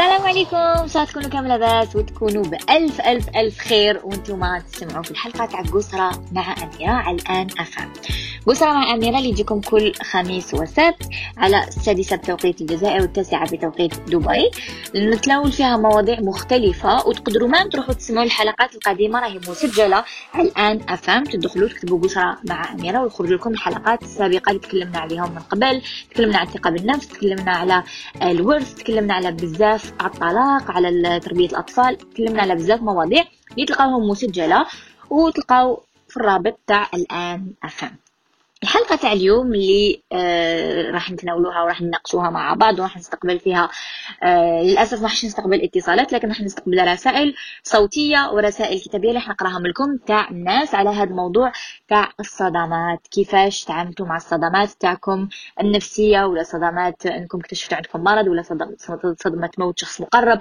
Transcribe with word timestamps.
السلام 0.00 0.22
عليكم. 0.22 0.86
صار 0.86 1.06
تكونوا 1.06 1.28
كامل 1.28 1.48
لاباس 1.48 1.96
وتكونوا 1.96 2.44
بألف 2.44 3.00
ألف 3.00 3.28
ألف 3.36 3.58
خير. 3.58 4.00
وأنتم 4.04 4.58
تستمعوا 4.58 5.02
في 5.02 5.10
الحلقة 5.10 5.46
تاع 5.46 5.62
قسرة 5.62 6.10
مع 6.32 6.54
أميرة 6.62 6.92
على 6.92 7.16
الآن 7.16 7.46
أفهم. 7.58 7.92
قسرة 8.46 8.72
مع 8.72 8.94
أميرة 8.94 9.18
اللي 9.18 9.28
يجيكم 9.28 9.60
كل 9.60 9.92
خميس 9.94 10.54
وسبت 10.54 11.08
على 11.36 11.64
السادسة 11.68 12.16
بتوقيت 12.16 12.60
الجزائر 12.60 13.00
والتاسعة 13.00 13.50
بتوقيت 13.50 13.94
دبي. 14.00 14.50
نتناول 14.96 15.52
فيها 15.52 15.76
مواضيع 15.76 16.20
مختلفة 16.20 17.06
وتقدروا 17.06 17.48
ما 17.48 17.68
تروحوا 17.68 17.94
تسمعوا 17.94 18.26
الحلقات 18.26 18.74
القديمة 18.74 19.20
راهي 19.20 19.38
مسجلة 19.48 20.04
على 20.34 20.48
الآن 20.48 20.80
أفهم. 20.88 21.24
تدخلوا 21.24 21.68
تكتبوا 21.68 22.00
قسرة 22.00 22.38
مع 22.48 22.72
أميرة 22.72 23.02
ويخرج 23.02 23.32
لكم 23.32 23.50
الحلقات 23.50 24.02
السابقة 24.02 24.50
اللي 24.50 24.60
تكلمنا 24.60 24.98
عليهم 24.98 25.30
من 25.30 25.40
قبل 25.40 25.82
تكلمنا 26.10 26.38
عن 26.38 26.46
الثقة 26.46 26.70
بالنفس 26.70 27.08
تكلمنا 27.08 27.52
على 27.52 27.82
الورث 28.22 28.74
تكلمنا 28.74 29.14
على 29.14 29.32
بزاف 29.32 29.89
على 30.00 30.10
الطلاق 30.14 30.70
على 30.70 31.20
تربية 31.20 31.48
الأطفال. 31.48 31.98
تكلمنا 31.98 32.42
على 32.42 32.54
بزاف 32.54 32.82
مواضيع. 32.82 33.24
اللي 33.52 33.66
تلقاوهم 33.66 34.08
مسجلة 34.08 34.66
وتلقاو 35.10 35.82
في 36.08 36.16
الرابط 36.16 36.58
تاع 36.66 36.88
الآن 36.94 37.52
أفهم. 37.64 37.96
الحلقة 38.62 38.96
تاع 38.96 39.12
اليوم 39.12 39.54
اللي 39.54 40.02
آه 40.12 40.90
راح 40.90 41.10
نتناولوها 41.10 41.62
وراح 41.62 41.80
نناقشوها 41.82 42.30
مع 42.30 42.54
بعض 42.54 42.78
وراح 42.78 42.96
نستقبل 42.96 43.38
فيها 43.38 43.70
آه 44.22 44.62
للأسف 44.62 44.96
ما 44.98 45.02
راح 45.02 45.24
نستقبل 45.24 45.62
اتصالات 45.64 46.12
لكن 46.12 46.28
راح 46.28 46.40
نستقبل 46.40 46.88
رسائل 46.92 47.34
صوتية 47.62 48.30
ورسائل 48.32 48.80
كتابية 48.80 49.08
اللي 49.08 49.20
راح 49.20 49.28
نقراها 49.28 49.58
لكم 49.60 49.96
تاع 50.06 50.30
الناس 50.30 50.74
على 50.74 50.90
هذا 50.90 51.10
الموضوع 51.10 51.52
تاع 51.88 52.12
الصدمات. 52.20 53.06
كيفاش 53.10 53.64
تعاملتوا 53.64 54.06
مع 54.06 54.16
الصدمات 54.16 54.68
تاعكم 54.70 55.28
النفسية؟ 55.60 56.24
ولا 56.24 56.42
صدمات 56.42 57.06
إنكم 57.06 57.38
اكتشفتوا 57.38 57.76
عندكم 57.76 58.00
مرض؟ 58.04 58.28
ولا 58.28 58.42
صدمة 59.18 59.50
موت 59.58 59.78
شخص 59.78 60.00
مقرب؟ 60.00 60.40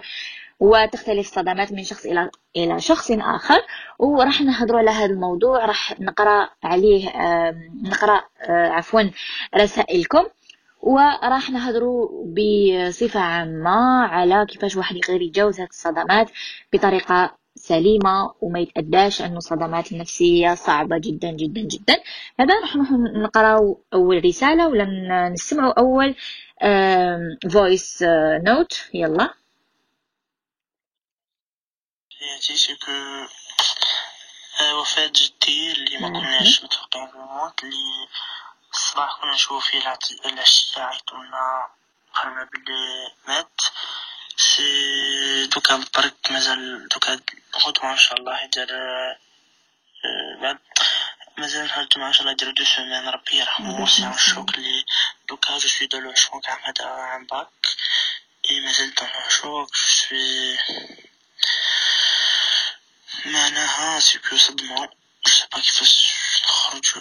وتختلف 0.60 1.20
الصدمات 1.20 1.72
من 1.72 1.84
شخص 1.84 2.06
إلى 2.06 2.30
إلى 2.58 2.80
شخص 2.80 3.12
آخر. 3.12 3.60
وراح 4.00 4.42
نهضروا 4.42 4.80
على 4.80 4.92
هذا 4.92 5.06
الموضوع. 5.14 5.66
راح 5.66 6.00
نقرأ 6.00 6.50
عليه 6.64 7.10
نقرأ 7.84 8.22
آه، 8.50 8.68
عفوا 8.68 9.02
رسائلكم. 9.56 10.24
وراح 10.82 11.50
نهضروا 11.50 12.26
بصفة 12.26 13.20
عامة 13.20 14.06
على 14.06 14.46
كيفاش 14.50 14.76
واحد 14.76 14.96
يقدر 14.96 15.22
يتجاوز 15.22 15.60
هذه 15.60 15.70
الصدمات 15.70 16.32
بطريقة 16.74 17.36
سليمة 17.56 18.34
وما 18.42 18.60
يتأداش 18.60 19.22
أنه 19.22 19.38
الصدمات 19.38 19.92
النفسية 19.92 20.54
صعبة 20.54 20.98
جدا 20.98 21.32
جدا 21.32 21.62
جدا. 21.62 21.96
هذا 22.40 22.60
راح 22.62 22.76
نقرأ 23.24 23.76
أول 23.94 24.26
رسالة 24.26 24.68
ولا 24.68 25.30
نسمعوا 25.30 25.74
أول 25.80 26.16
voice 27.52 28.04
note 28.44 28.90
يلا. 28.94 29.34
حياتي 32.20 32.58
c'est 32.58 33.01
que 33.01 33.28
وفاة 34.62 35.12
جدي 35.16 35.72
اللي 35.72 35.98
ما 35.98 36.10
كناش 36.10 36.64
متوقعين 36.64 37.12
بالموت 37.12 37.64
اللي 37.64 38.08
الصباح 38.74 39.18
كنا 39.22 39.34
نشوفو 39.34 39.60
فيه 39.60 39.98
العشية 40.26 40.82
عيطولنا 40.82 41.70
قالنا 42.14 42.44
بلي 42.44 43.12
مات 43.28 43.62
c'est 44.38 45.48
دوكا 45.48 45.84
برك 45.96 46.32
مازال 46.32 46.88
دوكا 46.88 47.20
غدوة 47.66 47.92
ان 47.92 47.98
شاء 47.98 48.20
الله 48.20 48.44
يدير 48.44 48.68
بعد 50.42 50.60
مازال 51.38 51.68
نهار 51.68 51.84
الجمعة 51.84 52.08
ان 52.08 52.14
شاء 52.14 52.22
الله 52.22 52.32
يدير 52.32 52.52
deux 52.52 52.66
semaines 52.66 53.10
ربي 53.10 53.38
يرحمو 53.38 53.88
c'est 53.88 54.04
un 54.04 54.18
choc 54.18 54.56
اللي 54.56 54.86
دوكا 55.30 55.58
je 55.58 55.68
suis 55.68 55.88
dans 55.88 56.00
le 56.00 56.16
choc 56.16 56.50
عام 56.50 56.60
هذا 56.64 56.86
عام 56.86 57.26
bac 57.26 57.50
et 58.50 58.60
مازال 58.60 58.94
dans 58.94 59.06
le 59.06 59.30
choc 59.30 59.70
je 59.74 59.88
suis 59.88 60.58
معناها 63.26 64.00
c'est 64.00 64.23
que 64.23 64.38
صدمة 64.38 64.90
با 65.52 65.60
كيفاش 65.62 66.14
نخرج 66.44 66.94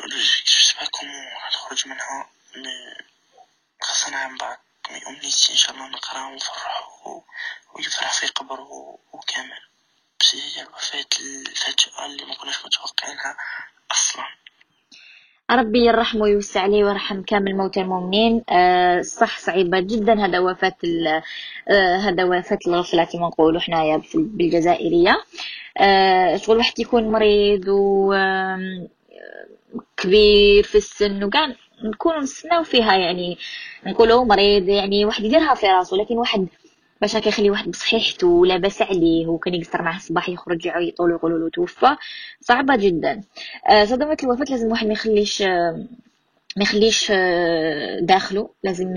با 0.81 0.87
comment 0.91 1.25
نخرج 1.55 1.89
منها 1.89 2.31
mais 2.57 2.97
خاصنا 3.83 4.17
عام 4.17 4.37
bac 4.37 4.61
mais 4.91 5.07
أمنيتي 5.07 5.53
إن 5.53 5.57
شاء 5.57 5.71
الله 5.75 5.89
نقرا 5.89 6.21
ونفرح 6.25 6.85
ويفرح 7.75 8.13
في 8.13 8.27
قبره 8.27 8.99
وكامل 9.13 9.61
بس 10.21 10.35
هي 10.35 10.63
الوفاة 10.63 11.07
الفجأة 11.21 12.07
اللي 12.07 12.25
ما 12.25 12.35
كناش 12.35 12.65
متوقعينها 12.65 13.37
أصلا 13.91 14.25
ربي 15.51 15.79
يرحمه 15.87 16.23
ويوسع 16.23 16.61
عليه 16.61 16.85
ويرحم 16.85 17.23
كامل 17.23 17.57
موتى 17.57 17.81
المؤمنين. 17.81 18.43
أه 18.51 19.01
صح 19.03 19.39
صعيبة 19.39 19.81
جدا 19.81 20.25
هذا 20.27 20.39
وفاة 20.39 20.75
أه 21.69 21.97
هذا 21.97 22.25
وفاة 22.25 22.59
الغفلة 22.67 23.05
كما 23.05 23.27
نقولوا 23.27 23.61
حنايا 23.61 24.03
بالجزائرية. 24.15 25.17
أه 25.79 26.37
شغل 26.37 26.57
واحد 26.57 26.79
يكون 26.79 27.09
مريض 27.09 27.69
و 27.69 28.15
كبير 29.97 30.63
في 30.65 30.75
السن 30.75 31.25
وكان 31.25 31.55
نكون 31.85 32.19
نستناو 32.19 32.63
فيها 32.63 32.97
يعني 32.97 33.39
نقولوا 33.87 34.25
مريض 34.25 34.69
يعني 34.69 35.05
واحد 35.05 35.25
يديرها 35.25 35.55
في 35.55 35.67
راسه 35.67 35.97
لكن 35.97 36.19
واحد 36.19 36.47
باش 37.01 37.17
هكا 37.17 37.29
يخلي 37.29 37.51
واحد 37.51 37.71
بصحيحته 37.71 38.47
لاباس 38.47 38.83
عليه 38.83 39.27
وكان 39.27 39.55
يقصر 39.55 39.83
معاه 39.83 39.97
الصباح 39.97 40.29
يخرج 40.29 40.67
يعيطوا 40.67 41.09
له 41.09 41.21
له 41.29 41.49
توفى. 41.51 41.97
صعبة 42.41 42.77
جدا. 42.77 43.21
آه، 43.69 43.85
صدمه 43.85 44.17
الوفاة 44.25 44.45
لازم 44.51 44.69
واحد 44.71 44.87
ما 44.87 44.93
يخليش 44.93 45.43
آه، 45.43 45.87
ما 46.57 46.63
يخليش 46.63 47.09
آه، 47.11 48.01
داخله. 48.01 48.51
لازم 48.65 48.95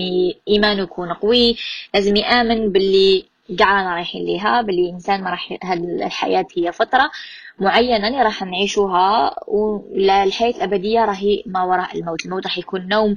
إيمانه 0.48 0.82
يكون 0.82 1.12
قوي. 1.12 1.56
لازم 1.94 2.16
يآمن 2.16 2.72
باللي 2.72 3.24
قاعنا 3.58 3.94
رايحين 3.94 4.24
ليها 4.24 4.62
باللي 4.62 4.82
الإنسان 4.88 5.22
ما 5.24 5.30
راح 5.30 5.58
الحياة 5.74 6.46
هي 6.56 6.72
فترة 6.72 7.10
معينة 7.58 8.22
راح 8.22 8.42
نعيشوها 8.42 9.34
ولا 9.48 10.22
الحياة 10.24 10.50
الأبدية 10.50 11.04
راهي 11.04 11.42
ما 11.46 11.62
وراء 11.62 11.98
الموت. 11.98 12.24
الموت 12.24 12.44
راح 12.44 12.58
يكون 12.58 12.88
نوم 12.88 13.16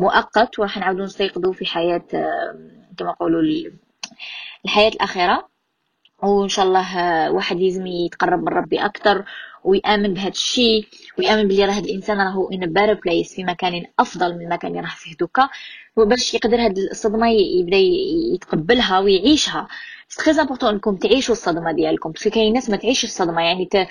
مؤقت 0.00 0.58
وراح 0.58 0.78
نعاودوا 0.78 1.04
نستيقظوا 1.04 1.52
في 1.52 1.66
حياة 1.66 2.02
كما 2.98 3.10
نقولوا 3.10 3.42
الحياة 4.64 4.88
الأخيرة. 4.88 5.48
وإن 6.22 6.48
شاء 6.48 6.64
الله 6.66 7.30
واحد 7.30 7.56
لازم 7.56 7.86
يتقرب 7.86 8.40
من 8.42 8.48
ربي 8.48 8.84
أكثر 8.84 9.24
ويآمن 9.66 10.14
بهذا 10.14 10.28
الشيء 10.28 10.86
ويآمن 11.18 11.48
بلي 11.48 11.64
راه 11.64 11.72
هذا 11.72 11.84
الإنسان 11.84 12.18
راهو 12.20 12.50
a 12.50 12.54
better 12.54 12.96
place 12.96 13.34
في 13.34 13.44
مكان 13.44 13.84
أفضل 13.98 14.34
من 14.34 14.44
المكان 14.44 14.70
اللي 14.70 14.80
راه 14.82 14.94
فيه 14.96 15.16
دوكا 15.16 15.48
وباش 15.96 16.34
يقدر 16.34 16.66
هذه 16.66 16.78
الصدمة 16.90 17.30
يبدا 17.30 17.76
يتقبلها 18.34 18.98
ويعيشها 18.98 19.68
très 20.24 20.40
important 20.40 20.74
انكم 20.74 20.96
تعيشوا 20.96 21.34
الصدمة 21.34 21.72
ديالكم 21.72 22.10
parce 22.10 22.22
que 22.22 22.30
كاين 22.30 22.52
ناس 22.52 22.70
ما 22.70 22.76
تعيش 22.76 23.04
الصدمة 23.04 23.42
يعني 23.42 23.64
ت... 23.66 23.88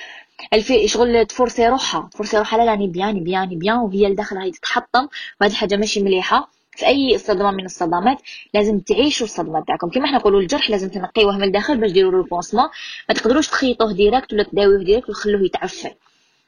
شغل 0.86 1.26
تفرسي 1.26 1.68
روحها 1.68 2.10
تفرسي 2.14 2.38
روحها 2.38 2.60
لا 2.60 2.72
راني 2.72 2.88
bien 2.88 3.24
bien 3.24 3.60
bien 3.60 3.78
وهي 3.78 4.08
لداخل 4.10 4.36
راهي 4.38 4.52
تتحطم 4.52 5.08
وهذه 5.42 5.54
حاجة 5.54 5.76
ماشي 5.76 6.04
مليحة. 6.04 6.50
في 6.76 6.88
أي 6.88 7.18
صدمة 7.18 7.52
من 7.52 7.66
الصدمات 7.66 8.18
لازم 8.54 8.80
تعيشوا 8.80 9.26
الصدمة 9.28 9.64
تاعكم 9.68 9.90
كما 9.90 10.06
إحنا 10.06 10.18
نقولوا 10.18 10.42
الجرح 10.42 10.70
لازم 10.70 10.90
تنقيوه 10.90 11.38
من 11.38 11.44
الداخل 11.44 11.78
باش 11.78 11.92
ديروا 11.92 12.12
له 12.12 12.70
ما 13.10 13.16
تقدروش 13.16 13.48
تخيطوه 13.48 13.94
directe 13.94 14.34
ولا 14.34 14.44
تداويوه 14.44 14.84
directe 14.84 15.10
وتخلوه 15.10 15.42
يتعفن. 15.42 15.92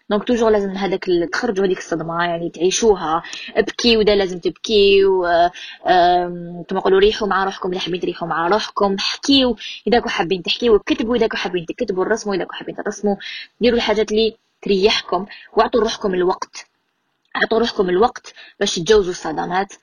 donc 0.10 0.24
toujours 0.24 0.50
لازم 0.50 0.70
هذاك 0.70 1.06
تخرجوا 1.32 1.66
هذيك 1.66 1.78
الصدمة 1.78 2.24
يعني 2.24 2.50
تعيشوها. 2.50 3.24
ابكي 3.56 3.98
ودا 3.98 4.16
لازم 4.16 4.40
تبكيو 4.40 5.22
كما 6.68 6.80
نقولوا 6.80 7.00
ريحوا 7.00 7.28
مع 7.28 7.44
روحكم 7.44 7.72
إذا 7.72 7.80
حابين 7.80 8.00
تريحوا 8.00 8.28
مع 8.28 8.48
روحكم. 8.48 8.96
حكيو 9.00 9.58
إذا 9.88 10.00
كنتوا 10.00 10.12
حابين 10.12 10.44
تحكيو 10.44 10.80
كتبوا 10.80 11.16
إذا 11.16 11.28
كنتوا 11.28 11.40
حابين 11.40 11.66
تكتبوا 11.66 12.06
رسموا 12.06 12.36
اذا 12.36 12.44
كنتوا 12.44 12.56
حابين 12.56 12.76
ترسموا 12.76 13.16
ديروا 13.62 13.78
الحاجات 13.78 14.12
اللي 14.12 14.36
تريحكم 14.62 15.26
واعطوا 15.54 15.82
روحكم 15.82 16.14
الوقت. 16.14 16.68
اعطوا 17.36 17.60
روحكم 17.60 17.90
الوقت 17.90 18.34
باش 18.60 18.76
تجوزوا 18.76 19.12
الصدمات. 19.12 19.74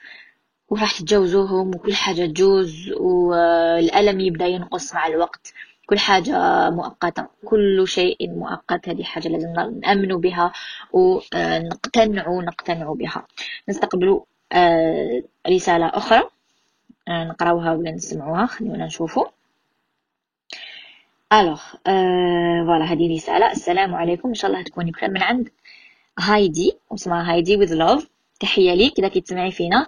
وراح 0.75 0.99
تتجوزوهم 0.99 1.69
وكل 1.69 1.95
حاجة 1.95 2.27
تجوز 2.27 2.91
والألم 2.93 4.21
يبدأ 4.21 4.47
ينقص 4.47 4.95
مع 4.95 5.07
الوقت. 5.07 5.53
كل 5.87 5.99
حاجة 5.99 6.35
مؤقتة 6.71 7.27
كل 7.45 7.89
شيء 7.89 8.31
مؤقت. 8.31 8.89
هذه 8.89 9.03
حاجة 9.03 9.29
لازم 9.29 9.49
نأمن 9.83 10.21
بها 10.21 10.53
ونقتنع 10.93 12.41
نقتنع 12.41 12.93
بها. 12.93 13.27
نستقبل 13.69 14.21
آه، 14.53 15.23
رسالة 15.49 15.87
أخرى 15.87 16.23
آه، 17.09 17.25
نقراوها 17.25 17.73
ولا 17.73 17.91
نسمعوها؟ 17.91 18.47
خلينا 18.47 18.87
نشوفوا 18.87 19.27
الوغ 21.33 21.61
فوالا 22.67 22.85
هذه 22.85 23.15
رسالة. 23.17 23.53
السلام 23.53 23.95
عليكم. 23.95 24.29
إن 24.29 24.35
شاء 24.35 24.51
الله 24.51 24.63
تكوني 24.63 24.91
بخير. 24.91 25.11
من 25.11 25.23
عند 25.23 25.49
هايدي 26.19 26.73
اسمها 26.95 27.33
هايدي 27.33 27.67
with 27.67 27.71
love. 27.71 28.14
تحية 28.41 28.75
ليك 28.75 28.99
إذا 28.99 29.09
كنت 29.09 29.27
تسمعي 29.27 29.51
فينا. 29.51 29.87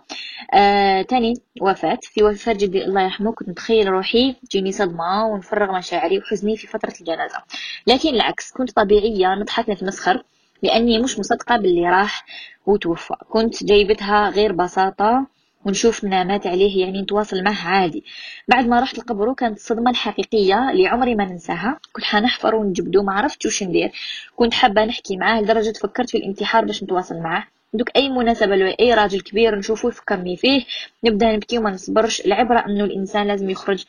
آه، 0.55 1.03
تاني 1.03 1.35
وفاة. 1.61 1.99
في 2.03 2.23
وفاة 2.23 2.53
جدي 2.53 2.85
الله 2.85 3.03
يرحمه 3.03 3.33
كنت 3.33 3.49
متخيل 3.49 3.89
روحي 3.89 4.33
تجيني 4.51 4.73
صدمة 4.73 5.27
ونفرغ 5.27 5.77
مشاعري 5.79 6.19
وحزني 6.19 6.57
في 6.57 6.67
فترة 6.67 6.93
الجنازة. 7.01 7.39
لكن 7.87 8.09
العكس 8.09 8.53
كنت 8.53 8.71
طبيعية 8.71 9.35
نضحك 9.35 9.71
نتمسخر 9.71 10.23
لأني 10.63 10.99
مش 10.99 11.19
مصدقة 11.19 11.57
باللي 11.57 11.89
راح 11.91 12.25
وتوفى. 12.67 13.15
كنت 13.29 13.65
جايبتها 13.65 14.29
غير 14.31 14.53
بساطة 14.53 15.27
ونشوف 15.65 16.05
منامات 16.05 16.47
عليه 16.47 16.81
يعني 16.81 17.03
نتواصل 17.03 17.43
معه 17.43 17.69
عادي. 17.69 18.05
بعد 18.49 18.67
ما 18.67 18.81
رحت 18.81 18.99
القبر 18.99 19.33
كانت 19.35 19.57
الصدمة 19.57 19.91
الحقيقية 19.91 20.71
اللي 20.71 20.87
عمري 20.87 21.15
ما 21.15 21.25
ننساها. 21.25 21.79
كنت 21.93 22.05
حنحفر 22.05 22.55
ونجبدو 22.55 23.03
ما 23.03 23.13
عرفتش 23.13 23.47
وش 23.47 23.63
ندير. 23.63 23.93
كنت 24.37 24.55
حابة 24.55 24.85
نحكي 24.85 25.17
معاه 25.17 25.41
لدرجة 25.41 25.73
فكرت 25.83 26.11
في 26.11 26.19
الانتحار 26.19 26.65
باش 26.65 26.83
نتواصل 26.83 27.17
معاه. 27.21 27.45
دوك 27.77 27.97
أي 27.97 28.09
مناسبة 28.09 28.57
لو 28.57 28.67
أي 28.81 28.95
راجل 28.95 29.21
كبير 29.21 29.59
نشوفه 29.59 29.89
يفكرني 29.89 30.37
فيه 30.37 30.65
نبدأ 31.05 31.33
نبكي 31.37 31.59
وما 31.59 31.71
نصبرش. 31.71 32.21
العبرة 32.21 32.59
أنه 32.59 32.85
الإنسان 32.85 33.27
لازم 33.27 33.51
يخرج 33.51 33.85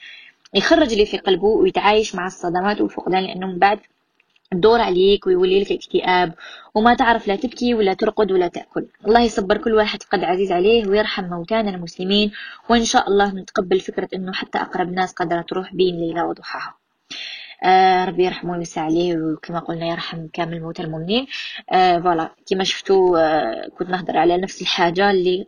يخرج 0.54 0.92
اللي 0.92 1.06
في 1.06 1.18
قلبه 1.18 1.48
ويتعايش 1.48 2.16
مع 2.16 2.25
الصدمات 2.25 2.81
والفقدان 2.81 3.24
لأنه 3.24 3.48
من 3.48 3.60
بعد 3.60 3.80
تدور 4.51 4.81
عليك 4.81 5.28
ويولي 5.28 5.62
لك 5.62 5.72
اكتئاب 5.72 6.34
وما 6.75 6.94
تعرف 6.94 7.28
لا 7.28 7.36
تبكي 7.36 7.74
ولا 7.74 7.94
ترقد 7.94 8.31
ولا 8.31 8.48
تأكل. 8.48 8.86
الله 9.07 9.22
يصبر 9.22 9.57
كل 9.57 9.74
واحد 9.74 10.04
فقد 10.04 10.24
عزيز 10.24 10.51
عليه 10.51 10.88
ويرحم 10.88 11.24
موتانا 11.24 11.69
المسلمين 11.69 12.31
وإن 12.69 12.86
شاء 12.86 13.07
الله 13.10 13.34
نتقبل 13.36 13.80
فكرة 13.80 14.10
أنه 14.13 14.34
حتى 14.34 14.57
أقرب 14.57 14.92
ناس 14.92 15.13
قدرت 15.13 15.50
تروح 15.50 15.74
بين 15.75 15.95
ليلة 16.00 16.25
وضحاها. 16.25 16.75
آه 17.63 18.06
ربي 18.06 18.25
يرحمه 18.25 18.51
ويوسع 18.51 18.81
عليه 18.81 19.18
وكما 19.18 19.59
قلنا 19.59 19.86
يرحم 19.88 20.27
كامل 20.33 20.62
موتى 20.62 20.83
المؤمنين. 20.83 21.27
آه 21.71 22.00
فوالا 22.00 22.36
كما 22.50 22.63
شفتوا 22.63 23.19
آه 23.19 23.69
كنت 23.77 23.89
نهضر 23.89 24.18
على 24.18 24.38
نفس 24.38 24.62
الحاجة 24.62 25.12
اللي 25.12 25.48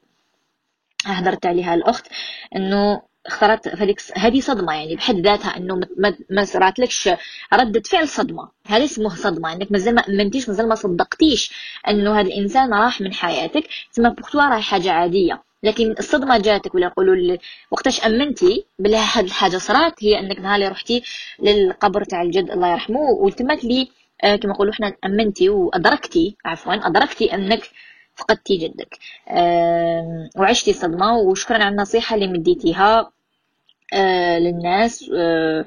هدرت 1.05 1.45
عليها 1.45 1.73
الأخت 1.73 2.07
أنه 2.55 3.01
اختارت 3.25 3.67
هذيك 3.67 4.01
هذه 4.17 4.39
صدمة 4.39 4.73
يعني 4.73 4.95
بحد 4.95 5.15
ذاتها 5.15 5.57
إنه 5.57 5.81
ما, 6.29 6.43
صراتلكش 6.45 7.09
ردة 7.53 7.81
فعل 7.81 8.07
صدمة. 8.07 8.49
هذا 8.67 8.83
اسمه 8.85 9.09
صدمة 9.09 9.53
إنك 9.53 9.71
مازال 9.71 9.95
ما 9.95 10.01
أمنتيش 10.09 10.49
مازال 10.49 10.69
ما 10.69 10.75
صدقتيش 10.75 11.51
إنه 11.87 12.19
هذا 12.19 12.27
الإنسان 12.27 12.73
راح 12.73 13.01
من 13.01 13.13
حياتك. 13.13 13.63
تسمى 13.93 14.09
بوغتوا 14.09 14.41
راهي 14.41 14.61
حاجة 14.61 14.91
عادية. 14.91 15.43
لكن 15.63 15.91
الصدمة 15.99 16.37
جاتك 16.37 16.75
ولا 16.75 16.85
يقولوا 16.87 17.37
وقتاش 17.71 18.05
أمنتي 18.05 18.65
بلي 18.79 18.97
هاد 18.97 19.23
الحاجة 19.25 19.57
صرات 19.57 20.03
هي 20.03 20.19
أنك 20.19 20.39
نهار 20.39 20.55
اللي 20.55 20.67
رحتي 20.67 21.03
للقبر 21.39 22.03
تاع 22.03 22.21
الجد 22.21 22.51
الله 22.51 22.71
يرحمه 22.71 22.99
وتمت 22.99 23.63
لي 23.63 23.87
آه 24.23 24.35
كما 24.35 24.51
نقولوا 24.53 24.73
إحنا 24.73 24.95
أمنتي 25.05 25.49
وأدركتي 25.49 26.35
عفوا 26.45 26.73
أدركتي 26.73 27.33
أنك 27.33 27.69
فقدتي 28.15 28.57
جدك. 28.57 28.97
آه 29.29 30.29
وعشتي 30.37 30.73
صدمة 30.73 31.17
وشكرا 31.17 31.55
على 31.57 31.67
النصيحة 31.69 32.15
اللي 32.15 32.27
مديتيها 32.27 33.11
آه 33.93 34.39
للناس 34.39 35.11
آه 35.17 35.65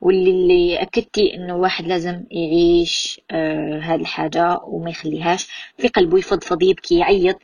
واللي 0.00 0.30
اللي 0.30 0.82
أكدتي 0.82 1.34
إنه 1.34 1.54
الواحد 1.56 1.86
لازم 1.86 2.24
يعيش 2.30 3.20
آه 3.30 3.78
هذه 3.80 4.00
الحاجة 4.00 4.58
وما 4.64 4.90
يخليهاش 4.90 5.48
في 5.78 5.88
قلبه 5.88 6.18
يفضفض 6.18 6.62
يبكي 6.62 6.98
يعيط. 6.98 7.38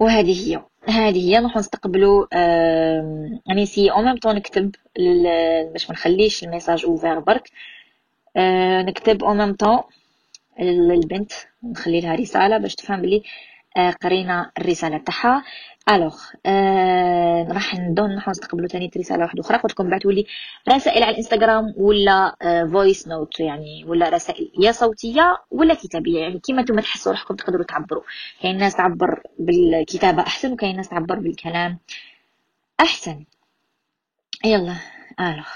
وهذه 0.00 0.48
هي. 0.56 0.62
هذه 0.88 1.30
هي 1.30 1.40
نروح 1.40 1.56
نستقبلوا 1.56 2.26
يعني 3.46 3.66
سي 3.66 3.90
أو 3.90 4.02
ميم 4.02 4.16
طون 4.16 4.34
نكتب 4.36 4.74
باش 5.72 5.90
ما 5.90 5.92
نخليش 5.92 6.44
الميساج 6.44 6.84
اوفير 6.84 7.18
برك. 7.20 7.50
آه، 8.36 8.82
نكتب 8.82 9.24
أو 9.24 9.34
ميم 9.34 9.54
طون 9.54 9.78
للبنت 10.60 11.32
نخلي 11.62 12.00
لها 12.00 12.14
رسالة 12.14 12.58
باش 12.58 12.74
تفهم 12.74 13.02
بلي 13.02 13.22
آه، 13.76 13.90
قرينا 13.90 14.52
الرسالة 14.58 14.98
تاعها. 14.98 15.44
الوغ 15.88 16.16
آه 16.46 17.46
راح 17.52 17.74
ندون 17.74 18.14
نحو 18.14 18.30
نستقبلوا 18.30 18.68
ثاني 18.68 18.90
رساله 18.96 19.22
واحدة 19.22 19.40
أخرى. 19.40 19.58
قلت 19.58 19.72
لكم 19.72 19.90
بعثوا 19.90 20.12
لي 20.12 20.26
رسائل 20.68 21.02
على 21.02 21.12
الإنستغرام 21.12 21.74
ولا 21.76 22.36
آه 22.42 22.64
فويس 22.64 23.08
نوت 23.08 23.40
يعني 23.40 23.84
ولا 23.84 24.08
رسائل 24.08 24.52
يا 24.60 24.72
صوتية 24.72 25.36
ولا 25.50 25.74
كتابية. 25.74 26.20
يعني 26.20 26.38
كيما 26.38 26.62
نتوما 26.62 26.80
تحسوا 26.80 27.12
روحكم 27.12 27.34
تقدروا 27.36 27.64
تعبروا. 27.64 28.02
كاين 28.42 28.58
ناس 28.58 28.76
تعبر 28.76 29.22
بالكتابة 29.38 30.22
أحسن 30.22 30.52
وكاين 30.52 30.76
ناس 30.76 30.88
تعبر 30.88 31.18
بالكلام 31.18 31.78
أحسن. 32.80 33.24
يلا 34.44 34.76
الوغ 35.20 35.48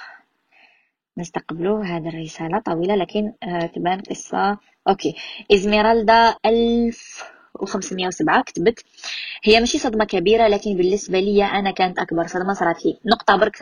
نستقبلوا 1.19 1.84
هذه 1.84 2.08
الرسالة 2.08 2.58
طويلة 2.58 2.94
لكن 2.94 3.32
آه 3.43 3.67
تبان 3.67 4.00
قصة. 4.00 4.58
أوكي. 4.88 5.14
إزميرالدا 5.52 6.34
ألف 6.46 7.36
وخمسمية 7.61 8.06
وسبعة 8.06 8.43
كتبت. 8.43 8.85
هي 9.44 9.61
ماشي 9.61 9.79
صدمة 9.79 10.05
كبيرة 10.05 10.49
لكن 10.49 10.76
بالنسبة 10.76 11.20
لي 11.20 11.44
أنا 11.44 11.70
كانت 11.70 11.99
أكبر 11.99 12.26
صدمة 12.26 12.53
صارت 12.53 12.87
لي 12.87 12.99
نقطة 13.05 13.37
برك 13.37 13.56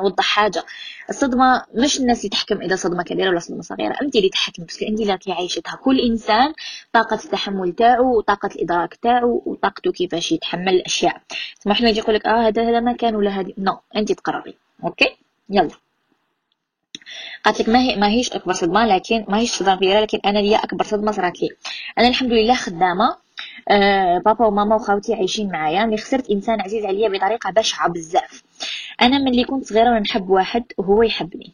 نوضح 0.00 0.24
حاجة. 0.24 0.64
الصدمة 1.10 1.64
مش 1.74 2.00
الناس 2.00 2.18
اللي 2.18 2.28
تحكم 2.28 2.62
إذا 2.62 2.76
صدمة 2.76 3.02
كبيرة 3.02 3.28
ولا 3.28 3.38
صدمة 3.38 3.62
صغيرة. 3.62 3.96
أنت 4.02 4.16
اللي 4.16 4.28
تحكم 4.28 4.64
بس 4.64 4.82
أنت 4.82 5.00
اللي 5.00 5.18
عايشتها. 5.28 5.76
كل 5.76 6.00
إنسان 6.00 6.52
طاقة 6.92 7.14
التحمل 7.24 7.72
تاعو 7.72 8.18
وطاقة 8.18 8.46
الإدراك 8.54 8.94
تاعو 8.94 9.42
وطاقته 9.46 9.92
كيفاش 9.92 10.32
يتحمل 10.32 10.74
الأشياء. 10.74 11.20
ما 11.66 11.74
حنا 11.74 11.88
يجي 11.88 11.98
يقول 11.98 12.14
لك 12.14 12.26
آه 12.26 12.48
هذا 12.48 12.68
هذا 12.70 12.80
ما 12.80 12.92
كان 12.92 13.14
ولا 13.16 13.30
هذه. 13.30 13.52
نو 13.58 13.78
أنت 13.96 14.12
تقرري. 14.12 14.54
أوكي؟ 14.84 15.16
يلا. 15.50 15.70
قالت 17.44 17.60
لك 17.60 17.68
ما 17.68 17.78
هي 17.78 17.96
ما 17.96 18.08
هيش 18.08 18.32
أكبر 18.32 18.52
صدمة 18.52 18.86
لكن 18.86 19.24
ما 19.28 19.38
هيش 19.38 19.50
صدمة 19.52 19.76
كبيرة 19.76 20.00
لكن 20.00 20.18
أنا 20.26 20.38
ليا 20.38 20.58
أكبر 20.58 20.84
صدمة 20.84 21.12
صارت 21.12 21.42
لي 21.42 21.48
أنا 21.98 22.08
الحمد 22.08 22.32
لله 22.32 22.54
خدامة. 22.54 23.16
آه 23.70 24.18
بابا 24.18 24.46
وماما 24.46 24.74
وخوتي 24.76 25.14
عايشين 25.14 25.52
معايا. 25.52 25.74
يعني 25.74 25.96
خسرت 25.96 26.30
إنسان 26.30 26.60
عزيز 26.60 26.84
عليا 26.84 27.08
بطريقة 27.08 27.50
بشعة 27.50 27.88
بزاف. 27.88 28.42
أنا 29.02 29.18
ملي 29.18 29.44
كنت 29.44 29.64
صغيرة 29.64 29.90
ونحب 29.90 30.30
واحد 30.30 30.64
وهو 30.78 31.02
يحبني. 31.02 31.52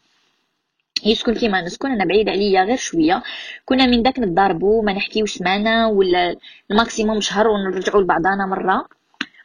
يسكن 1.05 1.35
كيما 1.35 1.63
نسكن 1.63 1.91
أنا 1.91 2.05
بعيد 2.05 2.29
عليا 2.29 2.63
غير 2.65 2.77
شوية. 2.77 3.23
كنا 3.65 3.87
من 3.87 4.03
داك 4.03 4.19
نضاربو 4.19 4.83
ما 4.83 4.93
نحكيوش 4.93 5.33
سمانة 5.39 5.89
ولا 5.89 6.37
الماكسيموم 6.71 7.21
شهر 7.21 7.49
ونرجعوا 7.49 8.03
لبعضنا 8.03 8.47
مرة 8.47 8.89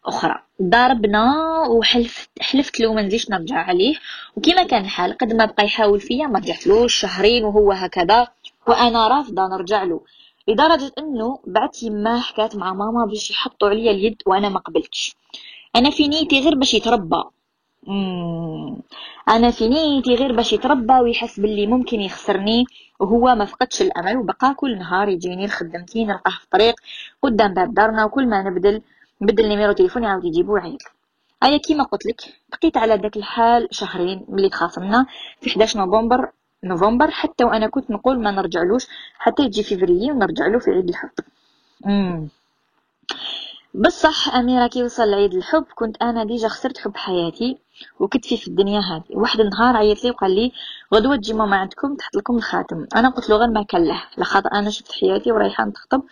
أخرى. 0.06 0.36
ضربنا 0.62 1.34
وحلفت 1.70 2.30
حلفت 2.42 2.80
له 2.80 2.94
ما 2.94 3.02
نزيدش 3.02 3.30
نرجع 3.30 3.56
عليه. 3.56 3.96
وكما 4.36 4.64
كان 4.64 4.82
الحال 4.82 5.18
قد 5.18 5.34
ما 5.34 5.46
بقى 5.46 5.66
يحاول 5.66 6.00
فيا 6.00 6.28
ما 6.28 6.40
رجعتلوش. 6.40 6.96
شهرين 6.96 7.44
وهو 7.44 7.72
هكذا. 7.72 8.28
وأنا 8.68 9.08
رافضة 9.08 9.48
نرجع 9.48 9.84
له. 9.84 10.02
لدرجة 10.48 10.92
إنه 10.98 11.40
بعت 11.48 11.84
يما 11.84 12.20
حكات 12.20 12.56
مع 12.56 12.74
ماما 12.74 13.06
باش 13.06 13.32
يحطوا 13.32 13.70
عليا 13.70 13.92
اليد 13.92 14.22
وأنا 14.26 14.50
ما 14.50 14.60
قبلتش. 14.60 15.16
أنا 15.76 15.90
في 15.90 16.08
نيتي 16.08 16.40
غير 16.40 16.56
باش 16.56 16.74
يتربى. 16.74 17.24
أنا 19.30 19.52
في 19.52 19.70
نيتي 19.70 20.16
غير 20.16 20.36
باش 20.36 20.54
يتربى 20.54 20.94
ويحس 20.94 21.40
باللي 21.40 21.68
ممكن 21.68 22.02
يخسرني 22.02 22.66
وهو 23.00 23.36
ما 23.36 23.46
فقدش 23.46 23.82
الأمل 23.82 24.18
وبقى 24.18 24.54
كل 24.54 24.78
نهار 24.78 25.10
يجيني 25.10 25.46
لخدمتي 25.46 26.06
نلقاه 26.06 26.32
في 26.32 26.44
الطريق 26.44 26.76
قدام 27.22 27.54
باب 27.54 27.74
دارنا 27.74 28.06
وكل 28.06 28.28
ما 28.28 28.44
نبدل 28.44 28.82
نبدل 29.22 29.48
نيميرو 29.50 29.72
تليفوني 29.72 30.08
عاود 30.08 30.26
يجيبوه 30.26 30.60
عيط 30.60 30.80
أيا 31.44 31.58
كيما 31.58 31.84
قلت 31.84 32.06
لك 32.06 32.22
بقيت 32.50 32.78
على 32.78 32.98
داك 32.98 33.18
الحال 33.18 33.68
شهرين 33.72 34.26
ملي 34.30 34.50
تخاصمنا 34.50 35.06
في 35.42 35.50
11 35.50 35.80
نوفمبر 35.80 36.32
نوفمبر 36.64 37.12
حتى 37.12 37.44
وأنا 37.44 37.68
كنت 37.68 37.92
نقول 37.92 38.20
ما 38.20 38.32
نرجعلوش 38.32 38.88
حتى 39.18 39.44
يجي 39.44 39.64
فيفري 39.64 40.12
ونرجع 40.12 40.48
له 40.48 40.60
في 40.60 40.72
عيد 40.72 40.90
الحب. 40.90 41.10
امم 41.86 42.28
بصح 43.74 44.36
أميرة 44.36 44.68
كي 44.68 44.84
وصل 44.84 45.14
عيد 45.14 45.34
الحب 45.34 45.66
كنت 45.76 46.02
أنا 46.02 46.24
ديجا 46.24 46.48
خسرت 46.48 46.78
حب 46.78 46.98
حياتي 46.98 47.58
وكتفي 48.00 48.38
في 48.38 48.48
الدنيا 48.48 48.80
هذه. 48.80 49.04
واحد 49.10 49.40
النهار 49.40 49.78
عيط 49.78 50.04
لي 50.04 50.10
وقال 50.10 50.36
لي 50.36 50.52
غدوة 50.94 51.16
تجي 51.16 51.34
ماما 51.34 51.58
عندكم 51.58 51.96
تحط 51.96 52.16
لكم 52.16 52.38
الخاتم. 52.38 52.88
أنا 52.96 53.10
قلت 53.10 53.30
له 53.30 53.36
غير 53.36 53.50
ما 53.50 53.64
كله 53.64 54.04
لخاطر 54.18 54.52
أنا 54.52 54.70
شفت 54.70 54.92
حياتي 54.92 55.32
ورايحة 55.32 55.66
نتخطب 55.66 56.04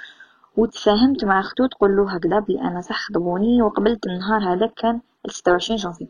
وتفاهمت 0.58 1.26
مع 1.26 1.40
أختو 1.40 1.66
تقول 1.66 1.96
له 1.98 2.12
هكذا 2.16 2.40
بلي 2.40 2.62
أنا 2.62 2.82
صح 2.82 3.08
خطبوني 3.08 3.62
وقبلت 3.62 4.08
النهار 4.08 4.54
هذاك 4.54 4.74
كان 4.74 5.00
26 5.28 5.78
جانفي 5.78 6.08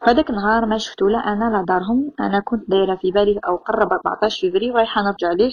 فهداك 0.00 0.30
النهار 0.30 0.66
ما 0.66 0.78
شفتو 0.78 1.08
لا 1.08 1.18
أنا 1.18 1.56
لا 1.56 1.64
دارهم. 1.68 2.12
أنا 2.20 2.40
كنت 2.40 2.70
دايرة 2.70 2.94
في 2.94 3.10
بالي 3.10 3.40
أو 3.48 3.56
قرب 3.56 3.92
14 3.92 4.40
فيفري 4.40 4.70
ورايحه 4.70 5.02
نرجع 5.02 5.32
ليه؟ 5.32 5.52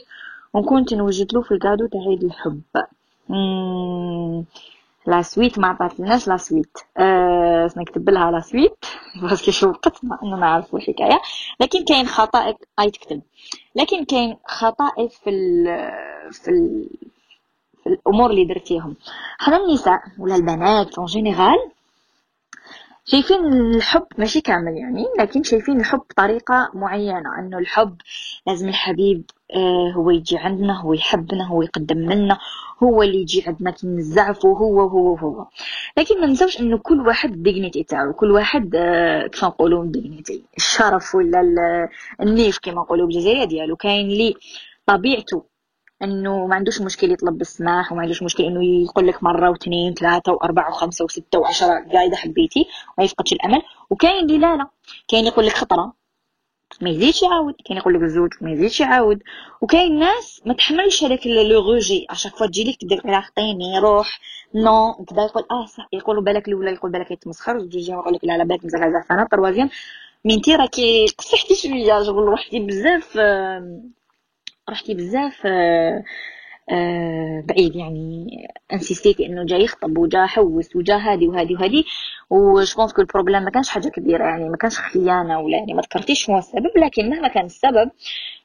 وكنت 0.53 0.93
نوجد 0.93 1.33
له 1.33 1.41
في 1.41 1.51
الكادو 1.51 1.87
تاع 1.87 2.01
عيد 2.01 2.23
الحب. 2.23 2.61
لا 5.07 5.21
سويت 5.21 5.59
ما 5.59 5.67
عطاتلناش 5.67 6.27
لا 6.27 6.37
سويت. 6.37 6.77
أه 6.97 7.69
نكتب 7.77 8.09
لها 8.09 8.31
لا 8.31 8.39
سويت 8.39 8.85
باسكو 9.21 9.51
شوقت 9.51 10.03
مع 10.03 10.19
انه 10.23 10.37
نعرفوا 10.37 10.79
الحكاية. 10.79 11.21
لكن 11.59 11.83
كاين 11.83 12.07
خطأ 12.07 12.53
أي 12.79 12.91
تكتب. 12.91 13.21
لكن 13.75 14.05
كاين 14.05 14.37
خطأ 14.47 14.91
في 15.23 15.29
ال 15.29 15.65
في 16.31 16.51
ال 16.51 16.89
في 17.83 17.89
الأمور 17.89 18.29
اللي 18.29 18.45
درتيهم. 18.45 18.95
حنا 19.37 19.57
النساء 19.57 19.99
ولا 20.19 20.35
البنات 20.35 20.97
اون 20.97 21.05
جينيرال 21.05 21.71
شايفين 23.07 23.45
الحب 23.45 24.07
ماشي 24.17 24.41
كامل 24.41 24.77
يعني 24.77 25.05
لكن 25.19 25.43
شايفين 25.43 25.79
الحب 25.79 25.99
بطريقة 25.99 26.71
معينة 26.73 27.39
إنه 27.39 27.57
الحب 27.57 27.97
لازم 28.47 28.69
الحبيب 28.69 29.23
آه، 29.55 29.91
هو 29.95 30.09
يجي 30.11 30.37
عندنا 30.37 30.81
هو 30.81 30.93
يحبنا 30.93 31.47
هو 31.47 31.61
يقدم 31.61 32.11
لنا 32.11 32.37
هو 32.83 33.03
اللي 33.03 33.21
يجي 33.21 33.43
عندنا 33.47 33.71
كي 33.71 33.87
نزعفه 33.87 34.49
هو 34.49 34.81
هو 34.81 35.15
هو 35.15 35.45
لكن 35.97 36.21
ما 36.21 36.27
نساوش 36.27 36.59
إنه 36.59 36.77
كل 36.77 37.07
واحد 37.07 37.31
الديغنيتي 37.31 37.83
تاعو 37.83 38.13
كل 38.13 38.31
واحد 38.31 38.75
آه، 38.75 39.27
كيف 39.27 39.43
نقولوا 39.45 39.83
الديغنيتي 39.83 40.43
الشرف 40.57 41.15
ولا 41.15 41.41
النيف 42.21 42.59
كما 42.59 42.73
نقولوا 42.75 43.07
بالجزائرية 43.07 43.45
ديالو. 43.45 43.75
كاين 43.75 44.07
لي 44.09 44.35
طبيعته 44.85 45.54
إنه 46.03 46.47
ما 46.47 46.55
عندوش 46.55 46.81
مشكل 46.81 47.11
يطلب 47.11 47.37
بالسماح 47.37 47.91
وما 47.91 48.01
عندوش 48.01 48.23
مشكل 48.23 48.43
إنه 48.43 48.63
يقول 48.83 49.07
لك 49.07 49.23
مرة 49.23 49.49
واثنين 49.49 49.93
ثلاثة 49.93 50.31
وأربعة 50.31 50.69
وخمسة 50.69 51.05
وستة 51.05 51.39
وعشرة 51.39 51.85
اذا 52.07 52.15
حبيتي 52.15 52.65
ما 52.97 53.03
يفقدش 53.03 53.33
الأمل. 53.33 53.61
وكاين 53.89 54.25
اللي 54.25 54.37
لا 54.37 54.55
لا 54.55 54.67
كاين 55.07 55.25
يقول 55.25 55.45
لك 55.45 55.53
خطرة 55.53 55.93
ما 56.81 56.89
يزيدش 56.89 57.23
يعاود 57.23 57.53
كاين 57.65 57.77
يقول 57.77 57.93
لك 57.93 58.01
الزوج 58.01 58.29
ما 58.41 58.51
يزيدش 58.51 58.79
يعاود. 58.79 59.23
وكاين 59.61 59.99
ناس 59.99 60.41
ما 60.45 60.53
تحملش 60.53 61.03
هذاك 61.03 61.27
لو 61.27 61.71
روجي 61.71 62.07
اشاك 62.09 62.35
فوا 62.35 62.47
تجي 62.47 62.63
لك 62.63 62.81
تبدا 62.81 62.95
تقول 62.95 63.13
عطيني 63.13 63.79
روح 63.79 64.19
نو 64.55 64.93
كذا 64.93 65.23
يقول 65.23 65.43
آه 65.51 65.65
صح 65.65 65.87
يقولوا 65.93 66.23
بالك 66.23 66.47
الأولى 66.47 66.71
يقول 66.71 66.91
بالك 66.91 67.11
يتمسخر. 67.11 67.57
وتجي 67.57 67.91
يقول 67.91 68.13
لك 68.13 68.23
لا 68.23 68.37
لا 68.37 68.43
بالك 68.43 68.65
مزال 68.65 68.91
زعفانه 68.91 69.27
طروازيام 69.31 69.69
من 70.25 70.41
تي 70.41 70.55
راكي 70.55 71.05
قصحتي 71.17 71.55
شوية 71.55 72.03
شغل 72.03 72.23
روحتي 72.23 72.59
بزاف 72.59 73.17
رحتي 74.69 74.93
بزاف 74.93 75.41
آه، 75.45 76.03
آه، 76.71 77.43
بعيد 77.47 77.75
يعني. 77.75 78.27
انسيستيتي 78.73 79.25
انه 79.25 79.45
جاي 79.45 79.63
يخطب 79.63 79.97
وجا 79.97 80.25
حوس 80.25 80.75
وجا 80.75 80.95
هادي 80.97 81.27
وهادي 81.27 81.53
وهادي. 81.53 81.85
وش 82.29 82.75
بونس 82.75 82.93
كو 82.93 83.01
البروبليم 83.01 83.43
ما 83.43 83.49
كانش 83.49 83.69
حاجة 83.69 83.89
كبيرة 83.89 84.23
يعني 84.23 84.49
ما 84.49 84.57
كانش 84.57 84.79
خيانة 84.79 85.39
ولا 85.39 85.57
يعني 85.57 85.73
ما 85.73 85.81
ذكرتيش 85.81 86.29
هو 86.29 86.37
السبب 86.37 86.71
لكن 86.77 87.09
مهما 87.09 87.27
كان 87.27 87.45
السبب 87.45 87.91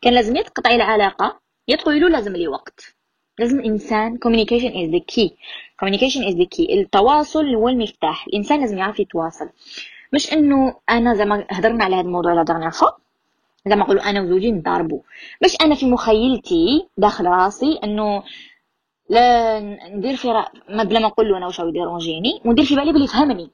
كان 0.02 0.12
لازم 0.14 0.36
يتقطعي 0.36 0.74
العلاقة 0.76 1.40
يا 1.68 1.76
لازم 2.08 2.32
لي 2.32 2.48
وقت 2.48 2.94
لازم 3.38 3.60
الإنسان 3.60 4.18
communication 4.26 4.72
is 4.72 4.90
the 4.96 5.14
key. 5.14 5.30
Communication 5.82 6.22
is 6.30 6.34
the 6.34 6.46
key. 6.56 6.70
التواصل 6.72 7.54
هو 7.54 7.68
المفتاح. 7.68 8.26
الإنسان 8.26 8.60
لازم 8.60 8.78
يعرف 8.78 9.00
يتواصل. 9.00 9.48
مش 10.12 10.32
إنه 10.32 10.74
أنا 10.90 11.14
زي 11.14 11.24
ما 11.24 11.46
هضرنا 11.50 11.84
على 11.84 11.96
هذا 11.96 12.04
الموضوع 12.04 12.32
لا 12.32 12.42
دغنيغ 12.42 12.70
فوا 12.70 12.90
زي 13.66 13.76
ما 13.76 13.84
نقولوا 13.84 14.10
أنا 14.10 14.20
وزوجي 14.22 14.52
نضاربوا 14.52 15.00
باش 15.42 15.56
أنا 15.60 15.74
في 15.74 15.86
مخيلتي 15.86 16.88
داخل 16.96 17.26
راسي 17.26 17.78
إنه 17.84 18.22
لا 19.08 19.60
ندير 19.88 20.16
في 20.16 20.28
رأ... 20.28 20.48
ما 20.68 20.82
بلا 20.84 21.00
ما 21.00 21.08
نقول 21.08 21.28
له 21.28 21.36
أنا 21.36 21.46
واش 21.46 21.58
يديرونجيني 21.58 22.40
وندير 22.44 22.64
في 22.64 22.74
بالي 22.76 22.92
بلي 22.92 23.06
فهمني 23.06 23.50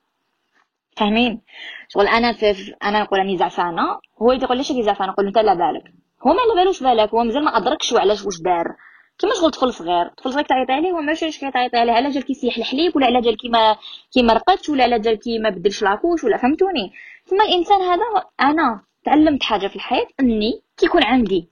فاهمين؟ 0.97 1.41
شغل 1.89 2.07
أنا 2.07 2.33
في 2.33 2.75
أنا 2.85 3.03
نقول 3.03 3.19
راني 3.19 3.37
زعفانة 3.37 3.83
هو 4.23 4.33
يقول 4.33 4.57
ليش 4.57 4.71
راكي 4.71 4.83
زعفانة؟ 4.83 5.13
نقول 5.13 5.27
أنت 5.27 5.39
لا 5.39 5.55
بالك. 5.55 5.93
هو 6.27 6.33
ما 6.33 6.41
على 6.41 6.61
بالوش 6.61 6.83
بالك 6.83 7.15
هو 7.15 7.25
مازال 7.25 7.45
ما 7.45 7.57
أدركش 7.57 7.93
وعلاش 7.93 8.25
واش 8.25 8.41
دار. 8.41 8.77
كيما 9.19 9.33
شغل 9.35 9.51
طفل 9.51 9.73
صغير 9.73 10.09
طفل 10.09 10.33
صغير 10.33 10.45
تعيط 10.45 10.71
عليه 10.71 10.91
هو 10.93 11.01
ماشي 11.01 11.29
اش 11.29 11.39
كيعيط 11.39 11.75
عليه 11.75 11.93
على 11.93 12.11
جال 12.11 12.23
كيسيح 12.25 12.57
الحليب 12.57 12.97
ولا 12.97 13.07
على 13.07 13.21
جال 13.21 13.37
كيما 13.37 13.77
كيما 14.13 14.33
رقدش 14.33 14.69
ولا 14.69 14.85
على 14.85 14.99
جال 14.99 15.19
كيما 15.19 15.51
بدلش 15.51 15.83
لاكوش 15.83 16.25
ولا 16.25 16.37
فهمتوني. 16.37 16.93
ثم 17.25 17.41
الإنسان 17.41 17.81
هذا 17.83 18.03
أنا 18.41 18.83
تعلمت 19.07 19.43
حاجة 19.43 19.67
في 19.67 19.77
الحياة 19.77 20.07
أني 20.21 20.61
كيكون 20.77 21.05
عندي 21.05 21.49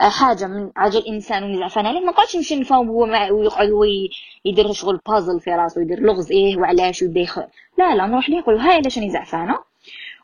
آه، 0.00 0.08
حاجة 0.08 0.46
من 0.46 0.70
عجل 0.76 0.98
الانسان 0.98 1.42
ونزعفان 1.44 1.86
عليه. 1.86 2.00
ما 2.00 2.12
قعدش 2.12 2.36
نمشي 2.36 2.56
نفاهم 2.56 2.88
هو 2.88 3.02
ويقعد 3.38 3.70
هو 3.70 3.84
يدير 4.44 4.72
شغل 4.72 5.00
بازل 5.08 5.40
في 5.40 5.50
راسو 5.50 5.80
يدير 5.80 6.00
لغز 6.00 6.32
إيه 6.32 6.56
وعلاش 6.56 7.02
وديخ 7.02 7.38
لا 7.78 7.94
لا 7.94 8.06
نروح 8.06 8.30
ليه؟ 8.30 8.38
نقول 8.38 8.56
هاي 8.56 8.74
علاش 8.74 8.98
راني 8.98 9.10
زعفانة؟ 9.10 9.58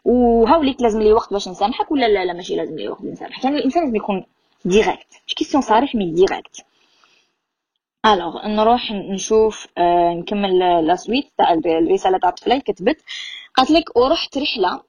وهاوليك 0.05 0.83
لازم 0.83 1.03
لي 1.03 1.13
وقت 1.13 1.33
باش 1.33 1.49
نسامحك 1.49 1.91
ولا 1.91 2.07
لا 2.09 2.25
لا 2.25 2.33
ماشي 2.33 2.57
لازم 2.57 2.77
لي 2.77 2.89
وقت 2.89 3.03
نسامحك 3.05 3.45
يعني 3.45 3.57
الإنسان 3.57 3.83
لازم 3.83 3.97
يكون 3.97 4.25
ديريكت 4.65 5.07
مش 5.27 5.35
كيسيون 5.35 5.63
صريح 5.63 5.95
مي 5.95 6.11
ديريكت 6.13 6.65
الوغ 8.07 8.47
نروح 8.47 8.93
نشوف 8.93 9.67
آه 9.79 10.15
نكمل 10.15 10.59
لا 10.87 10.97
سويت 10.97 11.25
تاع 11.39 11.53
الرسالة 11.53 12.19
تاع 12.19 12.29
الطفله 12.29 12.59
كتبت 12.59 13.03
قالت 13.55 13.71
لك 13.71 13.97
ورحت 13.97 14.39
رحلة 14.39 14.83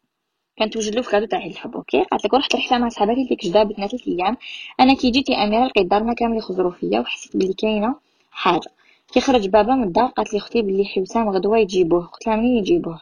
كانت 0.60 0.74
توجد 0.74 0.96
له 0.96 1.02
في 1.02 1.10
كادو 1.12 1.26
تاع 1.26 1.46
الحب 1.46 1.76
أوكي؟ 1.76 2.04
قالت 2.04 2.26
لك 2.26 2.34
ورحت 2.34 2.56
رحله 2.56 2.78
مع 2.78 2.90
صحاباتي 2.90 3.28
في 3.28 3.36
جدة 3.36 3.64
ثلاثة 3.64 3.98
أيام 4.08 4.38
أنا 4.80 4.94
كي 4.94 5.12
جيت 5.12 5.30
أميرة 5.30 5.66
لقيت 5.66 5.88
دارنا 5.88 6.14
كامل 6.14 6.38
يخزروا 6.38 6.72
فيا 6.72 7.00
وحسيت 7.00 7.38
بلي 7.38 7.54
كاينة 7.54 7.96
حاجة. 8.32 8.70
كي 9.14 9.22
خرج 9.22 9.48
بابا 9.48 9.76
من 9.76 9.84
الدار 9.84 10.06
قالت 10.06 10.34
لي 10.34 10.40
أختي 10.40 10.62
بلي 10.62 10.86
حسام 10.86 11.30
غدوة 11.30 11.58
يجيبوه. 11.58 12.06
قلت 12.06 12.28
لها 12.28 12.36
منين 12.36 12.58
يجيبوه؟ 12.58 13.02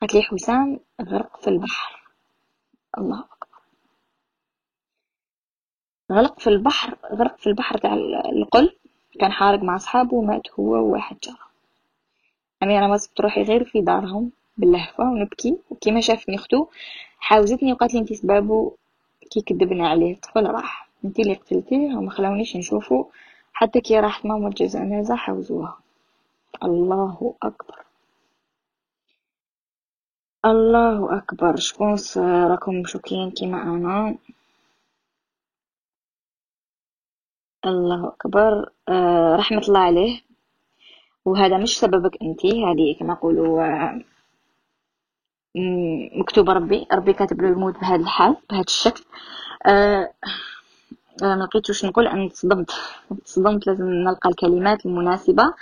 قالت 0.00 0.14
لي 0.14 0.22
حسام 0.22 0.80
غرق 1.02 1.40
في 1.40 1.48
البحر. 1.50 2.02
الله 2.98 3.20
أكبر. 3.20 3.58
غرق 6.12 6.40
في 6.40 6.46
البحر 6.46 6.96
غرق 7.12 7.38
في 7.38 7.46
البحر 7.46 7.78
تاع 7.78 7.94
القل. 8.32 8.76
كان 9.20 9.32
حارق 9.32 9.62
مع 9.62 9.76
أصحابه 9.76 10.14
ومات 10.14 10.42
هو 10.58 10.72
وواحد 10.72 11.16
جاره. 11.22 11.46
أميرة 12.62 12.86
ما 12.86 12.98
تروحي 13.16 13.42
غير 13.42 13.64
في 13.64 13.80
دارهم. 13.80 14.32
باللهفة 14.56 15.04
ونبكي. 15.04 15.58
وكيما 15.70 16.00
شافني 16.00 16.36
اختو 16.36 16.66
حاوزتني 17.18 17.72
وقالت 17.72 17.94
لي 17.94 18.00
انتي 18.00 18.14
سبابو 18.14 18.76
كي 19.30 19.40
كدبنا 19.40 19.88
عليه. 19.88 20.14
الطفل 20.14 20.46
راح. 20.46 20.88
انتي 21.04 21.22
اللي 21.22 21.34
قتلتيه 21.34 21.96
وما 21.96 22.10
خلاونيش 22.10 22.56
نشوفه 22.56 23.10
حتى 23.52 23.80
كي 23.80 24.00
راحت 24.00 24.26
ماما 24.26 24.48
الجنازة 24.48 25.16
حوزوها 25.16 25.78
الله 26.64 27.34
أكبر. 27.42 27.84
الله 30.44 31.18
أكبر. 31.18 31.56
شكونس 31.56 32.18
راكم 32.18 32.74
مشوكين 32.80 33.30
كيما 33.30 33.62
أنا؟ 33.62 34.16
الله 37.66 38.08
أكبر. 38.08 38.70
آه 38.88 39.36
رحمة 39.36 39.58
الله 39.68 39.80
عليه. 39.80 40.20
وهذا 41.24 41.58
مش 41.58 41.78
سببك 41.80 42.22
انتي. 42.22 42.64
هذه 42.64 42.96
كما 42.98 43.12
نقولوا 43.12 44.02
مكتوبة 46.18 46.52
ربي 46.52 46.86
ربي 46.92 47.12
كاتب 47.12 47.42
له 47.42 47.48
الموت 47.48 47.80
بهذا 47.80 48.02
الحال 48.02 48.36
بهذا 48.50 48.64
الشكل. 48.64 49.04
أه 49.66 50.10
ما 51.22 51.36
لقيت 51.36 51.68
واش 51.68 51.84
نقول 51.84 52.06
أنا 52.06 52.28
تصدمت 52.28 52.70
تصدمت 53.24 53.66
لازم 53.66 53.84
نلقى 53.84 54.28
الكلمات 54.30 54.86
المناسبة. 54.86 55.54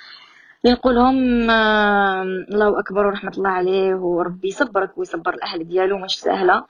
لنقولهم 0.64 1.50
آه 1.50 2.22
الله 2.22 2.78
أكبر 2.78 3.06
ورحمة 3.06 3.32
الله 3.38 3.50
عليه 3.50 3.94
وربي 3.94 4.48
يصبرك 4.48 4.98
ويصبر 4.98 5.34
الأهل 5.34 5.68
ديالو 5.68 5.98
مش 5.98 6.20
سهلة. 6.20 6.64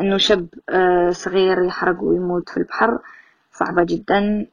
إنه 0.00 0.16
شاب 0.16 0.46
آه 0.70 1.10
صغير 1.10 1.62
يحرق 1.62 2.02
ويموت 2.02 2.48
في 2.48 2.56
البحر 2.56 2.98
صعبة 3.52 3.84
جدا. 3.84 4.46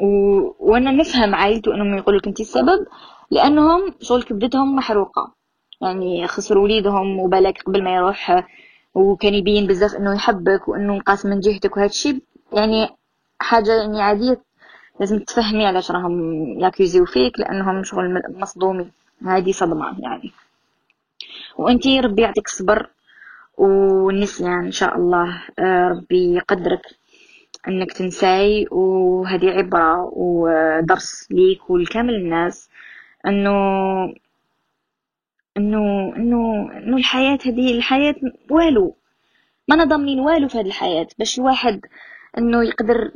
و... 0.00 0.06
وأنا 0.60 0.90
نفهم 0.90 1.34
عائلته 1.34 1.74
إنهم 1.74 1.98
يقولوا 1.98 2.20
أنت 2.26 2.40
السبب 2.40 2.86
لأنهم 3.30 3.94
شغل 4.00 4.22
كبدتهم 4.22 4.76
محروقة. 4.76 5.41
يعني 5.82 6.26
خسروا 6.26 6.62
وليدهم 6.62 7.18
وبالك 7.18 7.62
قبل 7.62 7.84
ما 7.84 7.94
يروح. 7.94 8.44
وكان 8.94 9.34
يبين 9.34 9.66
بزاف 9.66 9.94
إنه 9.94 10.14
يحبك 10.14 10.68
وإنه 10.68 10.96
نقاس 10.96 11.26
من 11.26 11.40
جهتك 11.40 11.76
وهذا 11.76 11.90
الشيء. 11.90 12.20
يعني 12.52 12.88
حاجة 13.40 13.72
يعني 13.72 14.02
عادية. 14.02 14.40
لازم 15.00 15.18
تفهمي 15.18 15.66
علاش 15.66 15.90
راهم 15.90 16.44
ياكوزيو 16.60 17.04
فيك 17.04 17.40
لأنهم 17.40 17.84
شغل 17.84 18.22
مصدومين. 18.28 18.90
هذه 19.26 19.52
صدمة 19.52 20.00
يعني. 20.00 20.32
وإنتي 21.56 22.00
ربي 22.00 22.22
يعطيك 22.22 22.46
الصبر 22.46 22.86
والنسيان 23.58 24.64
إن 24.64 24.70
شاء 24.72 24.96
الله. 24.96 25.42
آه، 25.58 25.88
ربي 25.88 26.34
يقدرك 26.34 26.82
إنك 27.68 27.92
تنساي. 27.92 28.66
وهذه 28.70 29.50
عبرة 29.50 30.10
ودرس 30.12 31.28
ليك 31.30 31.70
ولكامل 31.70 32.14
الناس. 32.14 32.70
إنه 33.26 33.52
إنه 35.56 36.12
إنه 36.16 36.70
إنه 36.78 36.96
الحياة 36.96 37.38
هذه 37.46 37.74
الحياة 37.76 38.14
والو. 38.50 38.94
ما 39.68 39.84
ضامنين 39.84 40.20
والو 40.20 40.48
في 40.48 40.58
هذه 40.58 40.66
الحياة 40.66 41.06
باش 41.18 41.38
الواحد 41.38 41.80
إنه 42.38 42.64
يقدر 42.64 43.10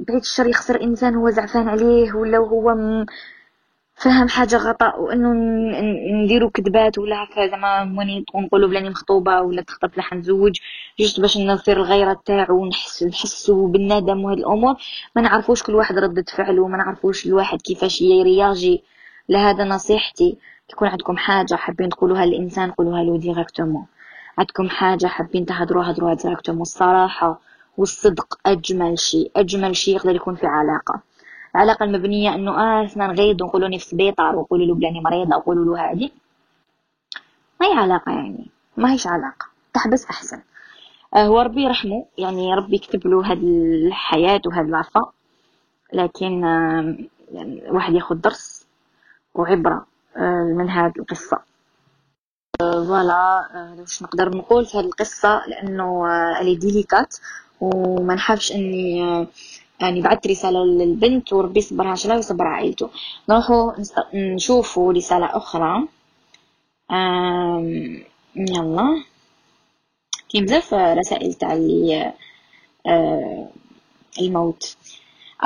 بعيد 0.00 0.20
الشر 0.20 0.46
يخسر 0.46 0.82
إنسان 0.82 1.14
هو 1.14 1.30
زعفان 1.30 1.68
عليه 1.68 2.12
ولا 2.12 2.38
هو 2.38 2.74
فهم 3.96 4.28
حاجة 4.28 4.56
غلط 4.56 4.82
وإنه 4.98 5.32
نديرو 6.24 6.50
كذبات 6.50 6.98
ولا 6.98 7.24
هكا 7.24 7.46
زعما 7.46 7.84
ماني 7.84 8.24
نقولوا 8.36 8.68
بلاني 8.68 8.90
مخطوبة 8.90 9.40
ولا 9.40 9.62
تخطب 9.62 9.90
لا 9.96 10.18
نزوج 10.18 10.60
جوست 11.00 11.20
باش 11.20 11.38
نصير 11.38 11.76
الغيرة 11.76 12.20
تاعو 12.26 12.62
ونحس 12.62 13.02
نحسو 13.02 13.66
بالندم 13.66 14.24
وهاد 14.24 14.38
الأمور. 14.38 14.74
ما 15.16 15.22
نعرفوش 15.22 15.62
كل 15.62 15.74
واحد 15.74 15.98
ردة 15.98 16.24
فعله 16.36 16.68
ما 16.68 16.76
نعرفوش 16.76 17.26
الواحد 17.26 17.62
كيفاش 17.62 18.02
ي 18.02 18.15
réagi 18.15 18.82
لهذا 19.28 19.64
نصيحتي. 19.64 20.36
يكون 20.72 20.88
عندكم 20.88 21.16
حاجة 21.16 21.54
حابين 21.54 21.88
تقولوها 21.88 22.26
للإنسان 22.26 22.70
قولوها 22.70 23.02
له 23.02 23.18
directement 23.18 23.86
عندكم 24.38 24.68
حاجة 24.68 25.06
حابين 25.06 25.46
تهدروها 25.46 25.90
هدروها 25.90 26.14
directement 26.14 26.62
الصراحة 26.62 27.40
والصدق 27.78 28.38
أجمل 28.46 28.98
شيء 28.98 29.30
أجمل 29.36 29.76
شيء 29.76 29.94
يقدر 29.96 30.14
يكون 30.14 30.34
في 30.34 30.46
علاقة. 30.46 31.00
العلاقة 31.56 31.84
المبنية 31.84 32.34
إنه 32.34 32.50
آه 32.50 32.86
إحنا 32.86 33.06
نغيض 33.06 33.42
ونقولوا 33.42 33.78
في 33.78 33.84
سبيطار 33.84 34.36
وقولوا 34.36 34.66
له 34.66 34.74
بلاني 34.74 35.00
مريضة 35.00 35.36
وقولوا 35.36 35.64
له 35.76 35.90
هذه. 35.90 36.10
هاي 37.62 37.72
علاقة 37.72 38.12
يعني؟ 38.12 38.50
ما 38.76 38.92
هيش 38.92 39.06
علاقة. 39.06 39.46
تحبس 39.74 40.06
أحسن. 40.06 40.42
آه، 41.14 41.26
هو 41.26 41.40
ربي 41.40 41.62
يرحمه. 41.62 42.06
يعني 42.18 42.54
ربي 42.54 42.76
يكتب 42.76 43.06
له 43.06 43.30
هاد 43.30 43.42
الحياة 43.42 44.40
وهاد 44.46 44.66
العفا 44.68 45.12
لكن 45.92 46.44
آه، 46.44 46.96
يعني 47.32 47.62
واحد 47.70 47.94
ياخد 47.94 48.20
درس 48.20 48.66
وعبرة. 49.34 49.86
من 50.56 50.70
هاد 50.70 50.92
القصة. 50.98 51.38
voilà 52.60 53.48
واش 53.78 54.02
نقدر 54.02 54.36
نقول 54.36 54.66
في 54.66 54.78
هاد 54.78 54.84
القصة؟ 54.84 55.46
لأنه 55.46 56.06
elle 56.40 56.56
est 56.56 56.72
délicate 56.72 57.16
وما 57.60 58.14
نحبش 58.14 58.52
إني 58.52 58.98
يعني 59.80 60.00
بعثت 60.00 60.26
رسالة 60.26 60.64
للبنت 60.64 61.32
وربي 61.32 61.58
يصبرها 61.58 61.94
الله 62.04 62.16
ويصبر 62.16 62.46
عائلته. 62.46 62.90
نروحو 63.28 63.72
نشوفوا 64.14 64.92
رسالة 64.92 65.26
أخرى. 65.36 65.88
يلا. 68.36 69.04
كاين 70.28 70.44
بزاف 70.44 70.74
رسائل 70.74 71.34
تاع 71.34 71.52
آه، 72.86 73.48
الموت. 74.20 74.76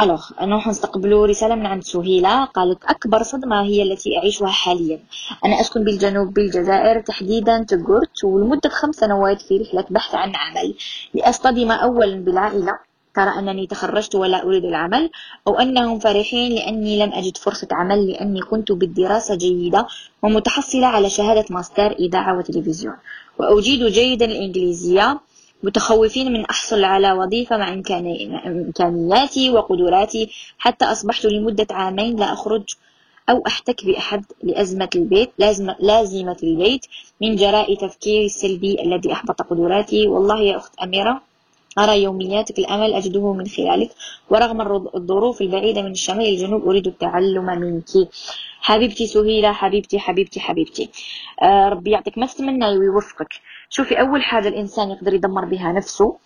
الوغ 0.02 0.24
نروح 0.40 0.66
نستقبلوا 0.68 1.26
رسالة 1.26 1.54
من 1.54 1.66
عند 1.66 1.82
سهيلة. 1.82 2.44
قالت 2.44 2.84
أكبر 2.84 3.22
صدمة 3.22 3.62
هي 3.62 3.82
التي 3.82 4.18
أعيشها 4.18 4.48
حاليا. 4.48 5.00
أنا 5.44 5.60
أسكن 5.60 5.84
بالجنوب 5.84 6.34
بالجزائر 6.34 7.00
تحديدا 7.00 7.62
تقرت 7.62 8.24
ولمدة 8.24 8.70
خمس 8.70 8.94
سنوات 8.94 9.42
في 9.42 9.58
رحلة 9.58 9.84
بحث 9.90 10.14
عن 10.14 10.32
عمل. 10.36 10.74
لأصطدم 11.14 11.70
اولا 11.70 12.16
بالعائلة. 12.16 12.78
ترى 13.14 13.38
أنني 13.38 13.66
تخرجت 13.66 14.14
ولا 14.14 14.44
أريد 14.44 14.64
العمل 14.64 15.10
أو 15.46 15.58
أنهم 15.58 15.98
فرحين 15.98 16.52
لأني 16.52 17.06
لم 17.06 17.12
أجد 17.12 17.36
فرصة 17.36 17.68
عمل 17.72 18.10
لأني 18.10 18.40
كنت 18.40 18.72
بالدراسة 18.72 19.34
جيدة 19.34 19.86
ومتحصلة 20.22 20.86
على 20.86 21.10
شهادة 21.10 21.44
ماستر 21.50 21.92
إذاعة 21.92 22.38
وتلفزيون. 22.38 22.94
وأجيد 23.38 23.84
جيدا 23.84 24.26
الإنجليزية. 24.26 25.20
متخوفين 25.62 26.32
من 26.32 26.44
أحصل 26.44 26.84
على 26.84 27.12
وظيفة 27.12 27.56
مع 27.56 27.72
إمكانياتي 28.46 29.50
وقدراتي. 29.50 30.30
حتى 30.58 30.84
أصبحت 30.84 31.24
لمدة 31.24 31.66
عامين 31.70 32.16
لا 32.16 32.32
أخرج 32.32 32.62
أو 33.30 33.42
أحتك 33.46 33.84
بأحد 33.84 34.24
لأزمة 34.42 34.88
البيت 34.96 35.30
لازمة, 35.38 35.76
لازمة 35.80 36.36
البيت 36.42 36.86
من 37.20 37.36
جراء 37.36 37.74
تفكيري 37.74 38.26
السلبي 38.26 38.82
الذي 38.82 39.12
أحبط 39.12 39.42
قدراتي. 39.42 40.06
والله 40.06 40.40
يا 40.40 40.56
أخت 40.56 40.78
أميرة 40.82 41.22
أرى 41.78 42.02
يومياتك 42.02 42.58
الأمل 42.58 42.92
أجده 42.92 43.32
من 43.32 43.46
خلالك. 43.46 43.90
ورغم 44.30 44.60
الظروف 44.94 45.40
البعيدة 45.42 45.82
من 45.82 45.90
الشمال 45.90 46.26
الجنوب 46.26 46.68
أريد 46.68 46.86
التعلم 46.86 47.44
منك. 47.44 48.08
حبيبتي 48.60 49.06
سهيلة 49.06 49.52
حبيبتي 49.52 49.98
حبيبتي 49.98 50.40
حبيبتي. 50.40 50.90
آه 51.42 51.68
ربي 51.68 51.90
يعطيك 51.90 52.18
ما 52.18 52.26
تتمنى 52.26 52.66
ويوفقك 52.66 53.34
شوفي 53.70 54.00
أول 54.00 54.22
حاجة 54.22 54.48
الإنسان 54.48 54.90
يقدر 54.90 55.14
يدمر 55.14 55.44
بها 55.44 55.72
نفسه 55.72 56.16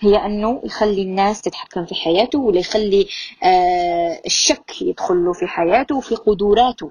هي 0.00 0.16
أنه 0.26 0.60
يخلي 0.64 1.02
الناس 1.02 1.42
تتحكم 1.42 1.84
في 1.86 1.94
حياته 1.94 2.38
ولا 2.38 2.60
يخلي 2.60 3.06
آه 3.42 4.20
الشك 4.26 4.82
يدخل 4.82 5.24
له 5.24 5.32
في 5.32 5.46
حياته 5.46 5.96
وفي 5.96 6.14
قدراته. 6.14 6.90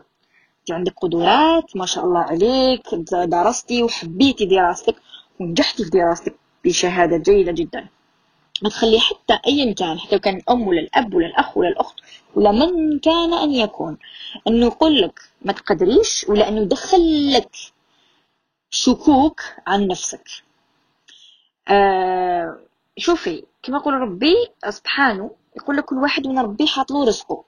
انت 0.59 0.71
عندك 0.71 0.93
قدرات 1.01 1.75
ما 1.75 1.85
شاء 1.85 2.05
الله 2.05 2.19
عليك 2.19 2.95
درستي 3.25 3.83
وحبيتي 3.83 4.45
دراستك 4.45 4.95
ونجحتي 5.39 5.83
في 5.83 5.89
دراستك 5.89 6.35
بشهادة 6.65 7.17
جيدة 7.17 7.51
جدا. 7.51 7.87
ما 8.61 8.69
تخلي 8.69 8.99
حتى 8.99 9.39
أيا 9.47 9.73
كان 9.73 9.99
حتى 9.99 10.19
كان 10.19 10.37
الأم 10.37 10.67
ولا 10.67 10.79
الأب 10.81 11.13
ولا 11.13 11.27
الأخ 11.27 11.57
ولا 11.57 11.69
الأخت 11.69 11.95
ولا 12.35 12.51
من 12.51 12.99
كان 12.99 13.33
أن 13.33 13.51
يكون 13.51 13.97
أنه 14.47 14.65
يقول 14.65 15.01
لك 15.01 15.19
ما 15.41 15.53
تقدريش 15.53 16.25
ولا 16.29 16.49
أنه 16.49 16.61
يدخل 16.61 17.33
لك 17.33 17.49
شكوك 18.71 19.41
عن 19.67 19.87
نفسك. 19.87 20.23
آه 21.67 22.59
شوفي 22.97 23.43
كما 23.63 23.77
يقول 23.77 23.93
ربي 23.93 24.35
سبحانه 24.69 25.31
يقول 25.57 25.77
لك 25.77 25.85
كل 25.85 25.95
واحد 25.95 26.27
من 26.27 26.39
ربي 26.39 26.67
حاط 26.67 26.91
له 26.91 27.05
رزقه. 27.07 27.43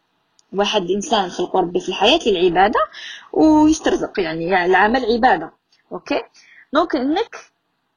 واحد 0.54 0.92
إنسان 0.92 1.30
خلق 1.30 1.56
ربي 1.56 1.80
في 1.80 1.90
الحياة 1.90 2.20
للعبادة 2.26 2.80
ويسترزق 3.34 4.20
يعني, 4.20 4.44
يعني 4.46 4.66
العمل 4.66 5.06
عبادة. 5.06 5.52
OK؟ 5.92 6.22
donc 6.74 6.96
إنك 6.96 7.36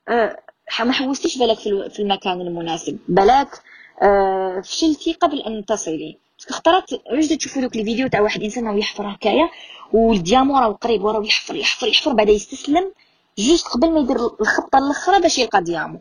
آه 0.09 0.39
ما 0.81 0.93
حوستيش 0.93 1.39
بالك 1.39 1.59
في 1.91 1.99
المكان 1.99 2.41
المناسب. 2.41 2.99
بلاك 3.09 3.63
آه، 4.03 4.61
فشلتي 4.61 5.13
قبل 5.13 5.41
أن 5.41 5.65
تصلي. 5.65 6.19
خطرات 6.51 6.93
واش 6.93 7.27
تشوفوا 7.29 7.63
دوك 7.63 7.77
الفيديو 7.77 8.09
تاع 8.09 8.21
واحد 8.21 8.43
إنسان 8.43 8.67
راه 8.69 8.75
يحفر 8.75 9.11
هكايا؟ 9.15 9.49
وال 9.93 10.07
diamant 10.07 10.59
راه 10.59 10.73
قريب 10.73 11.05
وراه 11.05 11.25
يحفر 11.25 11.57
يحفر 11.57 11.87
يحفر 11.87 12.13
بعد 12.13 12.29
يستسلم 12.29 12.93
juste 13.39 13.67
قبل 13.69 13.93
ما 13.93 14.01
يدير 14.01 14.17
الخطة 14.41 14.79
الأخرى 14.79 15.21
باش 15.21 15.39
يلقى 15.39 15.63
diamant. 15.63 16.01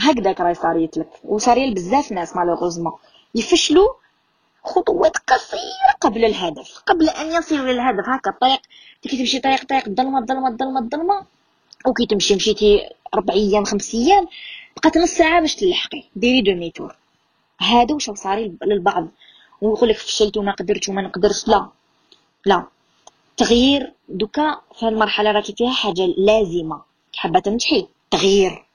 هكذاك 0.00 0.40
راهي 0.40 0.54
صاريت 0.54 0.98
لك 0.98 1.10
وصاري 1.24 1.74
بزاف 1.74 2.12
ناس 2.12 2.36
malheureusement. 2.36 2.92
يفشلوا 3.34 3.88
خطوات 4.64 5.16
قصيرة 5.16 5.92
قبل 6.00 6.24
الهدف. 6.24 6.82
قبل 6.86 7.08
أن 7.08 7.26
يصلوا 7.26 7.72
للهدف. 7.72 8.08
هكا 8.08 8.30
الطريق 8.30 8.60
كي 9.02 9.16
تمشي 9.16 9.38
طريق 9.40 9.64
طريق 9.64 9.88
ظلمه 9.88 10.26
ظلمه 10.26 10.56
ظلمه 10.56 10.88
ظلمه 10.88 11.26
وكي 11.86 12.06
تمشي 12.06 12.34
مشيتي 12.34 12.90
ربع 13.14 13.34
أيام 13.34 13.64
خمس 13.64 13.94
أيام. 13.94 14.28
بقات 14.76 14.98
نص 14.98 15.10
ساعة 15.10 15.40
باش 15.40 15.54
تلحقي. 15.54 16.02
ديري 16.16 16.40
demi-tour 16.40 16.96
هذا 17.60 17.94
واش 17.94 18.10
صاري 18.10 18.56
للبعض. 18.62 19.08
ويقول 19.60 19.88
لك 19.88 19.96
فشلت 19.96 20.36
وما 20.36 20.52
قدرت 20.52 20.88
وما 20.88 21.02
نقدرش. 21.02 21.48
لا. 21.48 21.68
لا. 22.46 22.66
تغيير. 23.36 23.92
دوكا 24.08 24.60
في 24.78 24.88
المرحله 24.88 25.32
راكي 25.32 25.54
فيها 25.58 25.72
حاجة 25.72 26.06
لازمة. 26.18 26.82
حابة 27.16 27.40
تنجحي؟ 27.40 27.88
تغيير. 28.10 28.66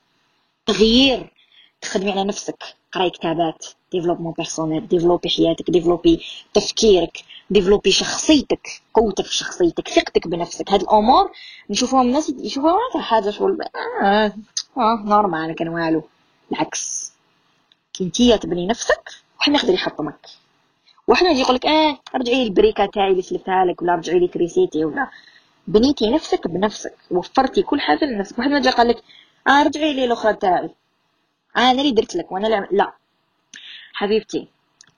تغيير. 0.66 1.34
تخدمي 1.82 2.12
على 2.12 2.24
نفسك. 2.24 2.64
قراي 2.92 3.10
كتابات. 3.10 3.66
développement 3.92 4.34
personnel. 4.38 4.88
développi 4.88 5.30
حياتك. 5.30 5.72
développi 5.72 6.26
تفكيرك. 6.54 7.24
développi 7.50 7.92
شخصيتك. 7.92 8.68
قوتك 8.94 9.26
في 9.26 9.36
شخصيتك. 9.36 9.88
ثقتك 9.88 10.28
بنفسك. 10.28 10.72
هاد 10.72 10.82
الأمور 10.82 11.32
نشوفوهم 11.70 12.08
الناس 12.08 12.30
يشوفوها 12.30 13.02
حاجة 13.02 13.30
شغل 13.30 13.58
آه, 14.04 14.34
آه 14.78 15.04
normal 15.06 15.56
كان 15.56 15.70
والو 15.70 16.04
بالعكس 16.52 17.12
كي 17.94 18.38
تبني 18.38 18.68
نفسك 18.68 19.10
واحد 19.40 19.54
يقدر 19.54 19.74
يحطمك. 19.74 20.28
واحد 21.12 21.26
يجي 21.26 21.40
يقول 21.42 21.56
لك 21.56 21.66
آه 21.66 22.00
رجعي 22.16 22.36
لي 22.36 22.44
ال 22.44 22.50
brique 22.50 22.86
تاعي 22.86 23.12
اللي 23.12 23.22
سلفتها 23.22 23.66
لك 23.66 23.82
ولا 23.82 23.96
رجعي 23.96 24.20
لي 24.20 24.28
كريسيتي 24.28 24.86
ولا 24.86 25.08
بنيتي 25.68 26.10
نفسك 26.10 26.48
بنفسك 26.48 26.94
وفرتي 27.12 27.62
كل 27.62 27.80
حاجة 27.82 28.06
لنفسك. 28.06 28.40
واحد 28.40 28.50
ما 28.50 28.60
جا 28.62 28.72
قال 28.72 28.88
لك 28.88 29.04
آه 29.48 29.64
رجعي 29.64 29.94
لي 29.94 30.06
الأخرى 30.06 30.34
تاعي. 30.34 30.70
أنا 31.58 31.72
اللي 31.72 31.92
درت 31.92 32.16
لك 32.16 32.32
وأنا 32.32 32.48
اللي 32.48 32.68
لا. 32.72 32.94
حبيبتي 33.94 34.48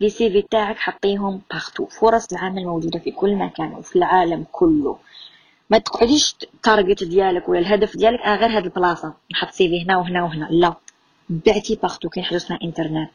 les 0.02 0.30
CV 0.32 0.42
تاعك 0.42 0.78
حطيهم 0.78 1.42
partout 1.52 1.86
فرص 1.86 2.34
العمل 2.34 2.66
موجودة 2.66 3.00
في 3.00 3.12
كل 3.12 3.36
مكان 3.36 3.74
وفي 3.74 3.96
العالم 3.96 4.46
كله. 4.52 4.98
ما 5.70 5.78
تقعديش 5.78 6.36
ال 6.44 6.52
target 6.52 7.04
ديالك 7.04 7.50
ولا 7.50 7.60
الهدف 7.60 7.98
ديالك 7.98 8.20
آه 8.20 8.36
غير 8.36 8.58
هاد 8.58 8.64
البلاصة. 8.64 9.14
نحط 9.32 9.52
CV 9.52 9.86
هنا 9.86 9.98
وهنا 9.98 10.24
وهنا. 10.24 10.48
لا. 10.52 10.74
بعتي 11.30 11.76
partout 11.76 12.10
كاين 12.10 12.26
حاجة 12.26 12.38
اسمها 12.38 12.60
إنترنت 12.64 13.12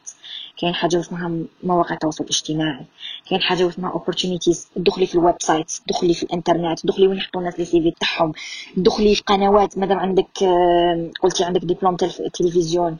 كاين 0.57 0.73
حاجة 0.73 0.99
اسمها 0.99 1.31
مواقع 1.63 1.93
التواصل 1.93 2.23
الاجتماعي 2.23 2.85
كاين 3.29 3.41
حاجة 3.41 3.67
اسمها 3.69 3.91
opportunities 3.91 4.67
دخلي 4.75 5.05
في 5.05 5.15
ال 5.15 5.35
website 5.39 5.71
دخلي 5.87 6.13
في 6.13 6.23
الإنترنت 6.23 6.85
دخلي 6.85 7.07
وين 7.07 7.17
يحطوا 7.17 7.41
الناس 7.41 7.59
les 7.59 7.81
CV 7.81 7.93
تاعهم 7.99 8.31
دخلي 8.77 9.15
في 9.15 9.23
قنوات 9.23 9.77
مادام 9.77 9.99
عندك 9.99 10.43
آه، 10.43 11.11
قلتي 11.21 11.43
عندك 11.43 11.61
ديبلوم 11.65 11.95
تلفزيون 12.33 12.97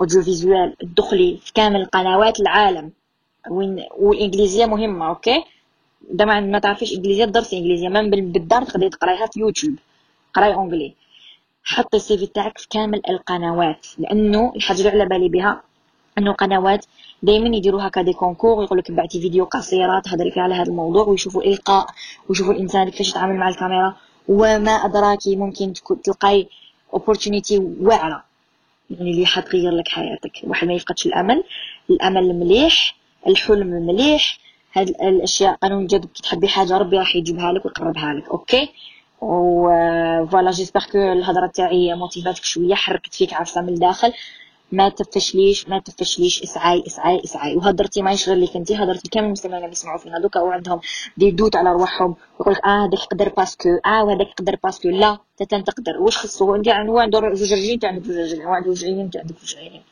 audiovisuel 0.00 0.76
دخلي 0.82 1.38
في 1.42 1.52
كامل 1.52 1.84
قنوات 1.84 2.40
العالم. 2.40 2.92
وين 3.50 3.84
والإنجليزية 3.98 4.66
مهمة 4.66 5.08
OK؟ 5.08 5.44
ده 6.10 6.24
ما 6.24 6.58
تعرفيش 6.58 6.92
إنجليزية 6.92 7.24
درس 7.24 7.54
إنجليزية 7.54 7.88
من 7.88 8.10
بالدار 8.10 8.64
تقدري 8.64 8.88
تقرايها 8.90 9.26
في 9.26 9.40
يوتيوب. 9.40 9.76
قراي 10.34 10.54
anglais. 10.54 10.94
حطي 11.66 11.96
ال 11.96 12.18
CV 12.18 12.26
تاعك 12.26 12.58
في 12.58 12.68
كامل 12.68 13.02
القنوات 13.08 13.86
لأنه 13.98 14.52
الحاجة 14.56 14.78
اللي 14.78 14.90
على 14.90 15.06
بالي 15.06 15.28
بها 15.28 15.62
إنه 16.18 16.32
قنوات 16.32 16.86
دائما 17.22 17.56
يديروا 17.56 17.82
هكا 17.82 18.12
concours 18.12 18.64
يقول 18.64 18.78
لك 18.78 18.90
بعتي 18.90 19.20
فيديو 19.20 19.44
قصيره 19.44 20.00
تهضري 20.00 20.30
فيها 20.30 20.42
على 20.42 20.54
هذا 20.54 20.70
الموضوع 20.70 21.04
ويشوفوا 21.04 21.42
إلقاء 21.42 21.86
ويشوفوا 22.28 22.52
الإنسان 22.52 22.88
كيفاش 22.88 23.08
يتعامل 23.08 23.36
مع 23.36 23.48
الكاميرا 23.48 23.96
وما 24.28 24.70
ادراكي 24.70 25.36
ممكن 25.36 25.72
تلقاي 26.04 26.48
opportunité 26.94 27.58
واعرة. 27.80 28.24
يعني 28.90 29.10
اللي 29.10 29.26
حتغير 29.26 29.70
لك 29.70 29.88
حياتك 29.88 30.32
واحد 30.44 30.66
ما 30.66 30.74
يفقدش 30.74 31.06
الأمل 31.06 31.44
الأمل 31.90 32.38
مليح 32.40 32.96
الحلم 33.26 33.66
مليح 33.66 34.38
هاد 34.72 34.88
الأشياء 34.88 35.54
قانون 35.54 35.86
جذب 35.86 36.04
كي 36.04 36.22
تحبي 36.22 36.48
حاجة 36.48 36.78
ربي 36.78 36.98
راح 36.98 37.16
يجيبها 37.16 37.52
لك 37.52 37.64
ويقربها 37.66 38.12
لك 38.12 38.28
OK؟ 38.28 38.68
و 39.20 39.68
voilà 40.26 40.50
j'espère 40.50 40.80
que 40.92 40.98
الهضرة 40.98 41.46
تاعي 41.46 41.94
motiv 41.94 42.30
اتك 42.30 42.44
شوية 42.44 42.74
حركت 42.74 43.14
فيك 43.14 43.32
عارفه 43.32 43.60
من 43.60 43.68
الداخل. 43.68 44.12
ما 44.72 44.88
تفشليش 44.88 45.68
ما 45.68 45.78
تفشليش 45.78 46.42
اسعاي 46.42 46.84
اسعاي 46.86 47.20
اسعاي. 47.24 47.56
وهدرتي 47.56 48.02
ماشي 48.02 48.12
غير 48.12 48.44
لك 48.44 48.56
انت 48.56 48.72
هدرتي 48.72 49.08
كامل 49.08 49.24
المستمعين 49.24 49.56
اللي 49.58 49.68
بيسمعوا 49.68 49.98
فينا. 49.98 50.18
دوكا 50.18 50.40
وعندهم 50.40 50.80
دي 51.16 51.30
دوت 51.30 51.56
على 51.56 51.72
رواحهم 51.72 52.16
يقول 52.40 52.54
لك 52.54 52.64
آه 52.64 52.86
هذاك 52.86 52.98
يقدر 52.98 53.28
parce 53.28 53.53
que 53.53 53.68
آه 53.86 54.04
وهذاك 54.04 54.26
يقدر 54.28 54.56
parce 54.64 54.79
que 54.79 54.88
لا 54.88 55.18
حتى 55.36 55.53
انت 55.53 55.64
تقدر 55.64 55.96
واش 56.00 56.18
خصو؟ 56.18 56.54
انت 56.54 56.68
هو 56.68 56.98
عنده 56.98 57.34
زوج 57.34 57.52
رجلين 57.52 57.72
انت 57.72 57.84
عندك 57.84 58.04
زوج 58.04 58.16
رجلين 58.18 58.46
هو 58.46 58.52
عنده 58.52 58.74
زوج 58.74 58.84
عينين 58.84 59.00
انت 59.04 59.16
عندك 59.16 59.34
زوج 59.38 59.56
عينين 59.56 59.82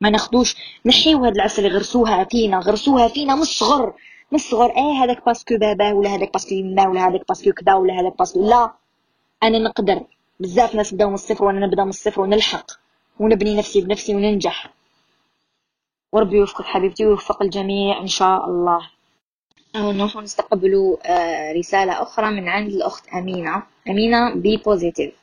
ما 0.00 0.10
ناخدوش. 0.10 0.56
نحيو 0.86 1.24
هاد 1.24 1.34
العسل 1.34 1.66
اللي 1.66 1.76
غرسوها 1.76 2.24
فينا 2.24 2.58
غرسوها 2.58 3.08
فينا 3.08 3.34
من 3.34 3.42
الصغر. 3.42 3.92
من 4.34 4.40
الصغر 4.40 4.70
إيه 4.70 5.04
هذاك 5.04 5.26
parce 5.26 5.45
que 5.45 5.56
بابا 5.56 5.92
ولا 5.92 6.14
هذاك 6.14 6.32
parce 6.32 6.46
que 6.46 6.54
يما 6.54 6.88
ولا 6.88 7.08
هذاك 7.08 7.28
parce 7.28 7.43
que 7.43 7.52
كذا 7.52 7.74
ولا 7.74 8.00
هذاك 8.00 8.18
parce 8.18 8.35
que؟ 8.35 8.48
لا. 8.48 8.72
أنا 9.42 9.58
نقدر. 9.58 10.00
بزاف 10.40 10.74
ناس 10.74 10.94
بداو 10.94 11.08
من 11.08 11.14
الصفر 11.14 11.44
وأنا 11.44 11.66
نبدأ 11.66 11.84
من 11.84 11.88
الصفر 11.88 12.20
ونلحق 12.20 12.70
ونبني 13.18 13.56
نفسي 13.56 13.80
بنفسي 13.80 14.14
وننجح. 14.14 14.70
وربي 16.12 16.36
يوفقك 16.36 16.64
حبيبتي 16.64 17.06
ويوفق 17.06 17.42
الجميع 17.42 18.00
إن 18.00 18.06
شاء 18.06 18.44
الله. 18.44 18.88
نروح 19.76 20.16
نستقبلوا 20.16 20.96
آه، 21.04 21.52
رسالة 21.52 22.02
أخرى 22.02 22.30
من 22.30 22.48
عند 22.48 22.72
الأخت 22.72 23.08
أمينة. 23.08 23.62
أمينة 23.88 24.34
be 24.34 24.56
positive 24.56 25.14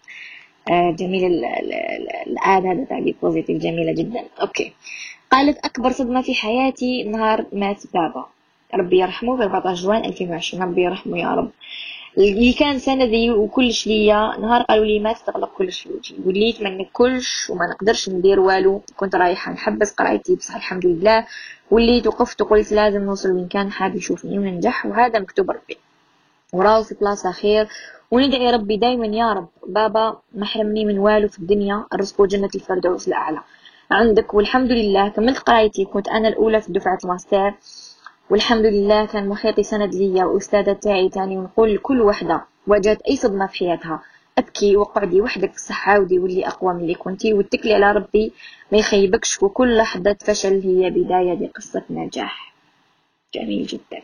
آه، 0.72 0.92
جميل 0.92 1.46
الآد 2.28 2.66
هذا 2.66 2.86
تاع 2.86 3.00
be 3.00 3.16
positive 3.22 3.62
جميلة 3.62 3.94
جدا. 3.94 4.24
OK. 4.42 4.74
قالت 5.32 5.66
أكبر 5.66 5.92
صدمة 5.92 6.22
في 6.22 6.36
حياتي 6.36 7.04
نهار 7.04 7.46
مات 7.54 7.94
بابا. 7.94 8.26
ربي 8.76 9.00
يرحمه 9.00 9.38
في 9.38 9.44
14 9.44 9.82
جوان 9.82 10.06
2020 10.06 10.64
ربي 10.64 10.82
يرحمه 10.82 11.20
يا 11.20 11.36
رب. 11.36 11.52
اللي 12.18 12.54
كان 12.54 12.80
سندي 12.80 13.32
وكلش 13.32 13.88
ليا 13.88 14.38
نهار 14.40 14.62
قالوا 14.62 14.86
لي 14.86 15.00
ما 15.00 15.14
تغلق 15.14 15.50
كلش 15.58 15.88
وجهي. 15.88 16.18
وليت 16.26 16.62
ما 16.62 16.86
كلش 16.94 17.50
وما 17.50 17.68
نقدرش 17.68 18.10
ندير 18.10 18.40
والو. 18.40 18.82
كنت 18.98 19.16
رايحة 19.16 19.52
نحبس 19.52 19.94
قرايتي 19.94 20.36
بصح 20.36 20.56
الحمد 20.56 20.86
لله. 20.86 21.26
وليت 21.72 22.08
وقفت 22.08 22.42
وقلت 22.42 22.72
لازم 22.72 23.02
نوصل 23.02 23.32
وين 23.32 23.48
كان 23.48 23.72
حاب 23.72 23.96
يشوفني 23.96 24.40
وننجح 24.40 24.86
وهذا 24.86 25.20
مكتوب 25.20 25.52
ربي. 25.52 25.78
وراو 26.54 26.84
في 26.84 26.96
بلاصة 26.96 27.32
خير. 27.32 27.68
وندعي 28.12 28.52
ربي 28.52 28.78
دايما 28.78 29.06
يا 29.06 29.34
رب. 29.34 29.48
بابا 29.68 30.20
ما 30.36 30.46
حرمني 30.46 30.86
من 30.86 31.00
والو 31.00 31.28
في 31.28 31.40
الدنيا. 31.40 31.86
الرزق 31.94 32.22
جنة 32.22 32.50
الفردوس 32.56 33.08
الأعلى. 33.08 33.40
عندك 33.92 34.34
والحمد 34.34 34.72
لله. 34.72 35.08
كملت 35.10 35.40
قرايتي 35.40 35.86
كنت 35.86 36.08
أنا 36.08 36.28
الأولى 36.28 36.62
في 36.62 36.72
دفعة 36.72 37.00
ماستر. 37.04 37.54
والحمد 38.32 38.66
لله 38.66 39.06
كان 39.06 39.28
محيطي 39.30 39.64
سند 39.64 39.96
ليا 39.96 40.26
وأستاذة 40.26 40.74
تاعي 40.74 41.10
تاني 41.10 41.38
ونقول 41.38 41.76
لكل 41.76 42.02
وحدة 42.02 42.42
واجهت 42.68 43.02
أي 43.02 43.16
صدمة 43.18 43.48
في 43.48 43.58
حياتها. 43.58 44.02
أبكي 44.38 44.76
وقعدي 44.76 45.22
وحدك 45.22 45.50
في 45.52 45.56
الصحة 45.56 46.00
ودي 46.00 46.20
واللي 46.20 46.48
أقوى 46.48 46.74
من 46.74 46.80
اللي 46.80 46.96
كنتي 46.96 47.34
واتكلي 47.34 47.74
على 47.74 47.92
ربي 47.92 48.32
ما 48.72 48.78
يخيبكش 48.78 49.44
وكل 49.44 49.78
لحظة 49.78 50.18
فشل 50.20 50.62
هي 50.64 50.90
بداية 50.90 51.34
لقصة 51.34 51.84
نجاح. 51.90 52.54
جميل 53.36 53.66
جدا. 53.68 54.02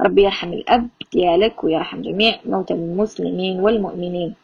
ربي 0.00 0.22
يرحم 0.22 0.52
الأب 0.52 0.88
ديالك 1.12 1.64
ويرحم 1.64 2.02
جميع 2.02 2.38
موتى 2.44 2.74
المسلمين 2.74 3.60
والمؤمنين. 3.60 4.34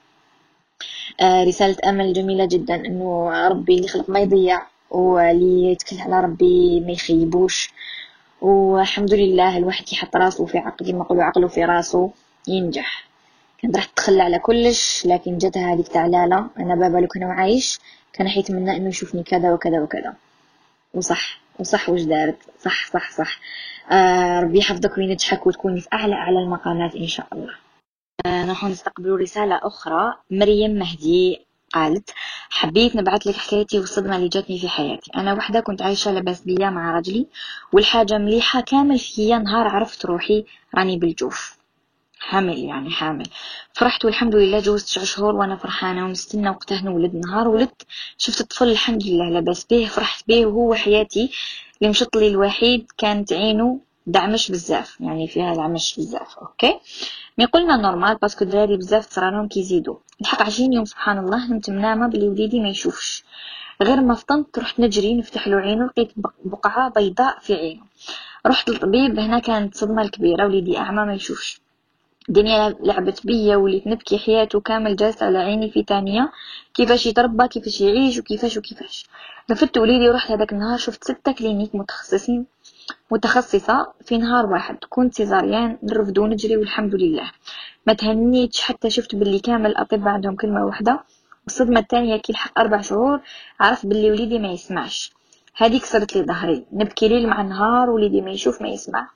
آه 1.21 1.45
رسالة 1.45 1.77
أمل 1.91 2.13
جميلة 2.13 2.45
جدا 2.45 2.75
إنه 2.75 3.31
ربي 3.49 3.77
اللي 3.77 3.89
خلق 3.89 4.11
ما 4.11 4.21
يضيع 4.21 4.63
واللي 4.91 5.73
يتكل 5.73 5.97
على 6.01 6.21
ربي 6.21 6.81
ما 6.81 6.93
يخيبوش. 6.93 7.71
والحمد 8.41 9.15
لله 9.15 9.59
الواحد 9.59 9.93
يحط 9.93 10.17
راسه 10.17 10.47
في 10.47 10.59
عقل 10.59 10.93
ما 10.95 10.99
نقولوا 10.99 11.25
عقله 11.25 11.49
في 11.49 11.65
راسه 11.65 12.11
ينجح. 12.49 13.05
كنت 13.63 13.77
راح 13.77 13.85
تتخلى 13.85 14.23
على 14.23 14.39
كلش 14.39 15.07
لكن 15.07 15.39
جاتها 15.39 15.75
هذيك 15.75 15.89
تاع 15.89 16.07
لالا 16.07 16.49
أنا 16.59 16.75
بابا 16.75 16.99
لو 16.99 17.07
كان 17.07 17.23
عايش 17.23 17.79
كان 18.13 18.29
حيتمنى 18.29 18.77
إنه 18.77 18.89
يشوفني 18.89 19.23
كذا 19.23 19.53
وكذا 19.53 19.81
وكذا. 19.81 20.15
وصح 20.95 21.41
وصح 21.59 21.89
وش 21.89 22.03
دارت. 22.03 22.37
صح 22.61 22.87
صح 22.93 23.11
صح. 23.11 23.39
آه 23.93 24.41
ربي 24.41 24.59
يحفظك 24.59 24.99
وينجحك 24.99 25.47
وتكوني 25.47 25.81
في 25.81 25.89
أعلى 25.93 26.15
أعلى 26.15 26.39
المقامات 26.39 26.95
إن 26.95 27.07
شاء 27.07 27.27
الله. 27.33 27.55
آه 28.27 28.45
نروح 28.45 28.65
نستقبلوا 28.65 29.19
رسالة 29.19 29.61
أخرى. 29.63 30.15
مريم 30.31 30.71
مهدي 30.71 31.47
قالت 31.75 32.11
حبيت 32.51 32.97
نبعث 32.97 33.27
لك 33.27 33.37
حكايتي 33.37 33.79
والصدمة 33.79 34.17
اللي 34.17 34.29
جاتني 34.29 34.59
في 34.59 34.69
حياتي. 34.69 35.11
أنا 35.17 35.33
وحدة 35.35 35.61
كنت 35.61 35.83
عايشة 35.83 36.11
لاباس 36.13 36.41
بيا 36.41 36.71
مع 36.71 36.99
رجلي 36.99 37.27
والحاجة 37.73 38.19
مليحة 38.19 38.61
كامل 38.61 38.99
فيا 38.99 39.39
نهار 39.39 39.69
عرفت 39.69 40.07
روحي 40.07 40.45
راني 40.75 40.97
بالجوف. 40.97 41.59
حامل 42.21 42.59
يعني 42.59 42.91
حامل. 42.91 43.27
فرحت 43.73 44.05
والحمد 44.05 44.35
لله 44.35 44.61
جوزت 44.61 44.87
تسع 44.87 45.05
شهور 45.05 45.35
وأنا 45.35 45.57
فرحانة 45.57 46.05
ونستنى 46.05 46.51
وقتها 46.51 46.81
نولد 46.81 47.15
نهار 47.15 47.49
ولدت. 47.49 47.83
شفت 48.19 48.41
الطفل 48.41 48.69
الحمد 48.69 49.07
لله 49.07 49.31
لاباس 49.31 49.65
به 49.71 49.87
فرحت 49.87 50.25
به 50.29 50.47
وهو 50.47 50.75
حياتي. 50.75 51.31
اللي 51.81 51.91
مشط 51.91 52.17
لي 52.17 52.29
الوحيد 52.29 52.87
كانت 52.99 53.33
عينه 53.33 53.81
دعمش 54.07 54.51
بزاف 54.51 55.01
يعني 55.01 55.29
فيها 55.29 55.55
دعمش 55.55 55.95
بزاف 55.99 56.39
OK؟ 56.39 56.81
mais 57.39 57.45
قلنا 57.45 57.77
normal 57.77 58.17
parce 58.17 58.34
que 58.34 58.45
الدراري 58.45 58.77
بزاف 58.77 59.07
تصرالهم 59.07 59.49
كيزيدو 59.49 59.99
الحق 60.21 60.43
عشرين 60.43 60.73
يوم 60.73 60.85
سبحان 60.85 61.19
الله 61.19 61.51
نمت 61.51 61.71
منامه 61.71 62.07
بلي 62.09 62.29
وليدي 62.29 62.61
ما 62.61 62.69
يشوفش. 62.69 63.25
غير 63.83 64.01
ما 64.01 64.15
فطنت 64.15 64.59
رحت 64.59 64.81
نجري 64.81 65.15
نفتح 65.15 65.49
له 65.49 65.57
عينه 65.57 65.87
لقيت 65.87 66.13
بقعة 66.45 66.89
بيضاء 66.97 67.39
في 67.41 67.55
عينه 67.55 67.83
رحت 68.47 68.69
للطبيب 68.71 69.19
هنا 69.19 69.39
كانت 69.39 69.75
صدمة 69.75 70.03
الكبيره 70.03 70.45
وليدي 70.47 70.79
أعمى 70.79 71.05
ما 71.05 71.15
يشوفش. 71.15 71.61
الدنيا 72.29 72.77
لعبت 72.81 73.27
بيا 73.27 73.57
وليت 73.57 73.87
نبكي 73.87 74.19
حياته 74.19 74.61
كامل 74.61 74.97
جالسة 74.97 75.27
على 75.27 75.39
عيني 75.39 75.71
في 75.71 75.83
تانية. 75.83 76.33
كيفاش 76.75 77.07
يتربى؟ 77.07 77.49
كيفاش 77.49 77.81
يعيش؟ 77.81 78.19
وكيفاش؟ 78.19 78.57
وكيفاش؟ 78.57 79.07
رفدت 79.51 79.79
وليدي 79.79 80.09
ورحت 80.09 80.31
هذاك 80.31 80.53
النهار 80.53 80.79
شفت 80.79 81.05
ستة 81.05 81.33
cliniques 81.33 81.75
متخصصين 81.75 82.47
متخصصة 83.11 83.93
في 84.05 84.19
نهار 84.19 84.47
واحد. 84.47 84.77
كنت 84.89 85.15
césarienne 85.15 85.79
نرفدو 85.83 86.23
ونجري 86.25 86.57
والحمد 86.57 86.95
لله. 86.95 87.31
ما 87.87 87.93
تهنيتش 87.93 88.61
حتى 88.61 88.91
شفت 88.91 89.15
باللي 89.15 89.39
كامل 89.39 89.71
الأطباء 89.71 90.09
عندهم 90.09 90.37
كلمة 90.37 90.65
واحدة 90.67 91.01
والصدمة 91.45 91.81
الثانية 91.81 92.17
كي 92.17 92.33
لحق 92.33 92.59
أربع 92.59 92.81
شهور 92.81 93.21
عرفت 93.61 93.87
باللي 93.87 94.11
وليدي 94.11 94.39
ما 94.39 94.49
يسمعش. 94.49 95.13
هذيك 95.61 95.85
كسرت 95.85 96.17
لي 96.17 96.23
ظهري. 96.23 96.67
نبكي 96.73 97.09
ليل 97.09 97.29
مع 97.29 97.43
نهار 97.43 97.91
وليدي 97.91 98.21
ما 98.21 98.31
يشوف 98.31 98.63
ما 98.63 98.69
يسمع. 98.69 99.09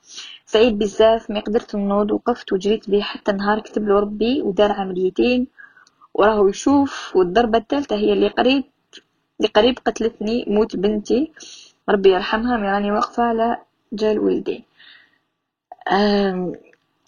سعيد 0.45 0.79
بزاف 0.79 1.29
ما 1.31 1.39
قدرت 1.39 1.75
نوض 1.75 2.11
وقفت 2.11 2.53
وجريت 2.53 2.89
بيه 2.89 3.01
حتى 3.01 3.31
نهار 3.31 3.59
كتب 3.59 3.87
له 3.87 3.99
ربي 3.99 4.41
ودار 4.41 4.71
عمليتين 4.71 5.47
وراه 6.13 6.49
يشوف 6.49 7.15
والضربة 7.15 7.57
الثالثة 7.57 7.95
هي 7.95 8.13
اللي 8.13 8.27
قريب 8.27 8.63
اللي 9.39 9.51
قريب 9.55 9.79
قتلتني 9.85 10.45
موت 10.47 10.75
بنتي. 10.75 11.31
ربي 11.89 12.09
يرحمها 12.09 12.57
مي 12.57 12.67
راني 12.71 12.91
واقفة 12.91 13.23
على 13.23 13.57
جال 13.93 14.19
ولدي 14.19 14.63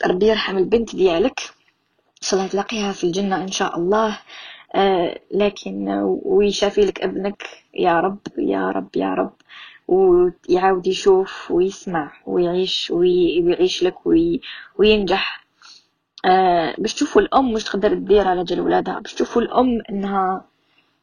ربي 0.06 0.28
يرحم 0.28 0.58
البنت 0.58 0.96
ديالك. 0.96 1.40
ان 2.22 2.28
شاء 2.28 2.40
الله 2.40 2.52
تلاقيها 2.52 2.92
في 2.92 3.04
الجنة 3.04 3.36
إن 3.36 3.52
شاء 3.52 3.78
الله. 3.80 4.20
لكن 5.32 5.90
ويشافي 6.24 6.82
لك 6.82 7.02
أبنك 7.02 7.44
يا 7.74 8.00
رب 8.00 8.20
يا 8.38 8.70
رب 8.72 8.90
يا 8.96 9.14
رب. 9.14 9.34
ويعاود 9.88 10.88
يشوف 10.88 11.52
ويسمع 11.52 12.12
ويعيش 12.26 12.92
ويعيش 12.92 13.84
لك 13.84 14.06
وي 14.08 14.42
وينجح. 14.78 15.46
آه 16.26 16.76
باش 16.78 16.94
تشوفوا 16.94 17.22
الأم 17.22 17.54
مش 17.54 17.64
تقدر 17.64 17.94
تدير 17.96 18.28
على 18.28 18.44
جال 18.44 18.60
ولادها 18.62 19.00
باش 19.00 19.14
تشوفوا 19.14 19.42
الأم 19.42 19.82
إنها 19.90 20.46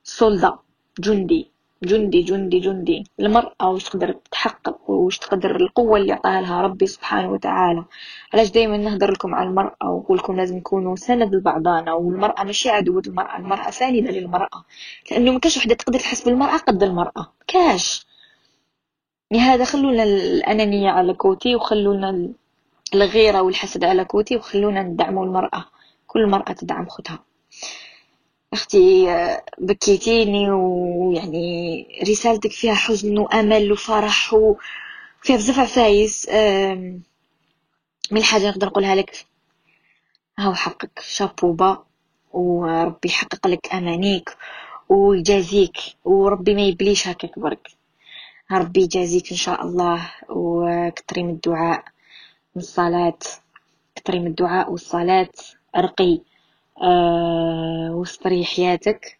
سولدا 0.04 0.58
جندي. 1.00 1.51
جندي 1.84 2.22
جندي 2.22 2.58
جندي. 2.60 3.04
المرأة 3.20 3.70
وش 3.70 3.84
تقدر 3.84 4.12
تحقق 4.30 4.90
وش 4.90 5.18
تقدر 5.18 5.56
القوة 5.56 5.98
اللي 5.98 6.12
عطاها 6.12 6.40
لها 6.40 6.62
ربي 6.62 6.86
سبحانه 6.86 7.30
وتعالى. 7.32 7.84
علاش 8.34 8.50
دايما 8.50 8.76
نهدر 8.76 9.10
لكم 9.10 9.34
على 9.34 9.48
المرأة 9.48 9.90
ونقول 9.90 10.18
لكم 10.18 10.36
لازم 10.36 10.60
تكونوا 10.60 10.96
سند 10.96 11.34
لبعضانا 11.34 11.92
والمرأة 11.92 12.44
ماشي 12.44 12.70
عدوة 12.70 13.02
المرأة 13.06 13.36
المرأة 13.36 13.70
ساندة 13.70 14.10
للمرأة. 14.10 14.64
لأنه 15.10 15.30
ما 15.32 15.38
كاش 15.38 15.56
وحدة 15.56 15.74
تقدر 15.74 15.98
تحس 15.98 16.24
بالمرأة 16.24 16.56
قد 16.56 16.82
المرأة. 16.82 17.32
كاش. 17.46 18.06
لهذا 19.32 19.64
خلونا 19.64 20.02
الأنانية 20.02 20.90
على 20.90 21.14
كوتي 21.14 21.56
وخلونا 21.56 22.28
الغيرة 22.94 23.42
والحسد 23.42 23.84
على 23.84 24.04
كوتي 24.04 24.36
وخلونا 24.36 24.82
ندعموا 24.82 25.24
المرأة. 25.24 25.64
كل 26.06 26.26
مرأة 26.26 26.52
تدعم 26.52 26.88
خدها 26.88 27.18
أختي 28.52 29.06
بكيتيني 29.58 30.50
ويعني 30.50 31.86
رسالتك 32.08 32.50
فيها 32.52 32.74
حزن 32.74 33.18
وأمل 33.18 33.72
وفرح 33.72 34.34
وفيها 34.34 35.36
بزاف 35.36 35.58
عفايس. 35.58 36.28
من 38.10 38.18
الحاجة 38.18 38.48
نقدر 38.48 38.66
نقولها 38.66 38.94
لك؟ 38.94 39.26
هاو 40.38 40.54
حقك. 40.54 41.00
شابوبا 41.00 41.84
وربي 42.32 43.08
يحقق 43.08 43.46
لك 43.46 43.74
أمانيك 43.74 44.36
ويجازيك 44.88 45.76
وربي 46.04 46.54
ما 46.54 46.62
يبليش 46.62 47.08
هكاك 47.08 47.38
برك. 47.38 47.68
ربي 48.52 48.80
يجازيك 48.80 49.30
إن 49.30 49.36
شاء 49.36 49.62
الله 49.62 50.10
وكتري 50.28 51.22
من 51.22 51.30
الدعاء 51.30 51.84
والصلاه 52.56 53.18
كتري 53.96 54.18
من 54.20 54.26
الدعاء 54.26 54.70
والصلاة. 54.72 55.28
أرقي. 55.76 56.20
آه، 56.82 57.88
واصبري 57.92 58.44
حياتك. 58.44 59.18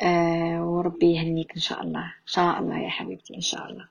آه 0.00 0.64
وربي 0.64 1.14
يهنيك 1.14 1.52
إن 1.54 1.60
شاء 1.60 1.82
الله. 1.82 2.00
إن 2.04 2.26
شاء 2.26 2.58
الله 2.58 2.78
يا 2.78 2.88
حبيبتي 2.90 3.36
إن 3.36 3.40
شاء 3.40 3.66
الله. 3.70 3.88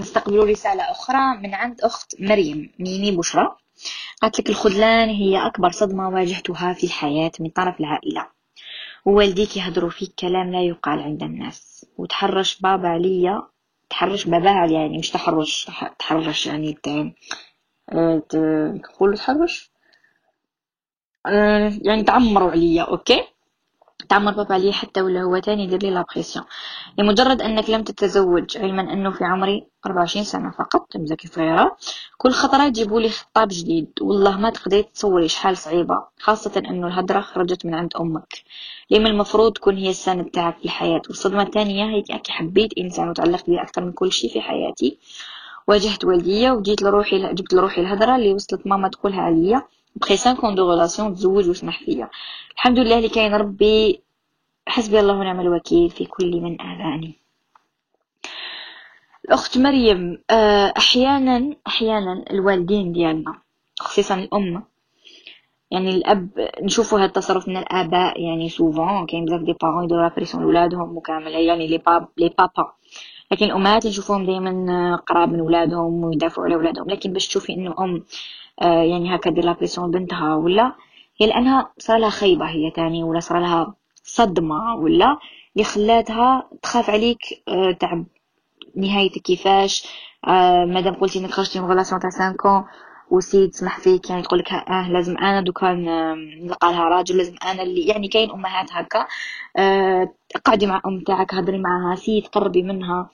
نستقبل 0.00 0.50
رسالة 0.50 0.90
أخرى 0.90 1.36
من 1.36 1.54
عند 1.54 1.80
أخت 1.80 2.20
مريم 2.20 2.70
ميمي 2.78 3.16
بشرى. 3.16 3.56
قالت 4.22 4.40
لك 4.40 4.48
الخذلان 4.48 5.08
هي 5.08 5.46
أكبر 5.46 5.70
صدمة 5.70 6.08
واجهتها 6.08 6.72
في 6.72 6.84
الحياة 6.84 7.32
من 7.40 7.50
طرف 7.50 7.80
العائلة. 7.80 8.26
ووالديك 9.04 9.56
يهدروا 9.56 9.90
فيك 9.90 10.14
كلام 10.18 10.52
لا 10.52 10.62
يقال 10.62 10.98
عند 11.00 11.22
الناس. 11.22 11.86
وتحرش 11.98 12.60
بابا 12.60 12.88
عليا. 12.88 13.42
تحرش 13.90 14.24
باباها 14.24 14.66
يعني 14.66 14.98
مش 14.98 15.10
تحرش 15.10 15.70
تحرش 15.98 16.46
يعني 16.46 16.72
تقول 18.82 19.16
تحرش؟ 19.18 19.69
آه، 19.69 19.69
يعني 21.26 22.02
تعمروا 22.02 22.50
عليا 22.50 22.82
okay؟ 22.82 23.22
تعمر 24.08 24.32
بابا 24.32 24.54
علي 24.54 24.72
حتى 24.72 25.02
ولا 25.02 25.22
هو 25.22 25.38
تاني 25.38 25.64
يدير 25.64 25.82
لي 25.82 25.90
la 25.90 26.01
pression 26.01 26.44
لمجرد 26.98 27.42
أنك 27.42 27.70
لم 27.70 27.82
تتزوج 27.82 28.58
علما 28.58 28.92
أنه 28.92 29.10
في 29.10 29.24
عمري 29.24 29.66
24 29.86 30.24
سنة 30.24 30.50
فقط 30.50 30.96
مازلكي 30.96 31.28
صغيرة 31.28 31.76
كل 32.18 32.30
خطرة 32.30 32.64
يجيبوا 32.64 33.00
لي 33.00 33.08
خطاب 33.08 33.48
جديد. 33.48 33.90
والله 34.00 34.38
ما 34.38 34.50
تقدري 34.50 34.82
تصوري 34.82 35.28
شحال 35.28 35.56
صعيبة 35.56 36.04
خاصة 36.20 36.62
أنه 36.68 36.86
الهدرة 36.86 37.20
خرجت 37.20 37.66
من 37.66 37.74
عند 37.74 37.96
أمك. 38.00 38.42
لما 38.90 39.08
المفروض 39.08 39.52
تكون 39.52 39.76
هي 39.76 39.90
السند 39.90 40.24
تاعك 40.24 40.58
في 40.58 40.64
الحياة 40.64 41.02
والصدمة 41.08 41.42
الثانية 41.42 41.84
هي 41.84 42.02
كي 42.02 42.32
حبيت 42.32 42.78
إنسان 42.78 43.08
وتعلقت 43.08 43.50
به 43.50 43.62
أكثر 43.62 43.84
من 43.84 43.92
كل 43.92 44.12
شيء 44.12 44.32
في 44.32 44.40
حياتي. 44.40 44.98
واجهت 45.68 46.04
والديا 46.04 46.50
وجيت 46.50 46.82
لروحي 46.82 47.34
جبت 47.34 47.54
لروحي 47.54 47.80
الهدرة 47.80 48.16
اللي 48.16 48.32
وصلت 48.34 48.66
ماما 48.66 48.88
تقولها 48.88 49.20
عليا. 49.20 49.62
après 49.96 50.16
cinq 50.16 50.38
ans 50.38 50.54
de 50.54 50.70
relation 50.70 51.14
تزوج 51.14 51.48
وسمح 51.48 51.78
فيا 51.84 52.10
الحمد 52.54 52.78
لله 52.78 52.96
اللي 52.98 53.08
كاين 53.08 53.34
ربي 53.34 54.02
حسبي 54.68 55.00
الله 55.00 55.14
ونعم 55.14 55.40
الوكيل 55.40 55.90
في 55.90 56.04
كل 56.04 56.40
من 56.40 56.60
آذاني. 56.60 57.20
الأخت 59.24 59.58
مريم 59.58 60.22
آه، 60.30 60.72
أحيانا 60.76 61.56
أحيانا 61.66 62.24
الوالدين 62.30 62.92
ديالنا 62.92 63.38
خصيصا 63.80 64.14
الأم 64.14 64.62
يعني 65.70 65.90
الأب 65.90 66.50
نشوفوا 66.62 66.98
هذا 66.98 67.06
التصرف 67.06 67.48
من 67.48 67.56
الآباء 67.56 68.20
يعني 68.20 68.48
souvent 68.48 69.06
كاين 69.06 69.24
بزاف 69.24 69.40
des 69.40 69.52
parents 69.52 69.84
يديروا 69.84 70.08
pression 70.08 70.42
لولادهم 70.42 70.96
وكامل 70.96 71.32
يعني 71.32 71.66
les 71.66 71.78
pap- 71.78 72.08
les 72.18 72.28
papas 72.38 72.72
لكن 73.32 73.46
الأمهات 73.46 73.86
نشوفوهم 73.86 74.26
دائما 74.26 74.96
قراب 74.96 75.32
من 75.32 75.40
ولادهم 75.40 76.04
ويدافعوا 76.04 76.46
على 76.46 76.56
ولادهم. 76.56 76.90
لكن 76.90 77.12
باش 77.12 77.28
تشوفي 77.28 77.52
إنه 77.52 77.74
أم 77.78 77.94
آه، 77.94 78.04
يعني 78.66 79.14
هكا 79.16 79.30
دير 79.30 79.44
la 79.44 79.53
pression 79.53 79.90
بنتها 79.90 80.34
ولا 80.34 80.72
هي 81.20 81.26
لأنها 81.26 81.72
صار 81.78 81.98
لها 81.98 82.10
خيبة 82.10 82.46
هي 82.50 82.70
تاني 82.70 83.02
ولا 83.04 83.20
صار 83.20 83.40
لها 83.40 83.74
صدمة 84.04 84.74
ولا 84.74 85.18
اللي 85.56 85.64
خلاتها 85.64 86.48
تخاف 86.62 86.90
عليك 86.90 87.18
آه، 87.48 87.72
تاع 87.72 88.04
نهايتك 88.76 89.22
كيفاش 89.22 89.86
آه، 90.28 90.64
مادام 90.64 90.94
قلتي 90.94 91.18
إنك 91.18 91.30
خرجتي 91.30 91.60
من 91.60 91.66
relation 91.66 92.00
تاع 92.00 92.10
5 92.10 92.64
وسيد 93.10 93.54
سمح 93.54 93.78
فيك 93.80 94.10
يعني 94.10 94.22
تقولك 94.22 94.52
آه 94.52 94.88
لازم 94.90 95.18
أنا 95.18 95.40
دوكا 95.40 95.72
نلقى 95.72 96.72
لها 96.72 96.84
راجل 96.88 97.16
لازم 97.18 97.34
أنا 97.44 97.62
اللي 97.62 97.86
يعني 97.86 98.08
كاين 98.08 98.30
أمهات 98.30 98.72
هكا 98.72 99.06
آه 99.56 100.14
قعدي 100.44 100.66
مع 100.66 100.82
أم 100.86 101.00
تاعك 101.00 101.34
هضري 101.34 101.58
معها 101.58 101.94
سيي 101.96 102.20
تقربي 102.20 102.62
منها. 102.62 103.10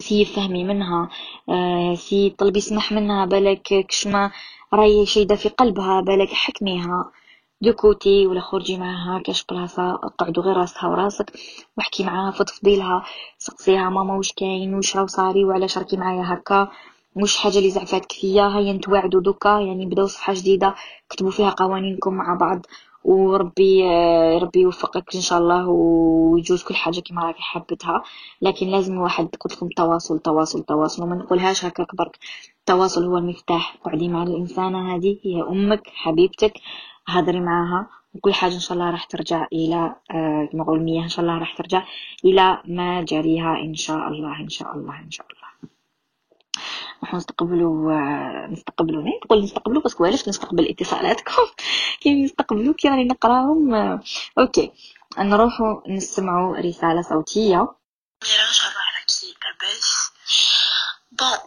سيي 0.00 0.24
فهمي 0.24 0.64
منها 0.64 1.08
آه 1.48 1.94
سيي 1.94 2.30
طلبي 2.30 2.60
سمح 2.60 2.92
منها 2.92 3.24
بالك 3.24 3.62
كشما 3.88 4.30
راهي 4.72 5.06
شيدة 5.06 5.34
في 5.36 5.48
قلبها 5.48 6.00
بالك 6.00 6.28
حكميها. 6.32 7.10
de 7.60 7.72
côté 7.72 8.26
ولا 8.26 8.40
خرجي 8.40 8.76
معاها 8.78 9.22
كاش 9.22 9.44
بلاصة 9.44 9.92
قعدوا 9.96 10.42
غير 10.42 10.56
راسها 10.56 10.88
وراسك 10.88 11.32
واحكي 11.78 12.04
معاها 12.04 12.30
فضفضي 12.30 12.76
لها 12.76 13.04
سقسيها 13.38 13.90
ماما 13.90 14.14
واش 14.14 14.32
كاين 14.32 14.74
واش 14.74 14.96
راهو 14.96 15.06
صاري 15.06 15.44
وعلاش 15.44 15.78
راكي 15.78 15.96
معايا 15.96 16.22
هكا. 16.34 16.68
مش 17.16 17.36
حاجة 17.36 17.58
اللي 17.58 17.70
زعفاتك 17.70 18.12
فيا 18.12 18.48
هيا 18.48 18.72
نتواعدوا 18.72 19.20
دوكا. 19.20 19.48
يعني 19.60 19.86
بداو 19.86 20.06
صفحة 20.06 20.34
جديدة 20.34 20.74
كتبوا 21.10 21.30
فيها 21.30 21.50
قوانينكم 21.50 22.14
مع 22.14 22.34
بعض. 22.34 22.66
وربي 23.04 23.84
ربي 24.38 24.60
يوفقك 24.60 25.14
إن 25.14 25.20
شاء 25.20 25.38
الله 25.38 25.68
ويجوز 25.68 26.62
كل 26.62 26.74
حاجة 26.74 27.00
كما 27.00 27.24
راكي 27.24 27.42
حبتها 27.42 28.02
لكن 28.42 28.66
لازم 28.66 28.92
الواحد 28.92 29.26
قلت 29.40 29.52
لكم 29.56 29.68
تواصل 29.68 30.18
تواصل 30.18 30.62
تواصل. 30.62 31.02
وما 31.02 31.16
نقولهاش 31.16 31.64
هكا 31.64 31.86
برك 31.98 32.18
التواصل 32.60 33.04
هو 33.04 33.18
المفتاح. 33.18 33.76
قعدي 33.84 34.08
مع 34.08 34.22
الإنسانة 34.22 34.96
هذه 34.96 35.18
هي 35.24 35.42
أمك 35.42 35.82
حبيبتك. 35.94 36.52
هضري 37.08 37.40
معاها. 37.40 37.86
وكل 38.14 38.34
حاجة 38.34 38.54
إن 38.54 38.60
شاء 38.60 38.78
الله 38.78 38.90
راح 38.90 39.04
ترجع 39.04 39.46
إلى 39.52 39.94
آه، 40.10 40.48
كما 40.52 40.64
إن 41.02 41.08
شاء 41.08 41.24
الله 41.24 41.38
راح 41.38 41.56
ترجع 41.56 41.84
إلى 42.24 42.62
ما 42.64 43.02
جريها 43.02 43.58
إن 43.64 43.74
شاء 43.74 44.08
الله 44.08 44.40
إن 44.40 44.48
شاء 44.48 44.74
الله 44.74 45.00
إن 45.00 45.10
شاء 45.10 45.26
الله. 45.26 45.77
نحن 47.02 47.16
نستقبلوا 47.16 47.92
آه، 47.92 48.46
نستقبلوا 48.50 49.02
نقول 49.02 49.20
نقول 49.24 49.44
نستقبلوا 49.44 49.82
parce 49.82 49.96
que 49.96 50.04
علاش 50.04 50.28
نستقبل 50.28 50.68
اتصالاتكم؟ 50.70 51.42
كي 52.00 52.24
نستقبلوا 52.24 52.74
كي 52.74 52.88
راني 52.88 53.04
نقراهم؟ 53.04 53.74
آه، 53.74 54.00
okay. 54.38 54.72
نروحوا 55.18 55.80
نسمعوا 55.88 56.56
رسالة 56.56 57.02
صوتية. 57.02 57.74
bon 61.12 61.38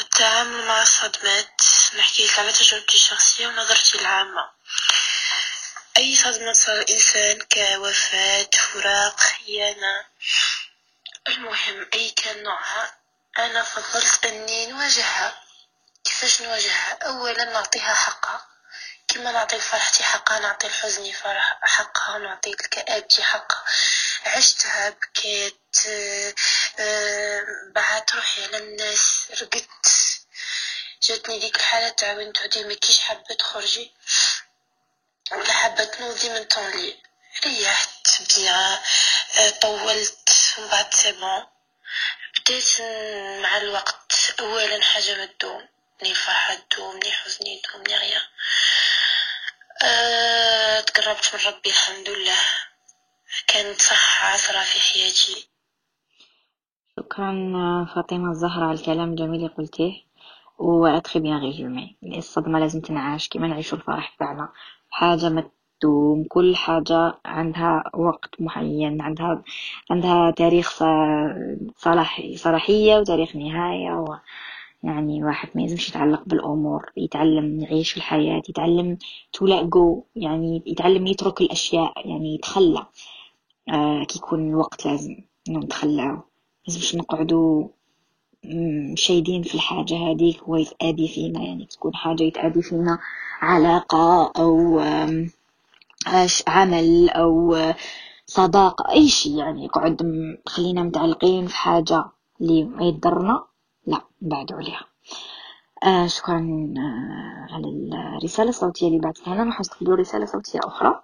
التعامل 0.00 0.66
مع 0.66 0.82
الصدمات 0.82 1.62
نحكي 1.98 2.24
لك 2.24 2.38
على 2.38 2.52
تجربتي 2.52 2.94
الشخصية 2.94 3.46
ونظرتي 3.46 4.00
العامة. 4.00 4.50
أي 5.96 6.16
صدمة 6.16 6.52
تصل 6.52 6.72
الإنسان 6.72 7.38
كوفاة 7.52 8.50
فراق 8.72 9.20
خيانة. 9.20 10.04
المهم 11.28 11.86
أي 11.94 12.10
كان 12.10 12.42
نوعها. 12.42 13.05
أنا 13.38 13.62
فضلت 13.62 14.26
أني 14.26 14.66
نواجهها. 14.66 15.42
كيفاش 16.04 16.42
نواجهها؟ 16.42 16.98
أولا 17.02 17.44
نعطيها 17.44 17.94
حقها. 17.94 18.46
كما 19.08 19.32
نعطي 19.32 19.56
لفرحتي 19.56 20.02
حقها 20.04 20.38
نعطي 20.38 20.68
لحزني 20.68 21.12
فرح 21.12 21.58
حقها 21.62 22.18
نعطي 22.18 22.50
لكآبتي 22.50 23.22
حقها. 23.22 23.64
عشتها 24.26 24.90
بكيت 24.90 25.60
آه، 26.78 27.44
بعت 27.74 28.14
روحي 28.14 28.44
على 28.44 28.56
الناس 28.58 29.22
رقدت. 29.30 29.86
جاتني 31.02 31.38
ديك 31.38 31.56
الحالة 31.56 31.88
تاع 31.88 32.12
وين 32.12 32.32
تعودي 32.32 32.64
مكيش 32.64 33.00
حابة 33.00 33.34
تخرجي 33.34 33.92
ولا 35.32 35.52
حابة 35.52 35.84
تنوضي 35.84 36.28
من 36.28 36.44
ton 36.44 36.69
lit. 36.69 37.02
ريحت 37.44 38.22
bien 38.36 38.78
آه، 39.38 39.50
طولت 39.50 40.30
ومن 40.58 40.68
بعد 40.68 40.94
c'est 40.94 41.12
bon. 41.12 41.46
بديت 42.46 42.80
مع 43.42 43.56
الوقت. 43.56 44.34
اولا 44.40 44.82
حاجة 44.82 45.18
ما 45.18 45.26
تدوم 45.26 45.62
ني 46.02 46.14
فرحه 46.14 46.54
تدوم 46.54 46.96
ني 46.96 47.10
حزني 47.10 47.50
يدوم 47.50 47.82
ني 47.88 47.96
غيا 47.96 48.20
أه 49.82 50.80
تقربت 50.80 51.30
من 51.34 51.40
ربي 51.52 51.70
الحمد 51.70 52.08
لله. 52.08 52.38
كانت 53.46 53.80
صح 53.80 54.24
عصرة 54.24 54.60
في 54.60 54.80
حياتي. 54.80 55.48
شكرا 56.96 57.32
فاطمة. 57.94 58.30
الزهرة 58.30 58.64
على 58.64 58.78
الكلام 58.78 59.10
الجميل 59.10 59.40
اللي 59.40 59.54
قلتيه. 59.58 60.06
و 60.58 60.98
très 60.98 61.20
bien 61.20 61.40
résumé 61.40 61.96
الصدمة 62.02 62.58
لازم 62.58 62.80
تنعاش 62.80 63.28
كيما 63.28 63.48
نعيشو 63.48 63.76
الفرح 63.76 64.16
تاعنا 64.18 64.52
حاجة 64.90 65.28
ما 65.28 65.50
تدوم 65.80 66.24
كل 66.28 66.56
حاجة 66.56 67.14
عندها 67.24 67.90
وقت 67.94 68.40
معين 68.40 69.02
عندها 69.02 69.42
عندها 69.90 70.30
تاريخ 70.30 70.82
صلاحي 71.76 72.36
صلاحية 72.36 72.96
وتاريخ 72.96 73.36
نهاية 73.36 73.90
و 73.92 74.16
يعني 74.82 75.18
الواحد 75.18 75.48
ما 75.54 75.62
يلزمش 75.62 75.88
يتعلق 75.88 76.22
بالأمور 76.26 76.92
يتعلم 76.96 77.60
يعيش 77.60 77.96
الحياة 77.96 78.42
يتعلم 78.48 78.98
to 79.36 79.46
let 79.46 79.64
go 79.64 80.02
يعني 80.16 80.62
يتعلم 80.66 81.06
يترك 81.06 81.40
الأشياء 81.40 82.08
يعني 82.08 82.34
يتخلى. 82.34 82.86
آه 83.68 84.04
كي 84.04 84.18
يكون 84.18 84.48
الوقت 84.50 84.86
لازم 84.86 85.16
إنه 85.48 85.58
نتخلى. 85.58 86.20
لازمش 86.68 86.94
نقعدو 86.94 87.70
شايدين 88.94 89.42
في 89.42 89.54
الحاجة 89.54 89.94
هذيك 89.96 90.42
هو 90.42 90.56
يتأذي 90.56 91.08
فينا. 91.08 91.42
يعني 91.42 91.66
تكون 91.66 91.94
حاجة 91.94 92.22
يتأذي 92.22 92.62
فينا 92.62 92.98
علاقة 93.40 94.32
أو 94.38 94.80
عمل 96.46 97.10
أو 97.10 97.56
صداقة 98.26 98.92
أي 98.92 99.08
شيء 99.08 99.38
يعني. 99.38 99.68
قعد 99.68 100.02
خلينا 100.46 100.82
متعلقين 100.82 101.46
في 101.46 101.56
حاجة 101.56 102.04
اللي 102.40 102.64
ما 102.64 102.84
يضرنا 102.84 103.46
لا 103.86 104.00
نبعدوا 104.22 104.56
عليها. 104.58 104.84
آه 105.84 106.06
شكرا 106.06 106.38
آه 106.78 107.54
على 107.54 107.68
الرسالة 108.18 108.48
الصوتية 108.48 108.88
اللي 108.88 108.98
بعثتها 108.98 109.34
لنا. 109.34 109.44
راح 109.44 109.60
نستقبلوا 109.60 109.96
رسالة 109.96 110.26
صوتية 110.26 110.60
أخرى. 110.64 111.02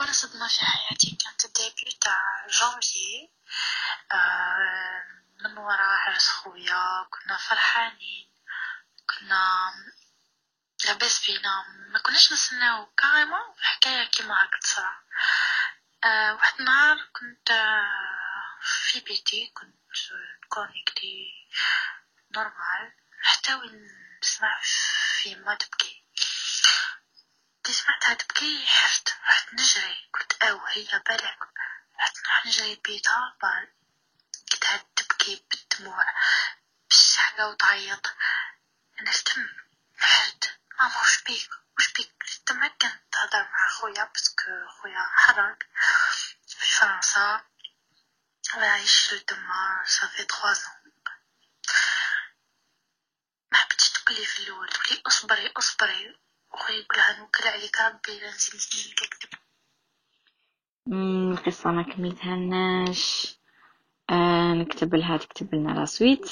أول 0.00 0.08
صدمة 0.14 0.48
في 0.48 0.60
حياتي. 0.60 1.18
كانت 1.24 1.44
ال 1.44 1.53
début 1.53 1.98
تاع 2.00 2.46
جانفي 2.60 3.28
آه 4.12 5.02
من 5.44 5.58
وراء 5.58 5.98
عرس 6.08 6.28
خويا. 6.28 7.06
كنا 7.10 7.36
فرحانين. 7.48 8.26
كنا 9.10 9.40
لاباس 10.84 11.26
بينا 11.26 11.64
ما 11.92 11.98
كناش 11.98 12.32
نستناو. 12.32 12.86
carrément 12.86 13.54
حكاية 13.60 14.04
كيما 14.04 14.42
هاك 14.42 14.54
تصرا. 14.62 15.02
آه 16.04 16.34
واحد 16.34 16.58
النهار 16.60 17.08
كنت 17.12 17.50
آه 17.50 18.58
في 18.62 19.00
بيتي. 19.00 19.46
كنت 19.54 19.74
connectée 20.48 21.48
normal 22.34 22.92
حتى 23.22 23.54
وين 23.54 23.88
نسمع 24.22 24.60
في 25.22 25.34
ما 25.34 25.54
تبكي 25.54 26.04
كي 27.64 27.72
سمعتها 27.72 28.14
تبكي 28.14 28.66
حفت 28.66 29.16
رحت 29.28 29.54
نجري. 29.54 30.10
قلت 30.14 30.42
أو 30.42 30.66
هي 30.66 31.02
بالك. 31.06 31.38
رحت 32.00 32.16
نروح 32.24 32.46
نجري 32.46 32.74
بيتها. 32.84 33.36
بال 33.42 33.68
لقيتها 34.50 34.84
تبكي 34.96 35.44
بالدموع. 35.50 36.04
بالشحقة 36.90 37.48
وتعيط. 37.48 38.06
نلتم 39.00 39.46
حد 39.98 40.57
ماما 40.80 41.00
وش 41.02 41.22
بيك 41.22 41.50
وش 41.78 41.92
بيك 41.92 42.12
تمكنت 42.46 43.02
تهضر 43.12 43.42
مع 43.42 43.68
خويا 43.68 44.04
باسكو 44.04 44.66
خويا 44.68 45.00
حرق 45.14 45.58
في 46.46 46.78
فرنسا 46.80 47.40
ويعيش 48.56 49.14
تما 49.26 49.82
صافي 49.84 50.24
تخوا 50.24 50.50
ما 53.52 53.58
حبيتش 53.58 53.90
تقولي 53.92 54.24
في 54.24 54.38
الأول 54.42 54.68
تقولي 54.68 55.02
اصبري 55.06 55.52
اصبري 55.56 56.16
وخويا 56.52 56.76
يقولها 56.78 57.18
نوكل 57.18 57.48
عليك 57.48 57.80
ربي 57.80 58.18
لا 58.20 58.30
نزيد 58.30 58.94
نكتب 59.02 59.28
القصة 60.92 61.70
ما 61.70 61.82
كملتهالناش 61.82 63.34
آه 64.10 64.52
نكتب 64.54 64.94
لها 64.94 65.16
تكتب 65.16 65.54
لنا 65.54 65.72
لا 65.80 65.84
سويت 65.84 66.30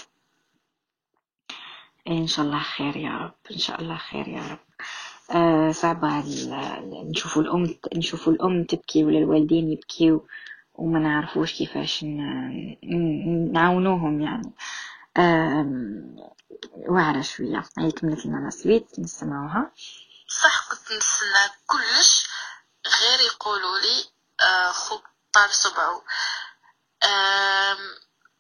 إن 2.09 2.27
شاء 2.27 2.45
الله 2.47 2.63
خير 2.63 2.97
يا 2.97 3.11
رب 3.11 3.35
إن 3.51 3.59
شاء 3.59 3.81
الله 3.81 3.97
خير 3.97 4.29
يا 4.29 4.43
رب. 4.43 4.59
آه 5.31 5.73
صعبة 5.73 6.25
نشوفوا 7.11 7.43
الأم 7.43 7.79
نشوفوا 7.97 8.33
الأم 8.33 8.65
تبكي 8.65 9.05
ولا 9.05 9.19
الوالدين 9.19 9.73
يبكيو 9.73 10.29
وما 10.75 10.99
نعرفوش 10.99 11.53
كيفاش 11.53 12.05
نعاونوهم 13.53 14.21
يعني. 14.21 14.53
واعرة 16.89 17.21
شوية 17.23 17.65
هي 17.79 17.91
كملت 17.93 18.27
la 18.27 18.51
suite 18.51 18.99
نسمعوها. 18.99 19.73
صح 20.29 20.69
كنت 20.71 20.93
نستنى 20.93 21.53
كلش 21.67 22.29
غير 22.87 23.21
يقولوا 23.21 23.79
لي 23.79 24.05
آه 24.41 24.73
خوك 24.73 25.03
طال 25.33 25.51
صبعو. 25.51 26.03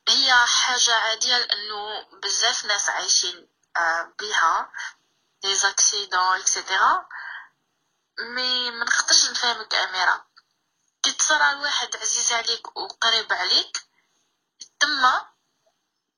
هي 0.08 0.32
حاجة 0.46 0.94
عادية 0.94 1.38
لأنه 1.38 2.06
بزاف 2.22 2.66
ناس 2.66 2.88
عايشين 2.88 3.46
بها 4.18 4.72
les 5.44 5.54
accidents 5.56 6.40
et 6.40 6.57
cetera 6.57 7.08
mais 8.20 8.70
منقدرش 8.70 9.24
نفهمك 9.30 9.74
أميرة. 9.74 10.26
كي 11.02 11.12
تصرى 11.12 11.52
لواحد 11.54 11.96
عزيز 11.96 12.32
عليك 12.32 12.76
وقريب 12.76 13.32
عليك 13.32 13.86
تما 14.80 15.32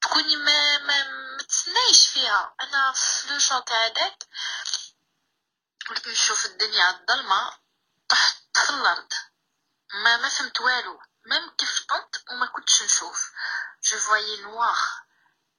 تكوني 0.00 0.36
ما 0.36 0.78
ما 0.78 1.04
متسنايش 1.36 2.08
فيها. 2.08 2.54
أنا 2.60 2.92
في 2.92 3.32
le 3.32 3.38
choc 3.38 3.72
هذاك 3.72 4.28
وليت 5.90 6.08
نشوف 6.08 6.46
الدنيا 6.46 6.90
الظلمة 6.90 7.58
طحت 8.08 8.58
في 8.66 8.70
الأرض 8.70 9.12
ما 9.94 10.16
ما 10.16 10.28
فهمت 10.28 10.60
والو. 10.60 11.00
même 11.26 11.50
كي 11.56 11.86
فطنت 11.88 12.16
وما 12.30 12.46
كنتش 12.46 12.82
نشوف. 12.82 13.32
je 13.84 13.98
voyais 13.98 14.42
noir 14.42 14.78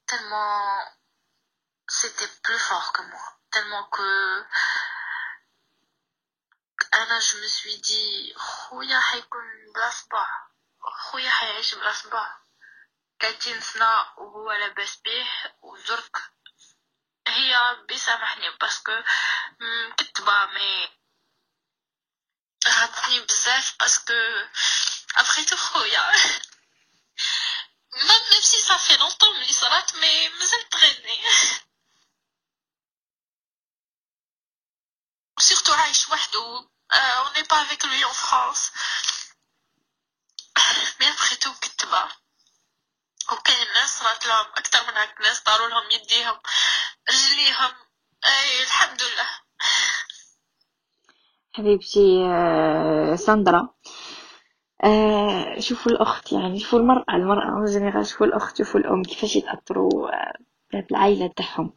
tellement 0.07 0.98
c'était 1.89 2.25
plus 2.47 2.57
fort 2.57 2.83
que 2.95 3.03
moi 3.03 3.29
tellement 3.51 3.83
que 3.83 4.03
أنا 6.93 7.19
je 7.19 7.37
me 7.43 7.54
suis 7.54 7.75
dit 7.75 8.33
خويا 8.37 8.99
حيكون 8.99 9.73
بلا 9.75 9.89
صباع 9.89 10.49
خويا 10.79 11.29
حيعيش 11.29 11.75
بلا 11.75 11.93
صباع 11.93 12.39
تلاتين 13.19 13.61
سنة 13.61 13.89
وهو 14.17 14.51
لاباس 14.51 14.95
بيه 14.95 15.57
وزرك 15.61 16.17
هي 17.27 17.55
ربي 17.55 17.97
سامحني 17.97 18.49
parce 18.49 18.83
que 18.83 19.03
كتبة 19.97 20.45
مي 20.45 20.89
هاتني 22.67 23.19
بزاف 23.19 23.75
parce 23.79 24.00
que 24.00 24.13
après 25.17 25.45
tout 25.45 25.55
خويا 25.57 26.11
même 28.07 28.25
même 28.31 28.41
si 28.51 28.59
ça 28.61 28.77
fait 28.77 28.97
longtemps 28.97 29.33
ملي 29.33 29.53
صرات 29.53 29.95
mais 29.95 30.29
مازال 30.29 30.69
تغني 30.69 31.19
عايش 35.89 36.09
وحده 36.09 36.69
on 37.25 37.29
n'est 37.35 37.47
pas 37.53 37.61
avec 37.65 37.81
lui 37.83 38.01
en 38.05 38.13
France. 38.25 38.71
Mais 40.99 41.07
après 41.15 41.35
tout 41.43 41.55
كتبة 41.61 42.03
وكاين 43.31 43.67
ناس 43.75 43.99
صرات 43.99 44.25
لهم 44.25 44.45
أكثر 44.57 44.91
من 44.91 44.97
هاك 44.97 45.21
ناس 45.21 45.43
طاروا 45.43 45.67
لهم 45.67 45.91
يديهم 45.91 46.37
رجليهم. 47.09 47.71
إي 48.25 48.63
الحمد 48.63 49.01
لله. 49.01 49.29
حبيبتي 51.53 52.25
آه، 52.25 53.15
ساندرا. 53.15 53.69
آه 54.83 55.59
شوفوا 55.59 55.91
الأخت 55.91 56.31
يعني 56.31 56.59
شوفوا 56.59 56.79
المرأة 56.79 57.05
المرأة 57.09 57.65
جينيرال 57.65 58.07
شوفوا 58.07 58.25
الأخت 58.27 58.57
شوفوا 58.57 58.79
الأم 58.79 59.03
كيفاش 59.03 59.35
يتأثروا 59.35 60.09
آه 60.09 60.33
بالعائله 60.73 61.27
تاعهم. 61.27 61.73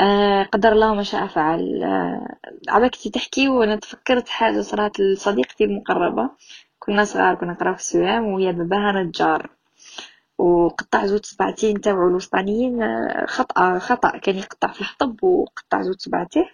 آه 0.00 0.42
قدر 0.42 0.72
الله 0.72 0.94
ما 0.94 1.02
شاء 1.02 1.26
فعل. 1.26 1.82
آه 1.84 2.36
عبكتي 2.68 3.10
تحكي 3.10 3.48
وأنا 3.48 3.76
تفكرت 3.76 4.28
حاجة 4.28 4.60
صارت 4.60 5.00
لصديقتي 5.00 5.64
المقربة. 5.64 6.30
كنا 6.78 7.04
صغار 7.04 7.34
كنا 7.34 7.52
نقراو 7.52 7.74
في 7.74 7.80
ال 7.80 7.91
CEM 7.91 8.24
وهي 8.26 8.52
باباها 8.52 8.92
نجار. 8.92 9.50
وقطع 10.38 11.06
زوج 11.06 11.24
صبعتين 11.24 11.80
تاوعو 11.80 12.08
الوسطانيين 12.08 12.82
آه، 12.82 13.26
خطأ 13.26 13.78
خطأ. 13.78 14.18
كان 14.18 14.36
يقطع 14.36 14.72
في 14.72 14.80
الحطب 14.80 15.24
وقطع 15.24 15.82
زوج 15.82 15.96
صبعتيه. 15.98 16.50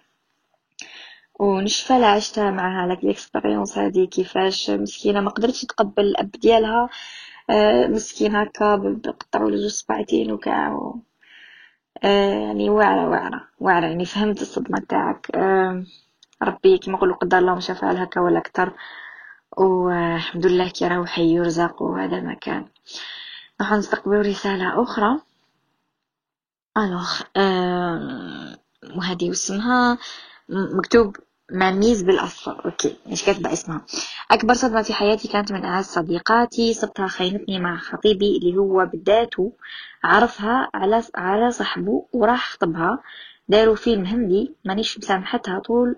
ونشفى 1.39 1.93
عشتها 1.93 2.51
معها. 2.51 2.91
هاك 2.91 3.03
l'expérience 3.03 3.77
هادي 3.77 4.07
كيفاش 4.07 4.69
مسكينة 4.69 5.21
ما 5.21 5.29
قدرتش 5.29 5.61
تقبل 5.65 6.03
الأب 6.03 6.31
ديالها. 6.31 6.89
مسكين 7.89 8.35
هكا 8.35 8.75
بقطعوا 8.75 9.51
زوج 9.55 9.71
صبعتين 9.71 10.31
وكاع. 10.31 10.93
يعني 12.03 12.69
واعرة 12.69 13.09
واعرة 13.09 13.47
واعرة. 13.59 13.85
يعني 13.85 14.05
فهمت 14.05 14.41
الصدمة 14.41 14.79
تاعك. 14.89 15.31
ربي 16.43 16.77
كيما 16.77 16.97
نقولوا 16.97 17.15
قدر 17.15 17.37
الله 17.37 17.53
ما 17.53 17.59
شاء 17.59 17.83
هكا 17.83 18.21
ولا 18.21 18.39
أكثر. 18.39 18.73
والحمد 19.57 20.45
لله 20.45 20.69
كي 20.69 20.87
راهو 20.87 21.05
حي 21.05 21.33
يرزق 21.33 21.81
وهذا 21.81 22.19
ما 22.19 22.33
كان. 22.33 22.65
راح 23.61 23.73
نستقبل 23.73 24.19
رسالة 24.29 24.83
أخرى. 24.83 25.21
alors 26.77 27.21
وهذه 28.97 29.31
اسمها 29.31 29.97
مكتوب 30.49 31.17
ميز 31.51 32.01
بالأصفر. 32.01 32.65
OK 32.65 32.95
مش 33.07 33.23
كاتبة 33.23 33.53
اسمها. 33.53 33.81
أكبر 34.31 34.53
صدمة 34.53 34.81
في 34.81 34.93
حياتي 34.93 35.27
كانت 35.27 35.51
من 35.51 35.65
أعز 35.65 35.85
صديقاتي. 35.85 36.73
صرتها 36.73 37.07
خينتني 37.07 37.59
مع 37.59 37.77
خطيبي 37.77 38.37
اللي 38.37 38.57
هو 38.57 38.85
بداته 38.93 39.53
عرفها 40.03 40.69
على 40.73 41.03
على 41.15 41.51
صاحبه 41.51 42.05
وراح 42.13 42.51
خطبها. 42.53 42.99
داروا 43.47 43.75
فيلم 43.75 44.05
هندي 44.05 44.55
مانيش 44.65 44.97
مسامحتها 44.97 45.59
طول. 45.59 45.95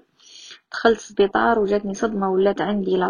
دخلت 0.71 0.99
سبيطار 0.99 1.59
وجاتني 1.59 1.93
صدمة 1.93 2.31
ولات 2.31 2.61
عندي 2.61 2.97
لا 2.97 3.07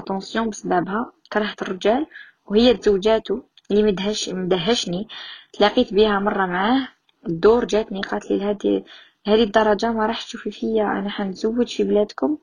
بسببها. 0.48 1.12
كرهت 1.34 1.62
الرجال 1.62 2.08
وهي 2.46 2.74
تزوجاته 2.74 3.44
اللي 3.72 3.84
مدهش 3.84 4.30
مدهشني. 4.30 5.08
تلاقيت 5.54 5.94
بيها 5.94 6.20
مرة 6.20 6.46
معاه. 6.46 6.88
الدور 7.28 7.66
جاتني 7.66 8.02
قالت 8.02 8.32
لي 8.32 8.84
هذه 9.28 9.44
الدرجة 9.44 9.92
ما 9.92 10.06
راح 10.06 10.22
تشوفي 10.24 10.52
فيا. 10.52 10.84
أنا 10.84 11.10
حنتزوج 11.10 11.76
في 11.78 11.84
بلادكم. 11.84 12.38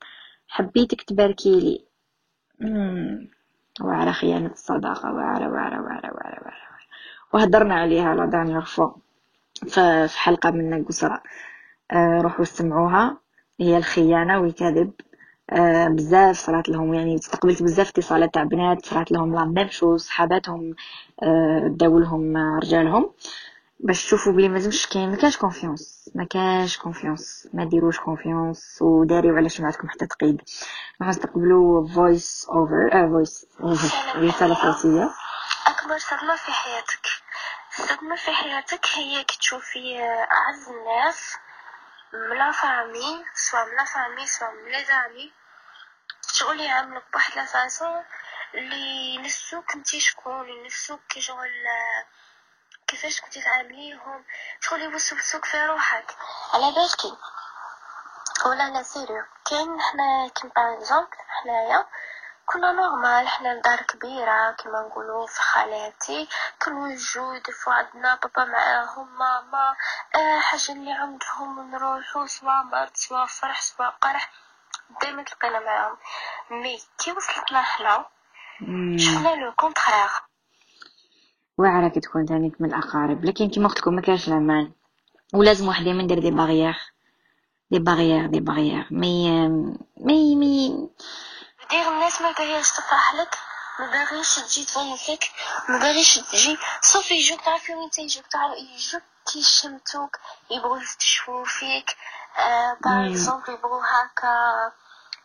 حبيتك 0.49 1.03
تباركي 1.03 1.61
لي. 1.61 1.85
وعلى 3.81 4.13
خيانة 4.13 4.51
الصداقة. 4.51 5.13
وعلى 5.15 5.47
وعلى 5.47 5.79
وعلى 5.79 6.11
وعلى 6.11 6.39
وعلى 6.45 6.69
وهدرنا 7.33 7.75
عليها 7.75 8.15
la 8.15 8.27
dernière 8.27 8.61
fois 8.61 8.91
في 10.07 10.19
حلقة 10.19 10.51
من 10.51 10.85
قصرى 10.85 11.21
آه 11.93 12.21
روحوا 12.23 12.43
استمعوها 12.43 13.17
هي 13.61 13.77
الخيانة 13.77 14.41
والكذب. 14.41 14.93
آه 15.51 15.89
بزاف 15.89 16.37
صرات 16.37 16.69
لهم. 16.69 16.95
يعني 16.95 17.15
استقبلت 17.15 17.63
بزاف 17.63 17.89
اتصالات 17.89 18.35
تاع 18.35 18.43
بنات. 18.43 18.87
صرات 18.87 19.13
لهم 19.13 19.35
la 19.35 19.45
même 19.45 19.69
chose. 19.69 20.03
صحاباتهم 20.03 20.75
آه 21.23 21.69
داو 21.69 21.99
لهم 21.99 22.37
رجالهم. 22.37 23.11
باش 23.81 24.05
تشوفوا 24.05 24.33
بلي 24.33 24.49
مازمش 24.49 24.87
كاين 24.87 25.11
ما 25.11 25.17
كاش 25.17 25.37
confiance 25.37 26.11
ما 26.15 26.25
كاش 26.25 26.79
confiance 26.79 27.49
ما 27.55 27.65
ديروش 27.65 27.99
confiance 27.99 28.79
وداريو 28.83 29.37
على 29.37 29.49
شمعتكم 29.49 29.89
حتى 29.89 30.07
تقيد 30.07 30.41
راح 31.01 31.09
نستقبلوا 31.09 31.89
voice 31.89 32.47
over 32.49 33.09
voice 33.11 33.47
رساله 34.17 34.55
صوتيه 34.55 35.11
أكبر 35.67 35.99
صدمة 35.99 36.37
في 36.37 36.53
حياتك. 36.53 37.07
الصدمة 37.79 38.17
في 38.17 38.31
حياتك 38.33 38.87
هي 38.95 39.25
كي 39.25 39.39
تشوفي 39.39 40.01
أعز 40.33 40.69
الناس 40.69 41.37
م 42.31 42.38
la 42.38 42.51
famille 42.51 43.25
soit 43.35 43.65
م 43.65 43.72
la 43.72 43.85
famille 43.85 44.27
soit 44.27 44.49
م 44.51 44.83
les 44.85 45.03
amis. 45.03 45.33
شغل 46.33 46.61
يعاملك 46.61 47.03
بواحد 47.13 47.37
la 47.37 47.45
façon 47.45 48.05
اللي 48.55 49.15
ينسوك 49.15 49.75
انتي 49.75 50.01
شكون 50.01 50.49
ينسوك 50.49 51.01
كي 51.09 51.21
شغل 51.21 51.49
كيفاش 52.89 53.21
كنتي 53.21 53.43
تعامليهم؟ 53.43 54.25
شغل 54.61 54.83
يوسوسوك 54.83 55.45
في 55.45 55.67
روحك. 55.67 56.17
على 56.55 56.73
بالك 56.73 57.19
ولا 58.47 58.69
لا 58.71 58.83
sérieux. 58.83 59.25
كاين 59.45 59.81
حنا 59.81 60.29
كيما 60.29 60.53
par 60.55 61.07
حنايا 61.29 61.87
كنا 62.47 62.73
normal 62.73 63.29
حنا 63.29 63.61
دار 63.61 63.83
كبيرة 63.83 64.51
كما 64.51 64.81
نقولوا 64.81 65.27
في 65.27 65.43
خالاتي. 65.43 66.29
كنوجو 66.63 67.39
des 67.39 67.54
fois 67.54 67.73
عندنا 67.73 68.15
بابا 68.15 68.45
معاهم 68.45 69.19
ماما 69.19 69.77
آه 70.15 70.41
حاجة 70.41 70.73
اللي 70.73 70.93
عندهم 70.93 71.71
نروحو 71.71 72.27
سوا 72.27 72.63
مرض 72.63 72.95
سوا 72.95 73.27
فرح 73.27 73.61
سوا 73.61 73.89
قرح. 73.89 74.31
دايما 75.01 75.23
تلقينا 75.23 75.59
معاهم. 75.59 75.99
mais 76.51 76.83
كي 76.99 77.13
وصلتنا 77.13 77.63
حنا 77.63 78.07
شفنا 78.97 79.35
le 79.35 79.53
contraire 79.53 80.11
واعرة 81.59 81.89
كي 81.89 82.01
تكون 82.01 82.27
تانيك 82.27 82.61
من 82.61 82.69
الأقارب. 82.75 83.25
لكن 83.25 83.51
كيما 83.51 83.69
قلت 83.69 83.79
لكم 83.79 83.95
ما 83.95 84.01
كانش 84.01 84.29
الأمان 84.29 84.73
ولازم 85.35 85.69
واحد 85.69 85.85
دايما 85.85 86.03
يدير 86.03 86.19
des 86.19 86.31
barrières 86.31 86.77
des 87.71 87.79
barrières 87.79 88.27
des 88.27 88.41
barrières 88.41 88.87
mais 88.91 89.49
مي 89.97 90.37
مي. 90.37 90.89
دير 91.71 91.89
الناس 91.93 92.23
ما 92.23 92.33
باغيش 92.33 92.71
تفرح 92.71 93.15
لك 93.15 93.39
ما 93.81 93.87
باغيش 93.87 94.37
تجي 94.37 94.65
تفرحك 94.65 95.31
ما 95.69 95.79
باغيش 95.79 96.15
تجي. 96.19 96.59
صافي 96.83 97.15
يجوك 97.15 97.41
تعرفي 97.41 97.75
وين 97.75 97.91
يجوك 97.99 98.27
تعرف 98.27 98.55
يجوك 98.59 99.03
كيشمتوك 99.33 100.19
يبغوا 100.51 100.79
يستشفوا 100.79 101.45
فيك. 101.45 101.97
آه 102.39 102.77
par 102.85 103.11
exemple 103.11 103.53
يبغوا 103.53 103.83
هكا 103.83 104.73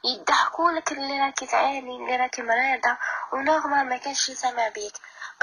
يضحكوا 0.05 0.71
لك 0.71 0.91
اللي 0.91 1.19
راكي 1.19 1.45
تعاني 1.45 1.95
اللي 1.95 2.15
راكي 2.15 2.41
مريضة. 2.41 2.97
و 3.33 3.41
normal 3.41 3.89
ما 3.89 3.97
كانش 3.97 4.29
يسمع 4.29 4.67
بيك. 4.75 4.93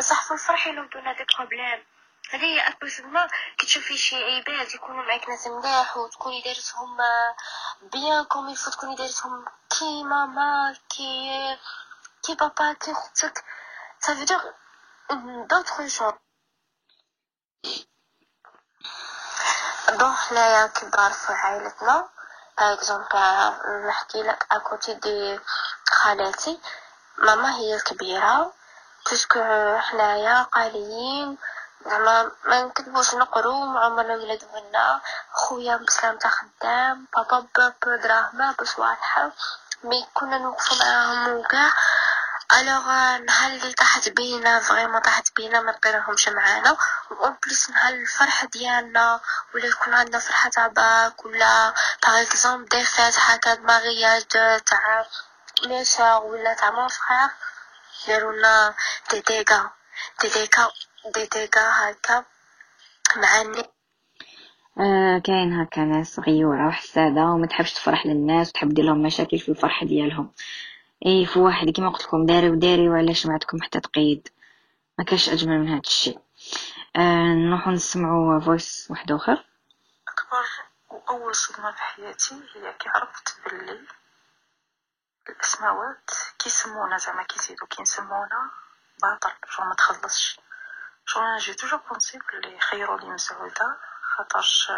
بصح 0.00 0.22
في 0.22 0.34
الفرح 0.34 0.66
ينوضوا 0.66 1.12
des 1.12 1.24
problèmes. 1.36 1.84
هذه 2.30 2.44
هي 2.44 2.68
أكبر 2.68 2.88
صدمة. 2.88 3.30
كي 3.58 3.66
تشوفي 3.66 3.96
شي 3.96 4.24
عباد 4.24 4.74
يكونوا 4.74 5.04
معاك 5.04 5.28
ناس 5.28 5.46
ملاح 5.46 5.96
وتكوني 5.96 6.42
دايرتهم 6.42 6.96
bien 7.82 8.24
comme 8.24 8.48
il 8.48 8.56
faut 8.56 8.70
تكوني 8.70 8.96
دايرتهم 8.96 9.44
كي 9.78 10.04
ماما 10.04 10.76
كي 10.88 11.58
كي 12.22 12.34
بابا 12.34 12.72
كي 12.72 12.94
خوتك 12.94 13.44
ça 14.04 14.14
veut 14.14 14.24
dire 14.24 14.44
d'autres 15.50 16.14
donc 19.98 20.14
حنايا 20.14 20.66
كبار 20.66 21.12
في 21.12 21.32
عائلتنا 21.32 22.08
par 22.58 22.72
exemple 22.72 23.86
نحكي 23.88 24.22
لك 24.22 24.46
à 24.52 24.61
côté 24.61 24.94
de 24.94 25.40
خالاتي 25.90 26.60
ماما 27.18 27.56
هي 27.56 27.74
الكبيره 27.74 28.59
parce 29.06 29.28
que 29.28 29.40
حنايا 29.78 30.42
قاريين. 30.42 31.38
زعما 31.86 32.30
ما 32.44 32.62
نكذبوش 32.64 33.14
نقرو 33.14 33.66
مع 33.66 33.84
عمرنا 33.84 34.14
ولاد 34.14 34.42
عنا 34.54 35.00
خويا 35.32 35.76
بسلامته 35.76 36.28
خدام 36.28 37.06
بابا 37.16 37.46
بابا 37.56 37.96
دراهمه 37.96 38.54
بصوالحه 38.60 39.30
mais 39.84 40.06
كنا 40.14 40.38
نوقفو 40.38 40.74
معاهم 40.74 41.28
وكاع. 41.28 41.72
alors 42.58 42.86
نهار 43.26 43.50
اللي 43.50 43.72
طاحت 43.72 44.08
بينا 44.08 44.60
vraiment 44.60 45.00
طاحت 45.00 45.36
بينا 45.36 45.60
ما 45.60 45.70
لقيناهمش 45.70 46.28
معانا. 46.28 46.76
en 47.10 47.36
plus 47.42 47.70
نهار 47.70 47.92
الفرح 47.94 48.44
ديالنا 48.44 49.20
ولا 49.54 49.66
يكون 49.66 49.94
عندنا 49.94 50.18
فرحة 50.18 50.50
تاع 50.50 50.66
باك 50.66 51.24
ولا 51.24 51.74
par 52.02 52.22
exemple 52.22 52.68
des 52.68 52.84
fêtes 52.84 53.14
هكا 53.18 53.54
mariage 53.54 54.24
تاع 54.66 55.06
ma 55.66 55.82
sœur 55.82 56.22
ولا 56.22 56.54
تاع 56.54 56.70
mon 56.70 56.88
frère 56.88 57.30
دارونا 58.08 58.74
دي 59.10 59.20
ديكا 59.20 59.70
دي 60.22 60.28
ديكا 60.28 60.68
دي 61.14 61.28
ديكا 61.40 61.60
هكا. 61.70 62.24
معني. 63.16 63.62
آه 64.80 65.18
كاين 65.18 65.60
هكا 65.60 65.80
ناس 65.80 66.20
غيورة 66.20 66.68
وحسادة 66.68 67.20
وما 67.20 67.46
تحبش 67.46 67.72
تفرح 67.72 68.06
للناس 68.06 68.48
وتحب 68.48 68.74
دير 68.74 68.84
لهم 68.84 69.02
مشاكل 69.02 69.38
في 69.38 69.48
الفرحة 69.48 69.86
ديالهم. 69.86 70.32
إي 71.06 71.26
في 71.26 71.38
واحد 71.38 71.70
كيما 71.70 71.90
قلت 71.90 72.02
لكم 72.02 72.26
داري 72.26 72.50
وداري 72.50 72.88
وعلى 72.88 73.26
شمعتكم 73.26 73.62
حتى 73.62 73.80
تقيد 73.80 74.28
ما 74.98 75.04
كاش 75.04 75.28
أجمل 75.28 75.58
من 75.58 75.68
هذا 75.68 75.80
الشيء. 75.80 76.18
آه 76.96 77.34
نروحو 77.34 77.70
نسمعوا 77.70 78.40
voice 78.40 78.86
واحد 78.90 79.12
آخر. 79.12 79.44
أكبر 80.08 80.46
واول 80.90 81.34
صدمة 81.34 81.70
في 81.72 81.82
حياتي 81.82 82.34
هي 82.34 82.74
كي 82.78 82.88
عرفت 82.88 83.36
باللي 83.44 83.78
الاسماوات 85.30 86.10
كيسمونا 86.38 86.98
زعما 86.98 87.22
كيزيدو. 87.22 87.66
كينسمونا 87.66 88.50
باطل. 89.02 89.30
شو 89.48 89.62
ما 89.62 89.74
تخلصش. 89.74 90.40
شو 91.06 91.20
أنا 91.20 91.38
j'ai 91.38 91.54
toujours 91.54 91.80
pensé 91.90 92.18
بلي 92.18 92.60
خيروا 92.60 93.00
لي 93.00 93.06
مسعودة 93.06 93.76
خاطرش 94.02 94.72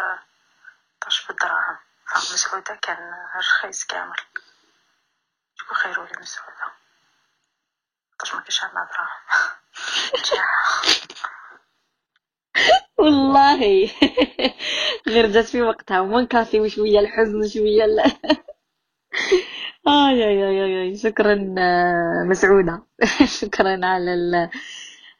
خاطرش 1.01 1.27
بالدراهم 1.27 1.77
مسعودة 2.15 2.75
كان 2.75 3.13
رخيص 3.35 3.85
كامل. 3.85 4.17
شكون 5.55 5.77
خيروا 5.77 6.05
لي 6.05 6.11
مسعودة؟ 6.21 6.65
خاطرش 8.11 8.33
ما 8.33 8.39
كاينش 8.39 8.63
عندنا 8.63 8.89
دراهم. 8.91 9.53
والله. 12.97 13.91
غير 15.07 15.27
جات 15.31 15.45
في 15.45 15.61
وقتها. 15.61 15.99
ومنكاسي 15.99 16.69
شوية 16.69 16.99
الحزن 16.99 17.49
شوية. 17.49 17.85
ال... 19.87 19.91
آي 19.93 20.23
آي 20.23 20.43
آي 20.65 20.81
آي. 20.81 20.95
شكرا 20.95 21.55
آه، 21.59 22.23
مسعودة. 22.29 22.83
شكرا 23.41 23.85
على 23.85 24.13
ال 24.13 24.49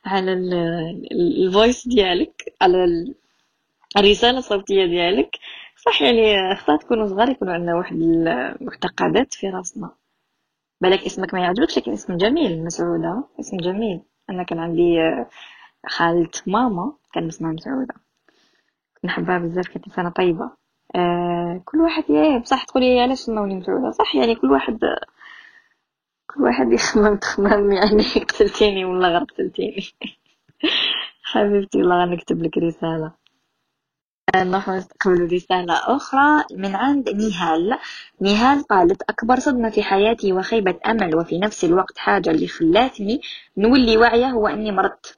على 0.05 0.33
ال 1.13 1.26
voice 1.26 1.87
ديالك 1.87 2.43
على 2.61 2.85
الرسالة 3.97 4.37
الصوتية 4.37 4.85
ديالك. 4.85 5.35
صح 5.85 6.01
يعني 6.01 6.55
خطات 6.55 6.81
تكونوا 6.81 7.07
صغار 7.07 7.29
يكونوا 7.29 7.53
عندنا 7.53 7.75
واحد 7.75 7.95
المعتقدات 7.95 9.33
في 9.33 9.49
راسنا. 9.49 9.91
بالك 10.81 11.05
اسمك 11.05 11.33
ما 11.33 11.39
يعجبكش 11.41 11.77
لكن 11.77 11.91
اسم 11.93 12.17
جميل 12.17 12.65
مسعودة. 12.65 13.23
اسم 13.39 13.57
جميل. 13.57 14.01
أنا 14.29 14.43
كان 14.43 14.59
عندي 14.59 15.01
آه، 15.01 15.29
خالة 15.87 16.29
ماما 16.47 16.93
كان 17.13 17.27
اسمها 17.27 17.51
مسعودة. 17.51 17.95
نحبها 19.05 19.37
بزاف 19.37 19.67
كانت 19.67 19.85
إنسانة 19.87 20.09
طيبة. 20.09 20.51
آه 20.95 21.61
كل 21.65 21.77
واحد 21.81 22.03
يا 22.09 22.37
بصح 22.37 22.63
تقولي 22.63 22.99
علاش 23.01 23.17
سموني 23.19 23.55
مسعودة 23.55 23.91
صح 23.91 24.15
يعني 24.15 24.35
كل 24.35 24.51
واحد 24.51 24.79
كل 26.27 26.43
واحد 26.43 26.71
يخمم 26.71 27.15
تخمم 27.17 27.71
يعني 27.71 28.03
قتلتيني 28.29 28.85
والله 28.85 29.07
غير 29.07 29.23
قتلتيني. 29.23 29.83
حبيبتي 31.23 31.77
والله 31.77 32.03
غنكتب 32.05 32.43
لك 32.43 32.57
رسالة. 32.57 33.11
نروح 34.35 34.69
نستقبل 34.69 35.33
رسالة 35.33 35.73
أخرى 35.73 36.43
من 36.51 36.75
عند 36.75 37.09
نهال. 37.09 37.77
نهال 38.21 38.63
قالت 38.63 39.01
أكبر 39.01 39.39
صدمة 39.39 39.69
في 39.69 39.83
حياتي 39.83 40.33
وخيبة 40.33 40.79
أمل 40.85 41.15
وفي 41.15 41.39
نفس 41.39 41.65
الوقت 41.65 41.97
حاجة 41.97 42.29
اللي 42.29 42.47
خلاتني 42.47 43.21
نولي 43.57 43.97
واعية 43.97 44.25
هو 44.29 44.47
أني 44.47 44.71
مرضت. 44.71 45.17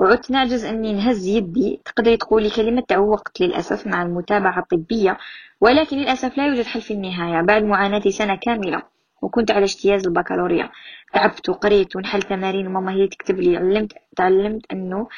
وعدت 0.00 0.30
نعجز 0.30 0.64
أني 0.64 0.92
نهز 0.92 1.26
يدي. 1.26 1.80
تقدري 1.84 2.16
تقولي 2.16 2.50
كلمة 2.50 2.82
تعوقت 2.88 3.40
للأسف 3.40 3.86
مع 3.86 4.02
المتابعة 4.02 4.58
الطبية 4.58 5.18
ولكن 5.60 5.96
للأسف 5.96 6.38
لا 6.38 6.46
يوجد 6.46 6.64
حل 6.64 6.80
في 6.80 6.94
النهاية. 6.94 7.42
بعد 7.42 7.62
معاناتي 7.62 8.10
سنة 8.10 8.34
كاملة 8.34 8.82
وكنت 9.22 9.50
على 9.50 9.64
اجتياز 9.64 10.06
البكالوريا. 10.06 10.70
تعبت 11.12 11.48
وقريت 11.48 11.96
ونحل 11.96 12.22
تمارين 12.22 12.66
وماما 12.66 12.92
هي 12.92 13.08
تكتب 13.08 13.40
لي. 13.40 13.56
علمت 13.56 13.92
تعلمت 14.16 14.72
أنه 14.72 15.08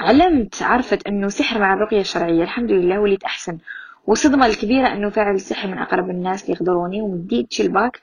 علمت 0.00 0.62
عرفت 0.62 1.06
أنه 1.06 1.28
سحر 1.28 1.58
مع 1.58 1.74
الرقية 1.74 2.00
الشرعية. 2.00 2.42
الحمد 2.42 2.70
لله 2.70 3.00
وليت 3.00 3.24
أحسن. 3.24 3.58
والصدمة 4.06 4.46
الكبيرة 4.46 4.92
أنه 4.92 5.10
فعل 5.10 5.34
السحر 5.34 5.68
من 5.68 5.78
أقرب 5.78 6.10
الناس 6.10 6.42
اللي 6.42 6.52
يقدروني. 6.52 7.00
ومديت 7.02 7.60
الباك 7.60 8.00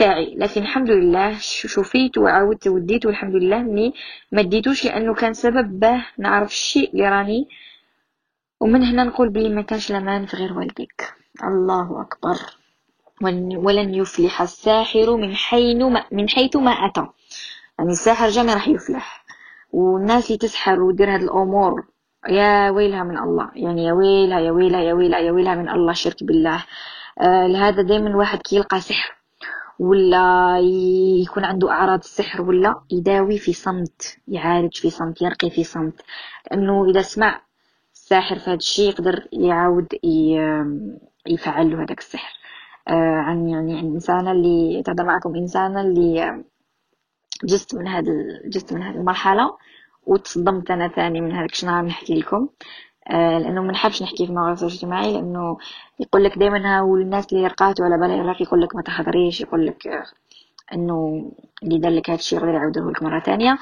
تاعي 0.00 0.34
لكن 0.38 0.62
الحمد 0.62 0.90
لله 0.90 1.38
شفيت 1.40 2.18
وعاودت 2.18 2.68
وديت 2.68 3.06
والحمد 3.06 3.34
لله 3.34 3.56
إني 3.56 3.94
ما 4.32 4.42
ديتوش 4.42 4.84
لأنه 4.84 5.14
كان 5.14 5.32
سبب 5.32 5.80
باه 5.80 6.02
نعرف 6.18 6.50
الشيء 6.50 6.92
اللي 6.92 7.08
راني 7.08 7.48
ومن 8.60 8.82
هنا 8.82 9.04
نقول 9.04 9.28
بلي 9.28 9.48
ما 9.48 9.62
كانش 9.62 9.90
الأمان 9.90 10.26
في 10.26 10.36
غير 10.36 10.52
والديك. 10.58 11.14
الله 11.44 12.00
أكبر. 12.00 12.36
ولن 13.56 13.94
يفلح 13.94 14.42
الساحر 14.42 15.16
من 15.16 15.34
حين 15.34 15.92
ما 15.92 16.04
من 16.12 16.28
حيث 16.28 16.56
ما 16.56 16.70
أتى. 16.70 17.06
يعني 17.78 17.90
الساحر 17.90 18.28
jamais 18.28 18.54
راح 18.54 18.68
يفلح. 18.68 19.24
والناس 19.72 20.26
اللي 20.26 20.38
تسحر 20.38 20.80
ودير 20.80 21.14
هاد 21.14 21.22
الأمور 21.22 21.84
يا 22.28 22.70
ويلها 22.70 23.02
من 23.04 23.18
الله. 23.18 23.50
يعني 23.54 23.84
يا 23.84 23.92
ويلها 23.92 24.40
يا 24.40 24.50
ويلها 24.50 24.80
يا 24.80 24.92
ويلها 24.92 25.18
يا 25.20 25.32
ويلها 25.32 25.54
من 25.54 25.68
الله 25.68 25.92
شرك 25.92 26.24
بالله. 26.24 26.64
آه 27.20 27.46
لهذا 27.46 27.82
دايما 27.82 28.08
الواحد 28.08 28.38
كي 28.38 28.56
يلقى 28.56 28.80
سحر. 28.80 29.19
ولا 29.80 30.58
يكون 31.22 31.44
عنده 31.44 31.70
أعراض 31.70 31.98
السحر 31.98 32.42
ولا 32.42 32.80
يداوي 32.90 33.38
في 33.38 33.52
صمت 33.52 34.18
يعالج 34.28 34.76
في 34.76 34.90
صمت 34.90 35.22
يرقي 35.22 35.50
في 35.50 35.64
صمت. 35.64 36.02
لأنه 36.50 36.90
إذا 36.90 37.02
سمع 37.02 37.40
الساحر 37.94 38.38
في 38.38 38.50
هذا 38.50 38.54
الشيء 38.54 38.88
يقدر 38.88 39.28
يعاود 39.32 39.86
يفعل 41.26 41.70
له 41.70 41.82
هذاك 41.84 41.98
السحر. 41.98 42.32
آه 42.88 43.16
عن 43.16 43.48
يعني 43.48 43.78
عن 43.78 43.84
إنسانة 43.84 44.32
اللي 44.32 44.82
تهضر 44.82 45.04
معكم 45.04 45.36
إنسانة 45.36 45.80
اللي 45.80 46.44
جزت 47.44 47.74
من 47.74 47.88
هذا 47.88 48.12
جزت 48.44 48.72
من 48.72 48.82
هذه 48.82 48.96
المرحلة 48.96 49.56
وتصدمت 50.06 50.70
أنا 50.70 50.88
ثاني 50.88 51.20
من 51.20 51.32
هذاك 51.32 51.62
النهار 51.62 51.84
نحكي 51.84 52.14
لكم؟ 52.14 52.48
لأنه 53.10 53.62
ما 53.62 53.72
نحبش 53.72 54.02
نحكي 54.02 54.26
في 54.26 54.32
مواقع 54.32 54.52
التواصل 54.52 54.66
الاجتماعي 54.66 55.12
لأنه 55.12 55.56
يقول 56.00 56.24
لك 56.24 56.38
دائما 56.38 56.78
هاو 56.78 56.96
الناس 56.96 57.32
اللي 57.32 57.46
رقات 57.46 57.80
ولا 57.80 57.96
بالي 57.96 58.18
يراك 58.18 58.40
يقول 58.40 58.62
لك 58.62 58.76
ما 58.76 58.82
تحضريش 58.82 59.40
يقول 59.40 59.66
لك 59.66 59.86
آه، 59.86 60.04
إنه 60.74 61.30
اللي 61.62 61.78
دار 61.78 61.92
لك 61.92 62.10
هذا 62.10 62.18
الشيء 62.18 62.38
يقدر 62.38 62.54
يعاوده 62.54 62.90
لك 62.90 63.02
مرة 63.02 63.20
ثانية 63.20 63.58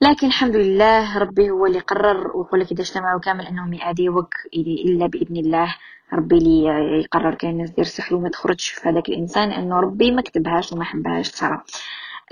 لكن 0.00 0.26
الحمد 0.26 0.56
لله 0.56 1.18
ربي 1.18 1.50
هو 1.50 1.66
اللي 1.66 1.78
قرر 1.78 2.36
ويقول 2.36 2.60
لك 2.60 2.72
إذا 2.72 2.82
اجتمعوا 2.82 3.20
كامل 3.20 3.46
إنهم 3.46 3.72
يعاديوك 3.72 4.34
إلا 4.54 5.06
بإذن 5.06 5.36
الله. 5.36 5.74
ربي 6.12 6.38
اللي 6.38 6.64
يقرر 7.04 7.34
كاين 7.34 7.52
الناس 7.52 7.70
دير 7.70 7.84
سحر 7.84 8.14
وما 8.14 8.28
تخرجش 8.28 8.68
في 8.68 8.88
هذاك 8.88 9.08
الإنسان 9.08 9.50
انه 9.52 9.80
ربي 9.80 10.10
ما 10.10 10.22
كتبهاش 10.22 10.72
وما 10.72 10.84
حبهاش 10.84 11.30
ترى. 11.30 11.62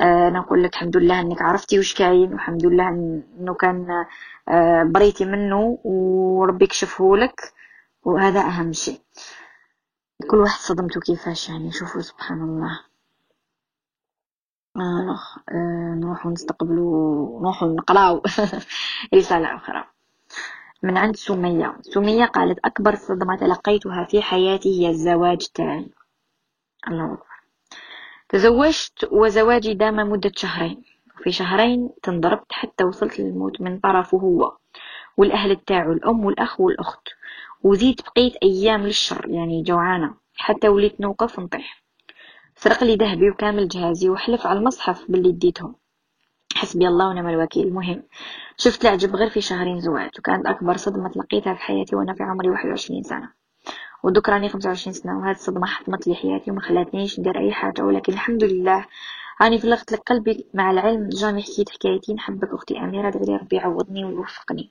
آه 0.00 0.30
نقول 0.30 0.62
لك 0.64 0.72
الحمد 0.74 0.96
لله 0.96 1.20
إنك 1.20 1.42
عرفتي 1.42 1.78
واش 1.78 1.94
كاين 1.94 2.32
والحمد 2.32 2.66
لله 2.66 2.88
إنه 2.88 3.54
كان 3.54 4.04
آه 4.48 4.82
بريتي 4.82 5.24
منه 5.24 5.78
وربي 5.84 6.66
كشفه 6.66 7.16
لك 7.16 7.40
وهذا 8.02 8.40
أهم 8.40 8.72
شيء. 8.72 9.00
كل 10.30 10.36
واحد 10.36 10.60
صدمته 10.60 11.00
كيفاش 11.00 11.48
يعني 11.48 11.72
شوفوا 11.72 12.00
سبحان 12.00 12.40
الله 12.42 12.80
آه 14.76 15.18
آه 15.50 15.94
نروحو 16.00 16.30
نستقبلو 16.30 17.40
نروحو 17.42 17.74
نقراو. 17.74 18.22
رسالة 19.14 19.56
أخرى. 19.56 19.84
من 20.82 20.96
عند 20.98 21.16
سمية. 21.16 21.76
سمية 21.82 22.24
قالت 22.24 22.58
أكبر 22.64 22.94
صدمة 22.94 23.36
تلقيتها 23.36 24.04
في 24.04 24.22
حياتي 24.22 24.80
هي 24.80 24.90
الزواج 24.90 25.46
تاعي 25.54 25.90
الله 26.88 27.14
أكبر. 27.14 27.33
تزوجت 28.28 29.08
وزواجي 29.12 29.74
دام 29.74 29.96
مدة 29.96 30.32
شهرين. 30.36 30.82
في 31.22 31.32
شهرين 31.32 31.90
تنضربت 32.02 32.52
حتى 32.52 32.84
وصلت 32.84 33.20
للموت 33.20 33.60
من 33.60 33.78
طرفه 33.78 34.18
هو 34.18 34.56
والأهل 35.16 35.56
تاعو 35.56 35.92
الأم 35.92 36.24
والأخ 36.24 36.60
والأخت. 36.60 37.08
وزيد 37.62 38.00
بقيت 38.00 38.36
أيام 38.42 38.82
للشر 38.82 39.28
يعني 39.28 39.62
جوعانة. 39.62 40.14
حتى 40.36 40.68
وليت 40.68 41.00
نوقف 41.00 41.38
ونطيح 41.38 41.82
سرق 42.56 42.84
لي 42.84 42.94
ذهبي 42.96 43.30
وكامل 43.30 43.68
جهازي 43.68 44.08
وحلف 44.08 44.46
على 44.46 44.58
المصحف 44.58 45.10
باللي 45.10 45.28
اديتهم. 45.28 45.74
حسبي 46.54 46.88
الله 46.88 47.08
ونعم 47.08 47.28
الوكيل. 47.28 47.66
المهم 47.66 48.02
شفت 48.56 48.84
العجب 48.84 49.16
غير 49.16 49.28
في 49.30 49.40
شهرين 49.40 49.80
زواج 49.80 50.10
وكانت 50.18 50.46
أكبر 50.46 50.76
صدمة 50.76 51.08
تلقيتها 51.08 51.54
في 51.54 51.60
حياتي 51.60 51.96
وأنا 51.96 52.14
في 52.14 52.22
عمري 52.22 52.50
واحد 52.50 52.68
وعشرين 52.68 53.02
سنة. 53.02 53.43
ودك 54.04 54.28
راني 54.28 54.48
خمسة 54.48 54.68
وعشرين 54.68 54.94
سنة 54.94 55.18
وهذه 55.18 55.30
الصدمة 55.30 55.66
حطمت 55.66 56.06
لي 56.06 56.14
حياتي 56.14 56.50
وما 56.50 56.60
خلاتنيش 56.60 57.20
ندير 57.20 57.38
أي 57.38 57.52
حاجة 57.52 57.82
ولكن 57.82 58.12
الحمد 58.12 58.44
لله 58.44 58.86
راني 59.42 59.58
فلغت 59.58 59.92
لك 59.92 59.98
قلبي 59.98 60.46
مع 60.54 60.70
العلم 60.70 61.08
جاني 61.08 61.42
حكيت 61.42 61.70
حكايتي. 61.70 62.14
نحبك 62.14 62.48
أختي 62.54 62.78
أميرة 62.78 63.10
دغري 63.10 63.36
ربي 63.36 63.56
يعوضني 63.56 64.04
ويوفقني. 64.04 64.70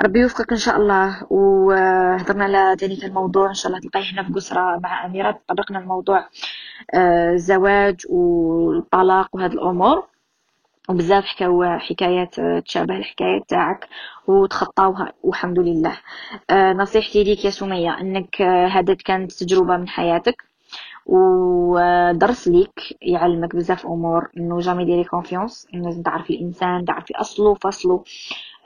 ربي 0.00 0.20
يوفقك 0.20 0.52
إن 0.52 0.58
شاء 0.58 0.76
الله. 0.76 1.26
وهضرنا 1.30 2.44
على 2.44 2.76
ذلك 2.82 3.04
الموضوع 3.04 3.48
إن 3.48 3.54
شاء 3.54 3.72
الله 3.72 3.80
تلقاي 3.80 4.12
هنا 4.12 4.22
في 4.22 4.32
قسرة 4.32 4.78
مع 4.82 5.06
أميرة. 5.06 5.40
طرقنا 5.48 5.78
الموضوع 5.78 6.28
الزواج 6.94 8.06
آه، 8.10 8.14
والطلاق 8.14 9.28
وهذه 9.32 9.52
الأمور. 9.52 10.04
وبزاف 10.88 11.24
حكاو 11.24 11.64
حكايات 11.78 12.38
آه، 12.38 12.58
تشابه 12.60 12.96
الحكايات 12.96 13.42
تاعك 13.48 13.88
وتخطاوها 14.26 15.12
والحمد 15.22 15.58
لله. 15.58 15.98
آه، 16.50 16.72
نصيحتي 16.72 17.24
ليك 17.24 17.44
يا 17.44 17.50
سمية 17.50 18.00
إنك 18.00 18.42
هذا 18.42 18.94
كانت 18.94 19.32
تجربة 19.32 19.76
من 19.76 19.88
حياتك 19.88 20.44
ودرس 21.06 22.48
ليك 22.48 22.96
يعلمك 23.02 23.56
بزاف 23.56 23.86
أمور 23.86 24.28
إنه 24.36 24.58
jamais 24.58 24.84
ديري 24.84 25.04
confiance 25.04 25.66
إنه 25.74 25.84
لازم 25.84 26.02
تعرفي 26.02 26.34
الإنسان 26.34 26.84
تعرفي 26.84 27.14
أصله 27.16 27.54
فصله 27.54 28.04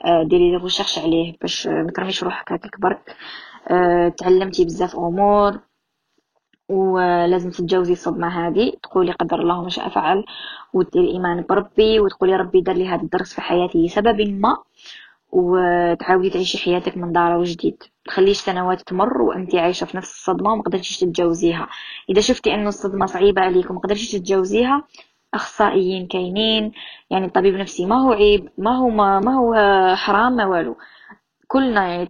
آه، 0.05 0.23
ديري 0.23 0.55
recherche 0.57 0.99
عليه 0.99 1.37
باش 1.41 1.67
ما 1.67 1.91
ترميش 1.95 2.23
روحك 2.23 2.51
هكاك 2.51 2.79
برك. 2.79 3.15
آه، 3.67 4.09
تعلمتي 4.09 4.65
بزاف 4.65 4.95
أمور 4.95 5.59
ولازم 6.69 7.49
تتجاوزي 7.49 7.93
الصدمة 7.93 8.47
هذه. 8.47 8.73
تقولي 8.83 9.11
قدر 9.11 9.41
الله 9.41 9.63
ما 9.63 9.69
شاء 9.69 9.89
فعل 9.89 10.25
وديري 10.73 11.07
ايمان 11.11 11.45
بربي 11.49 11.99
وتقولي 11.99 12.35
ربي 12.35 12.61
دار 12.61 12.75
لي 12.75 12.87
هذا 12.87 13.01
الدرس 13.01 13.33
في 13.33 13.41
حياتي 13.41 13.85
لسبب 13.85 14.21
ما 14.21 14.57
وتعاودي 15.31 16.29
تعيشي 16.29 16.57
حياتك 16.57 16.97
من 16.97 17.11
دار 17.11 17.37
وجديد. 17.37 17.83
تخليش 18.05 18.37
سنوات 18.37 18.81
تمر 18.81 19.21
وانت 19.21 19.55
عايشة 19.55 19.85
في 19.85 19.97
نفس 19.97 20.11
الصدمة 20.11 20.53
وما 20.53 20.61
قدرتيش 20.63 20.99
تتجاوزيها 20.99 21.67
إذا 22.09 22.21
شفتي 22.21 22.53
انه 22.53 22.69
الصدمة 22.69 23.05
صعيبة 23.05 23.41
عليك 23.41 23.69
وما 23.71 23.79
قدرتيش 23.79 24.11
تتجاوزيها 24.11 24.83
أخصائيين 25.33 26.07
كاينين 26.07 26.71
يعني 27.09 27.25
الطبيب 27.25 27.55
النفسي 27.55 27.85
ما 27.85 27.95
هو 27.95 28.11
عيب 28.11 28.49
ما 28.57 28.77
هو 28.77 28.89
ما, 28.89 29.19
ما 29.19 29.33
هو 29.35 29.55
حرام 29.95 30.33
ما 30.35 30.45
والو. 30.45 30.75
كلنا 31.51 31.87
يعني 31.87 32.05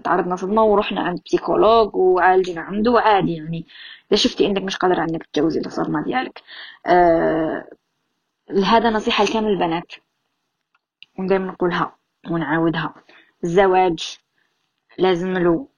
تعرضنا 0.00 0.36
صدمة 0.36 0.62
ورحنا 0.64 1.00
عند 1.00 1.18
بسيكولوج 1.26 1.96
وعالجنا 1.96 2.60
عنده 2.60 3.00
عادي 3.00 3.34
يعني. 3.34 3.66
إذا 4.12 4.16
شفتي 4.16 4.46
إنك 4.46 4.62
مش 4.62 4.76
قادرة 4.76 5.02
إنك 5.02 5.26
تتجاوزي 5.26 5.60
الصدمه 5.60 6.04
ديالك. 6.04 6.42
آه 6.86 7.64
هذا 8.64 8.90
نصيحة 8.90 9.24
لكامل 9.24 9.48
البنات. 9.48 9.92
ودائما 11.18 11.52
نقولها 11.52 11.96
ونعاودها. 12.30 12.94
الزواج 13.44 14.18
لازم 14.98 15.32
له 15.32 15.68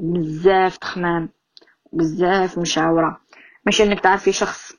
بزاف 0.00 0.76
تخمام 0.76 1.28
بزاف 1.92 2.58
مشاورة. 2.58 3.20
ماشي 3.66 3.82
إنك 3.82 4.00
تعرفي 4.00 4.32
شخص 4.32 4.72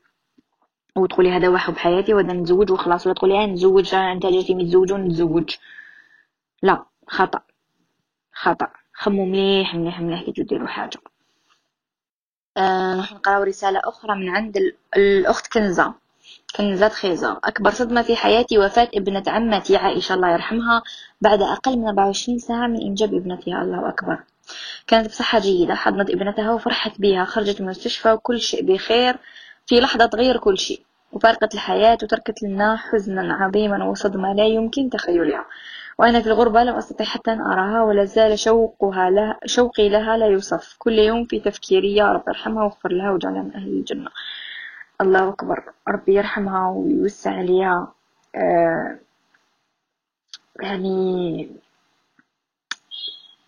وتقولي 0.98 1.32
هذا 1.32 1.50
واحد 1.50 1.74
بحياتي 1.74 2.14
وهذا 2.14 2.34
نتزوج 2.34 2.72
وخلاص 2.72 3.08
ولا 3.08 3.16
تقولي 3.16 3.48
نتزوج 3.48 3.96
أنت 3.96 4.26
جيتي 4.26 4.56
متزوج 4.56 4.94
ونتزوج. 4.94 5.56
لا 6.64 6.86
خطأ. 7.08 7.42
خطأ. 8.34 8.68
خمو 8.94 9.26
مليح 9.26 9.76
مليح 9.76 10.00
مليح 10.00 10.24
كي 10.24 10.32
تديروا 10.32 10.68
حاجة. 10.68 11.00
آه 12.58 12.96
نقراو 12.96 13.44
رسالة 13.44 13.82
أخرى 13.84 14.16
من 14.16 14.30
عند 14.30 14.58
الأخت 14.98 15.54
كنزة. 15.54 15.94
كنزات 16.56 16.94
خيزر 16.94 17.40
أكبر 17.44 17.72
صدمة 17.72 18.02
في 18.02 18.16
حياتي 18.16 18.58
وفاة 18.58 18.90
ابنة 18.96 19.24
عمتي 19.28 19.78
عائشة 19.78 20.14
الله 20.14 20.34
يرحمها. 20.34 20.84
بعد 21.22 21.42
أقل 21.42 21.78
من 21.78 21.88
24 21.88 22.40
ساعة 22.40 22.68
من 22.68 22.82
إنجاب 22.82 23.14
ابنتها 23.14 23.62
الله 23.62 23.90
أكبر. 23.90 24.24
كانت 24.88 25.08
بصحة 25.08 25.40
جيدة 25.40 25.76
حضنت 25.76 26.10
ابنتها 26.10 26.54
وفرحت 26.54 27.02
بها 27.02 27.26
خرجت 27.26 27.62
من 27.62 27.68
المستشفى 27.68 28.12
وكل 28.12 28.42
شيء 28.42 28.64
بخير. 28.74 29.18
في 29.66 29.80
لحظة 29.80 30.06
تغير 30.06 30.38
كل 30.38 30.58
شيء. 30.58 30.82
وفارقت 31.12 31.54
الحياة 31.54 31.98
وتركت 32.04 32.44
لنا 32.44 32.78
حزنا 32.78 33.34
عظيما 33.34 33.86
وصدمة 33.86 34.34
لا 34.34 34.46
يمكن 34.46 34.90
تخيلها. 34.90 35.46
وأنا 35.98 36.22
في 36.22 36.28
الغربة 36.28 36.64
لم 36.64 36.76
أستطع 36.76 37.06
حتى 37.06 37.32
أن 37.34 37.42
أراها 37.42 37.84
ولا 37.84 38.06
زال 38.06 38.40
شوقها 38.40 39.10
لها 39.10 39.40
شوقي 39.46 39.90
لها 39.90 40.18
لا 40.18 40.26
يوصف. 40.26 40.76
كل 40.80 41.00
يوم 41.00 41.26
في 41.26 41.40
تفكيري 41.40 41.96
يا 41.96 42.12
رب 42.12 42.24
ارحمها 42.30 42.64
واغفر 42.64 42.92
لها 42.92 43.12
واجعلها 43.12 43.42
من 43.42 43.56
أهل 43.56 43.68
الجنة. 43.68 44.10
الله 45.02 45.30
أكبر. 45.30 45.64
ربي 45.88 46.16
يرحمها 46.16 46.70
ويوسع 46.70 47.32
عليها 47.32 47.94
آه 48.36 49.00
يعني 50.60 51.50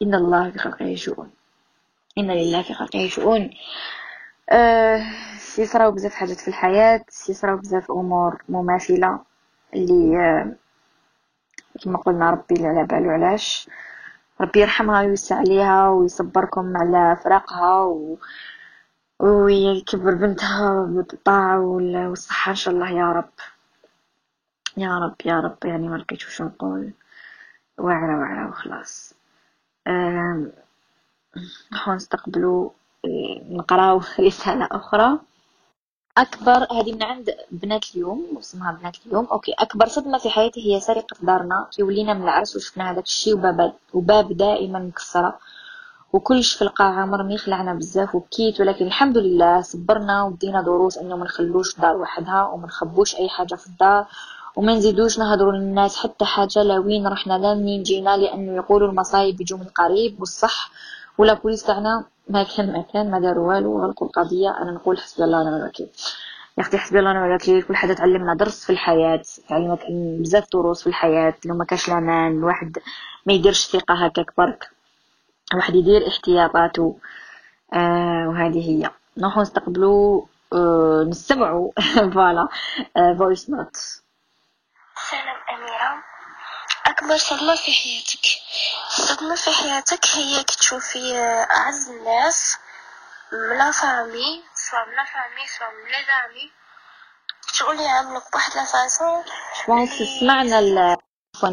إن 0.02 0.16
الله 0.16 0.50
في 0.52 0.60
خلقه 0.60 0.96
شؤون. 0.96 1.32
إن 2.18 2.32
لله 2.32 2.62
في 2.62 2.74
خلقه 2.74 3.08
شؤون. 3.08 3.50
آه 4.50 5.02
يصراو 5.60 5.92
بزاف 5.92 6.14
حاجات 6.14 6.40
في 6.40 6.48
الحياة 6.48 7.06
يصراو 7.30 7.58
بزاف 7.58 7.92
أمور 7.92 8.44
مماثلة 8.50 9.20
اللي 9.74 10.18
آه 10.20 10.56
كما 11.84 11.98
قلنا 11.98 12.30
ربي 12.32 12.68
على 12.68 12.84
بالو 12.88 13.10
علاش. 13.12 13.70
ربي 14.42 14.60
يرحمها 14.62 15.02
ويوسع 15.02 15.36
عليها 15.38 15.90
ويصبركم 15.90 16.78
على 16.78 17.16
فراقها 17.24 17.82
و... 17.84 18.18
ويكبر 19.20 20.14
بنتها 20.16 20.86
بالطاعة 20.86 21.60
والصحة 21.60 22.50
إن 22.50 22.56
شاء 22.56 22.74
الله 22.74 22.90
يا 22.90 23.12
رب. 23.12 23.30
يا 24.78 24.98
رب 25.00 25.16
يا 25.26 25.40
رب 25.40 25.58
يعني 25.66 25.88
ما 25.90 25.96
لقيت 25.98 26.26
وش 26.26 26.42
نقول. 26.42 26.94
وعرة 27.78 28.20
وعرة 28.20 28.50
وخلاص. 28.50 29.14
نحو 31.74 31.94
نستقبلوا 31.94 32.70
نقراو 33.50 34.02
رسالة 34.28 34.68
أخرى. 34.72 35.20
أكبر 36.18 36.68
هذه 36.72 36.94
من 36.94 37.04
عند 37.04 37.36
بنات 37.52 37.86
اليوم 37.96 38.38
اسمها 38.40 38.72
بنات 38.72 38.98
اليوم. 39.06 39.26
OK 39.26 39.52
أكبر 39.52 39.88
صدمة 39.88 40.18
في 40.18 40.30
حياتي 40.30 40.74
هي 40.76 40.80
سرقة 40.80 41.18
دارنا. 41.22 41.68
كي 41.76 41.84
ولينا 41.84 42.14
من 42.14 42.24
العرس 42.24 42.56
وشفنا 42.56 42.92
هذاك 42.92 43.06
الشيء 43.06 43.34
وباب 43.34 43.74
وباب 43.94 44.38
دائما 44.38 44.80
مكسرة. 44.80 45.40
وكلش 46.14 46.56
في 46.56 46.62
القاعة 46.62 47.06
مرمي 47.06 47.38
خلعنا 47.38 47.74
بزاف 47.74 48.16
وبكيت. 48.16 48.62
ولكن 48.62 48.86
الحمد 48.88 49.18
لله 49.18 49.62
صبرنا 49.62 50.24
ودينا 50.24 50.62
دروس 50.62 50.98
أنه 50.98 51.18
ما 51.18 51.26
نخلوش 51.26 51.80
دار 51.80 51.98
وحدها 51.98 52.44
وما 52.44 52.66
نخبوش 52.68 53.16
أي 53.16 53.30
حاجة 53.30 53.56
في 53.56 53.68
الدار 53.68 54.06
وما 54.56 54.74
نزيدوش 54.74 55.20
نهضروا 55.20 55.52
للناس 55.52 55.98
حتى 55.98 56.26
حاجة 56.26 56.64
لا 56.64 56.80
وين 56.80 57.08
رحنا 57.08 57.38
لا 57.38 57.54
منين 57.54 57.84
جينا 57.84 58.18
لأنه 58.18 58.56
يقولوا 58.56 58.90
المصايب 58.90 59.42
يجوا 59.42 59.60
من 59.60 59.66
قريب 59.66 60.20
والصح. 60.20 60.72
ولا 61.18 61.34
بوليس 61.34 61.64
تاعنا 61.64 62.06
ما 62.30 62.44
كان 62.44 62.74
ما 62.74 62.82
كان 62.94 63.12
ما 63.12 63.20
داروا 63.20 63.48
والو. 63.54 63.84
غلقوا 63.84 64.08
القضية 64.08 64.50
أنا 64.62 64.72
نقول 64.72 64.98
حسبي 64.98 65.24
الله 65.24 65.42
ونعم 65.42 65.54
الوكيل. 65.56 65.88
يا 66.58 66.64
أختي 66.64 66.78
حسبي 66.78 67.00
الله 67.00 67.12
ونعم 67.12 67.26
الوكيل. 67.26 67.64
كل 67.64 67.76
حدا 67.76 67.94
تعلمنا 67.94 68.34
درس 68.36 68.66
في 68.66 68.70
الحياة 68.70 69.22
تعلمك 69.50 69.80
بزاف 70.20 70.48
دروس 70.54 70.82
في 70.84 70.88
الحياة 70.88 71.34
لو 71.46 71.56
ما 71.56 71.66
كاش 71.66 71.88
الأمان 71.90 72.32
الواحد 72.32 72.78
ما 73.26 73.34
يديرش 73.34 73.68
ثقة 73.68 74.06
هكاك 74.06 74.34
برك. 74.38 74.70
الواحد 75.54 75.76
يدير 75.76 76.08
احتياطاته. 76.08 76.98
آه 77.74 78.28
وهذه 78.30 78.70
هي. 78.70 78.90
نروحو 79.18 79.42
نستقبلو 79.42 80.28
آه 80.54 81.06
نستمعوا 81.10 81.72
voilà. 82.14 82.48
voice 83.18 83.50
note 83.50 83.76
سلام 85.12 85.38
أميرة. 85.58 86.04
أكبر 86.88 87.18
صدمة 87.18 87.56
في 87.56 87.72
حياتك. 87.72 88.26
الصدمة 89.00 89.36
في 89.36 89.50
حياتك 89.52 90.06
هي 90.16 90.44
كتشوفي 90.44 91.18
أعز 91.52 91.90
الناس 91.90 92.58
من 93.34 93.58
la 93.58 93.72
famille 93.72 94.44
سواء 94.56 94.86
من 94.90 94.96
la 94.96 95.04
famille 95.06 95.48
سواء 95.60 95.70
من 95.72 95.90
les 95.92 96.06
amis. 96.08 96.52
شغل 97.52 97.80
يعاملوك 97.80 98.24
بواحد 98.32 98.52
la 98.56 98.66
façon 98.66 99.24
bon 99.68 99.90
سمعنا 100.20 100.60
ال 100.60 100.98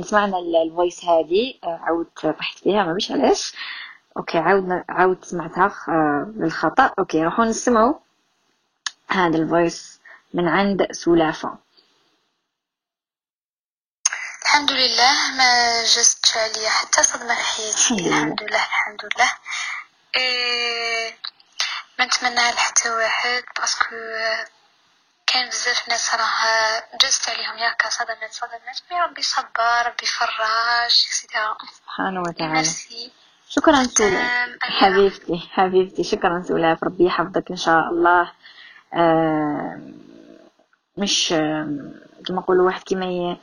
سمعنا 0.05 0.38
ال- 0.38 0.57
ال 0.57 0.64
voice 0.64 1.05
هذه 1.05 1.55
آه، 1.64 1.80
عاود 1.82 2.07
طحت 2.38 2.59
فيها 2.59 2.84
ما 2.84 2.93
بيش 2.93 3.11
علاش. 3.12 3.55
OK 4.16 4.38
عاود 4.38 4.84
عاود 4.88 5.24
سمعتها 5.24 5.72
آه، 5.88 6.24
بالخطا 6.28 6.95
OK 6.98 7.24
راحوا 7.24 7.45
نسمعوا 7.45 7.95
هذا 9.09 9.36
ال 9.38 9.49
voice 9.49 10.01
من 10.34 10.49
عند 10.49 10.93
سلافة. 10.93 11.59
الحمد 14.51 14.72
لله 14.72 15.36
ما 15.38 15.80
جازتش 15.82 16.36
عليا 16.36 16.70
حتى 16.70 17.03
صدمة 17.03 17.34
في 17.34 17.40
حياتي 17.42 18.09
الحمد 18.09 18.42
لله. 18.42 18.57
الحمد 18.57 19.01
لله 19.05 19.30
إيه 20.16 21.14
ما 21.98 22.05
نتمناها 22.05 22.53
لحتى 22.53 22.90
واحد 22.90 23.42
parce 23.59 23.81
que 23.81 23.94
كان 25.26 25.48
بزاف 25.48 25.88
ناس 25.88 26.14
راه 26.14 26.82
جازت 27.03 27.28
عليهم 27.28 27.59
ياك 27.59 27.86
صدمات 27.88 28.32
صدمات 28.32 28.80
mais 28.90 29.01
ربي 29.01 29.22
صبر 29.22 29.86
ربي 29.86 30.07
فرج 30.07 30.40
et 30.86 31.04
cetera 31.04 31.57
سبحانه 31.82 32.20
وتعالى 32.20 32.70
شكرا 33.48 33.86
أميرة. 34.01 34.59
حبيبتي 34.62 35.48
حبيبتي 35.53 36.05
شكرا 36.05 36.42
سولاف 36.48 36.84
ربي 36.84 37.07
يحفظك 37.07 37.51
ان 37.51 37.57
شاء 37.57 37.80
الله 37.90 38.32
مش 40.96 41.28
كما 42.26 42.40
نقولوا 42.40 42.66
واحد 42.66 42.82
كيما 42.82 43.36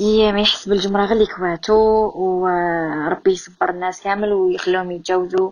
ما 0.00 0.40
يحس 0.40 0.68
بالجمرة 0.68 1.04
غير 1.04 1.26
كواتو 1.26 1.74
وربي 2.14 3.30
يصبر 3.32 3.70
الناس 3.70 4.02
كامل 4.02 4.32
ويخليهم 4.32 4.90
يتجاوزوا 4.90 5.50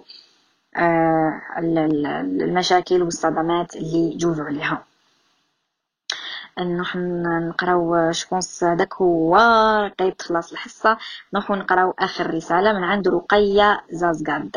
آه، 0.77 1.43
ال- 1.59 1.79
ال- 1.79 2.43
المشاكل 2.43 3.03
والصدمات 3.03 3.77
اللي 3.77 4.17
جوزوا 4.17 4.45
عليها. 4.45 4.85
نروح 6.59 6.97
نقراو 7.49 8.13
شبونس 8.13 8.65
هذاك 8.65 8.95
هو 8.95 9.37
قريب 10.01 10.17
تخلص 10.17 10.53
الحصة. 10.53 10.99
نروح 11.35 11.51
نقراو 11.51 11.95
آخر 11.99 12.35
رسالة 12.35 12.73
من 12.73 12.85
عند 12.85 13.09
رقية 13.09 13.81
زازقاد 13.91 14.51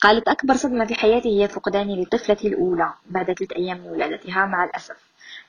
قالت 0.00 0.28
أكبر 0.28 0.54
صدمة 0.54 0.84
في 0.84 0.94
حياتي 0.94 1.42
هي 1.42 1.48
فقداني 1.48 2.02
لطفلتي 2.02 2.48
الأولى 2.48 2.92
بعد 3.10 3.32
ثلاث 3.32 3.52
أيام 3.52 3.78
من 3.78 3.90
ولادتها 3.90 4.46
مع 4.46 4.64
الأسف. 4.64 4.96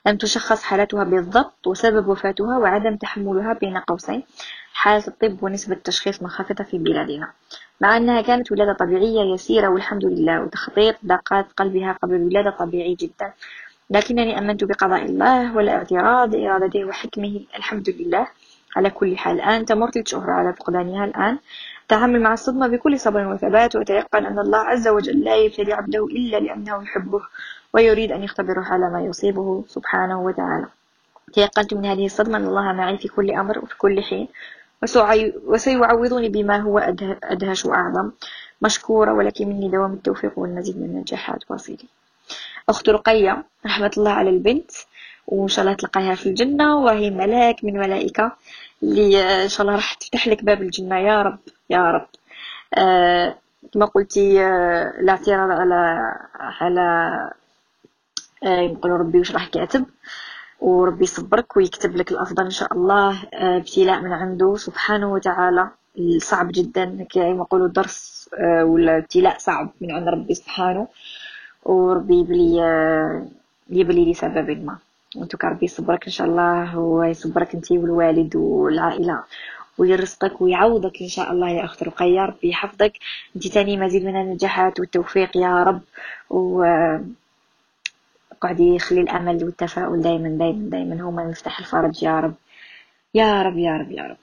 لم 0.06 0.16
تشخص 0.16 0.62
حالتها 0.62 1.04
بالضبط 1.04 1.66
وسبب 1.66 2.08
وفاتها 2.08 2.58
وعدم 2.58 2.96
تحملها 2.96 3.52
بين 3.52 3.78
قوسين 3.78 4.22
حالة 4.72 5.06
الطب 5.08 5.42
ونسبة 5.42 5.74
تشخيص 5.74 6.22
منخفضة 6.22 6.64
في 6.64 6.78
بلادنا. 6.78 7.32
مع 7.80 7.96
أنها 7.96 8.20
كانت 8.20 8.52
ولادة 8.52 8.72
طبيعية 8.72 9.34
يسيرة 9.34 9.68
والحمد 9.68 10.04
لله 10.04 10.42
وتخطيط 10.42 10.96
دقات 11.02 11.46
قلبها 11.56 11.92
قبل 12.02 12.14
الولادة 12.14 12.50
طبيعي 12.50 12.94
جدا. 12.94 13.32
لكنني 13.90 14.38
أمنت 14.38 14.64
بقضاء 14.64 15.04
الله 15.04 15.56
ولا 15.56 15.72
اعتراض 15.72 16.34
لإرادته 16.34 16.84
وحكمه. 16.84 17.40
الحمد 17.56 17.90
لله. 17.90 18.26
على 18.76 18.90
كل 18.90 19.16
حال 19.16 19.36
الآن 19.36 19.64
تمر 19.64 19.90
ثلاث 19.90 20.08
شهور 20.08 20.30
على 20.30 20.52
فقدانها 20.52 21.04
الآن. 21.04 21.38
أتعامل 21.86 22.20
مع 22.20 22.32
الصدمة 22.32 22.66
بكل 22.66 23.00
صبر 23.00 23.26
وثبات 23.26 23.76
وأتيقن 23.76 24.26
أن 24.26 24.38
الله 24.38 24.58
عز 24.58 24.88
وجل 24.88 25.20
لا 25.20 25.36
يبتلي 25.36 25.72
عبده 25.72 26.06
إلا 26.06 26.36
لأنه 26.36 26.82
يحبه. 26.82 27.20
ويريد 27.76 28.12
أن 28.12 28.22
يختبره 28.22 28.60
على 28.64 28.90
ما 28.90 29.00
يصيبه 29.00 29.64
سبحانه 29.68 30.20
وتعالى. 30.22 30.66
تيقنت 31.32 31.74
من 31.74 31.86
هذه 31.86 32.06
الصدمة 32.06 32.38
أن 32.38 32.46
الله 32.46 32.72
معي 32.72 32.98
في 32.98 33.08
كل 33.08 33.30
أمر 33.30 33.58
وفي 33.58 33.78
كل 33.78 34.02
حين. 34.02 34.28
وسيعوضني 35.46 36.28
بما 36.28 36.56
هو 36.60 36.80
أده- 36.80 37.16
أدهش 37.24 37.64
وأعظم. 37.66 38.10
مشكورة 38.62 39.12
ولكن 39.12 39.48
مني 39.48 39.68
دوام 39.68 39.92
التوفيق 39.92 40.38
والمزيد 40.38 40.76
من 40.78 40.84
النجاحات. 40.84 41.50
واصلي. 41.50 41.78
أخت 42.68 42.88
رقية 42.88 43.44
رحمة 43.66 43.90
الله 43.98 44.10
على 44.10 44.30
البنت. 44.30 44.70
وإن 45.26 45.48
شاء 45.48 45.64
الله 45.64 45.76
تلقاها 45.76 46.14
في 46.14 46.26
الجنة. 46.28 46.76
وهي 46.78 47.10
ملاك 47.10 47.64
من 47.64 47.78
ملائكة. 47.78 48.32
اللي 48.82 49.42
إن 49.44 49.48
شاء 49.48 49.62
الله 49.62 49.74
راح 49.74 49.94
تفتح 49.94 50.28
لك 50.28 50.44
باب 50.44 50.62
الجنة. 50.62 50.98
يا 50.98 51.22
رب 51.22 51.38
يا 51.70 51.90
رب. 51.90 52.06
آه، 52.74 53.34
كما 53.74 53.86
قلتي 53.86 54.44
آه، 54.44 54.90
الاعتراض 55.00 55.50
على 55.50 56.12
على 56.34 57.30
آه، 58.44 58.60
يقولوا 58.60 58.98
ربي 58.98 59.20
وش 59.20 59.32
راح 59.32 59.48
كاتب 59.48 59.84
وربي 60.60 61.04
يصبرك 61.04 61.56
ويكتب 61.56 61.96
لك 61.96 62.12
الأفضل 62.12 62.44
إن 62.44 62.50
شاء 62.50 62.72
الله 62.72 63.22
آه، 63.34 63.56
ابتلاء 63.56 64.00
من 64.00 64.12
عنده. 64.12 64.56
سبحانه 64.56 65.12
وتعالى 65.12 65.68
صعب 66.18 66.48
جدا 66.52 67.06
كما 67.10 67.28
يقولوا 67.28 67.68
درس 67.68 68.30
آه، 68.38 68.64
ولا 68.64 68.98
ابتلاء 68.98 69.38
صعب 69.38 69.70
من 69.80 69.90
عند 69.90 70.08
ربي 70.08 70.34
سبحانه. 70.34 70.88
وربي 71.64 72.14
يبلي 72.20 72.56
يبلي 73.70 74.10
لسبب 74.12 74.64
ما. 74.64 74.78
وانتو 75.16 75.38
ربي 75.44 75.64
يصبرك 75.64 76.04
إن 76.04 76.12
شاء 76.12 76.26
الله 76.26 76.78
ويصبرك 76.78 77.54
انت 77.54 77.72
والوالد 77.72 78.36
والعائلة. 78.36 79.22
ويرزقك 79.78 80.40
ويعوضك 80.40 81.02
إن 81.02 81.08
شاء 81.08 81.32
الله 81.32 81.48
يا 81.50 81.64
أخت 81.64 81.82
رقية. 81.82 82.20
ربي 82.20 82.48
يحفظك. 82.48 82.92
انت 83.36 83.46
تاني 83.48 83.76
مزيد 83.76 84.04
من 84.04 84.16
النجاحات 84.20 84.80
والتوفيق 84.80 85.36
يا 85.36 85.62
رب. 85.62 85.80
و 86.30 86.64
قعدي 88.40 88.78
خلي 88.78 89.00
الأمل 89.00 89.44
والتفاؤل 89.44 90.00
دائما 90.02 90.28
دائما 90.28 90.70
دائما 90.70 90.94
هما 91.08 91.24
مفتاح 91.24 91.58
الفرج. 91.58 92.02
يا 92.02 92.20
رب 92.20 92.34
يا 93.14 93.42
رب 93.42 93.58
يا 93.58 93.76
رب 93.76 93.90
يا 93.90 94.02
رب. 94.02 94.16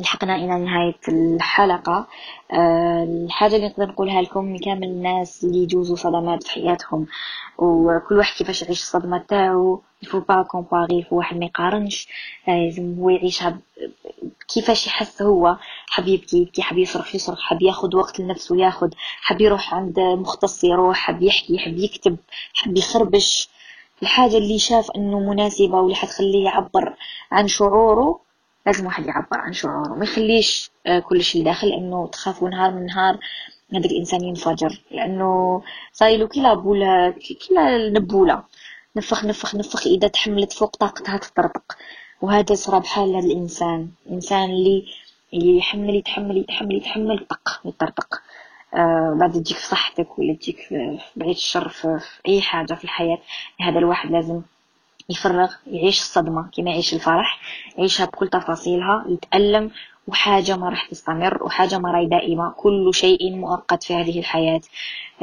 لحقنا 0.00 0.36
إلى 0.36 0.64
نهاية 0.64 0.98
الحلقة. 1.08 2.06
أه 2.52 3.04
الحاجة 3.04 3.56
اللي 3.56 3.66
نقدر 3.68 3.86
نقولها 3.86 4.22
لكم 4.22 4.56
كامل 4.56 4.84
الناس 4.84 5.44
اللي 5.44 5.58
يجوزوا 5.58 5.96
صدمات 5.96 6.42
في 6.42 6.50
حياتهم. 6.50 7.06
وكل 7.58 8.18
واحد 8.18 8.36
كيفاش 8.38 8.62
يعيش 8.62 8.80
الصدمة 8.80 9.18
تاعو. 9.18 9.82
يفو 10.02 10.20
با 10.20 10.42
كومباري 10.42 11.06
واحد 11.10 11.36
ما 11.36 11.44
يقارنش. 11.44 12.08
لازم 12.48 12.94
هو 12.98 13.10
يعيشها 13.10 13.58
كيفاش 14.48 14.86
يحس 14.86 15.22
هو؟ 15.22 15.56
حاب 15.88 16.08
يبكي 16.08 16.62
حاب 16.62 16.78
يصرخ 16.78 17.14
يصرخ 17.14 17.40
حاب 17.40 17.62
ياخد 17.62 17.94
وقت 17.94 18.20
لنفسه 18.20 18.56
ياخد 18.56 18.94
حاب 19.20 19.40
يروح 19.40 19.74
عند 19.74 20.00
مختص 20.00 20.64
يروح 20.64 20.96
حاب 20.96 21.22
يحكي 21.22 21.58
حاب 21.58 21.78
يكتب 21.78 22.16
حاب 22.54 22.76
يخربش. 22.76 23.48
الحاجة 24.02 24.36
اللي 24.36 24.58
شاف 24.58 24.90
إنه 24.96 25.20
مناسبة 25.20 25.74
واللي 25.80 25.94
حتخليه 25.94 26.44
يعبر 26.44 26.94
عن 27.32 27.48
شعوره 27.48 28.20
لازم 28.66 28.86
واحد 28.86 29.06
يعبر 29.06 29.38
عن 29.38 29.52
شعوره. 29.52 29.88
ما 29.94 30.04
يخليش 30.04 30.70
آه، 30.86 30.98
كل 30.98 31.22
شيء 31.24 31.44
داخل 31.44 31.68
لأنه 31.68 32.06
تخافوا 32.06 32.48
نهار 32.48 32.70
من 32.70 32.86
نهار 32.86 33.18
هذاك 33.74 33.90
الإنسان 33.90 34.24
ينفجر. 34.24 34.80
لأنه 34.90 35.62
صايلو 35.92 36.28
كلا 36.28 36.54
بولا 36.54 37.14
كلا 37.48 37.76
النبوله 37.76 38.42
نفخ 38.96 39.24
نفخ 39.24 39.54
نفخ. 39.54 39.86
إذا 39.86 40.08
تحملت 40.08 40.52
فوق 40.52 40.76
طاقتها 40.76 41.16
تطرطق. 41.16 41.76
وهذا 42.22 42.54
صرا 42.54 42.78
بحال 42.78 43.16
هذا 43.16 43.26
الإنسان 43.26 43.88
الانسان 44.06 44.50
اللي 44.50 44.84
يحمل 45.32 45.94
يتحمل 45.96 46.36
يتحمل 46.36 46.76
يتحمل 46.76 47.26
طق 47.30 47.60
يطرطق. 47.64 48.22
آه 48.74 49.16
بعد 49.20 49.32
تجيك 49.32 49.56
في 49.56 49.66
صحتك 49.66 50.18
ولا 50.18 50.34
تجيك 50.34 50.56
في 50.58 50.98
بعيد 51.16 51.34
الشر 51.34 51.68
في, 51.68 52.00
أي 52.28 52.40
حاجة 52.40 52.74
في 52.74 52.84
الحياة 52.84 53.18
هذا 53.60 53.78
الواحد 53.78 54.10
لازم 54.10 54.40
يفرغ 55.08 55.52
يعيش 55.66 56.00
الصدمة 56.00 56.50
كما 56.56 56.70
يعيش 56.70 56.94
الفرح 56.94 57.38
يعيشها 57.78 58.06
بكل 58.06 58.28
تفاصيلها 58.28 59.04
يتألم 59.08 59.70
وحاجة 60.08 60.56
ما 60.56 60.68
راح 60.68 60.86
تستمر 60.90 61.42
وحاجة 61.44 61.78
ما 61.78 61.90
راهي 61.92 62.06
دائمة. 62.06 62.50
كل 62.56 62.94
شيء 62.94 63.36
مؤقت 63.36 63.82
في 63.84 63.94
هذه 63.94 64.18
الحياة. 64.18 64.60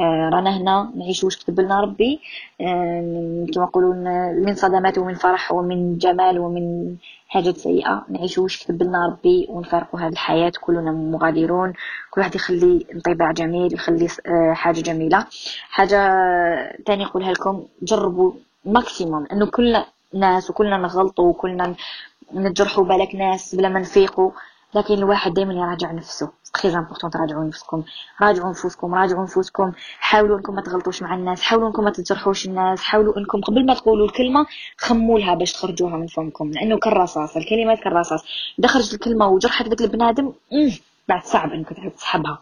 آه، 0.00 0.30
رانا 0.32 0.56
هنا 0.56 0.92
نعيش 0.96 1.24
واش 1.24 1.36
كتب 1.36 1.60
لنا 1.60 1.80
ربي. 1.80 2.20
آه، 2.60 3.46
كما 3.54 3.64
يقولون 3.64 3.96
من 4.44 4.54
صدمات 4.54 4.98
ومن 4.98 5.14
فرح 5.14 5.52
ومن 5.52 5.98
جمال 5.98 6.38
ومن 6.38 6.96
حاجات 7.28 7.56
سيئة. 7.56 8.04
نعيش 8.08 8.38
واش 8.38 8.64
كتب 8.64 8.82
لنا 8.82 9.06
ربي 9.06 9.46
ونفارقوا 9.50 10.00
هذه 10.00 10.12
الحياة. 10.12 10.52
كلنا 10.60 10.92
مغادرون. 10.92 11.72
كل 12.10 12.20
واحد 12.20 12.34
يخلي 12.34 12.86
انطباع 12.94 13.32
جميل 13.32 13.74
يخلي 13.74 14.08
آه، 14.26 14.52
حاجة 14.52 14.80
جميلة. 14.80 15.26
حاجة 15.70 15.98
تاني 16.86 17.04
نقولها 17.04 17.32
لكم 17.32 17.64
جربوا 17.82 18.32
maximum 18.64 19.26
إنه 19.32 19.46
كلنا 19.46 19.86
ناس 20.14 20.50
وكلنا 20.50 20.76
نغلطوا 20.76 21.28
وكلنا 21.28 21.74
نجرحوا 22.34 22.84
بالك 22.84 23.14
ناس 23.14 23.54
بلا 23.54 23.68
ما 23.68 23.80
نفيقوا. 23.80 24.30
لكن 24.74 24.94
الواحد 24.94 25.34
دائما 25.34 25.54
يراجع 25.54 25.92
نفسه. 25.92 26.30
très 26.54 26.76
important 26.76 27.10
تراجعوا 27.10 27.44
نفسكم. 27.44 27.82
راجعوا 28.22 28.50
نفوسكم 28.50 28.94
راجعوا 28.94 29.22
نفوسكم. 29.22 29.72
حاولوا 29.98 30.38
إنكم 30.38 30.54
ما 30.54 30.62
تغلطوش 30.62 31.02
مع 31.02 31.14
الناس 31.14 31.42
حاولوا 31.42 31.68
إنكم 31.68 31.84
ما 31.84 31.90
تجرحوش 31.90 32.46
الناس 32.46 32.82
حاولوا 32.82 33.18
إنكم 33.18 33.40
قبل 33.40 33.66
ما 33.66 33.74
تقولوا 33.74 34.06
الكلمة 34.06 34.46
خموا 34.78 35.18
لها 35.18 35.34
باش 35.34 35.52
تخرجوها 35.52 35.96
من 35.96 36.06
فمكم 36.06 36.50
لأنه 36.50 36.78
كالرصاص 36.78 37.36
الكلمات 37.36 37.78
كالرصاص. 37.78 38.24
إذا 38.58 38.68
خرجت 38.68 38.94
الكلمة 38.94 39.28
وجرحت 39.28 39.68
ذاك 39.68 39.80
البنادم 39.80 40.32
بعد 41.08 41.24
صعب 41.24 41.52
إنك 41.52 41.92
تسحبها 41.96 42.38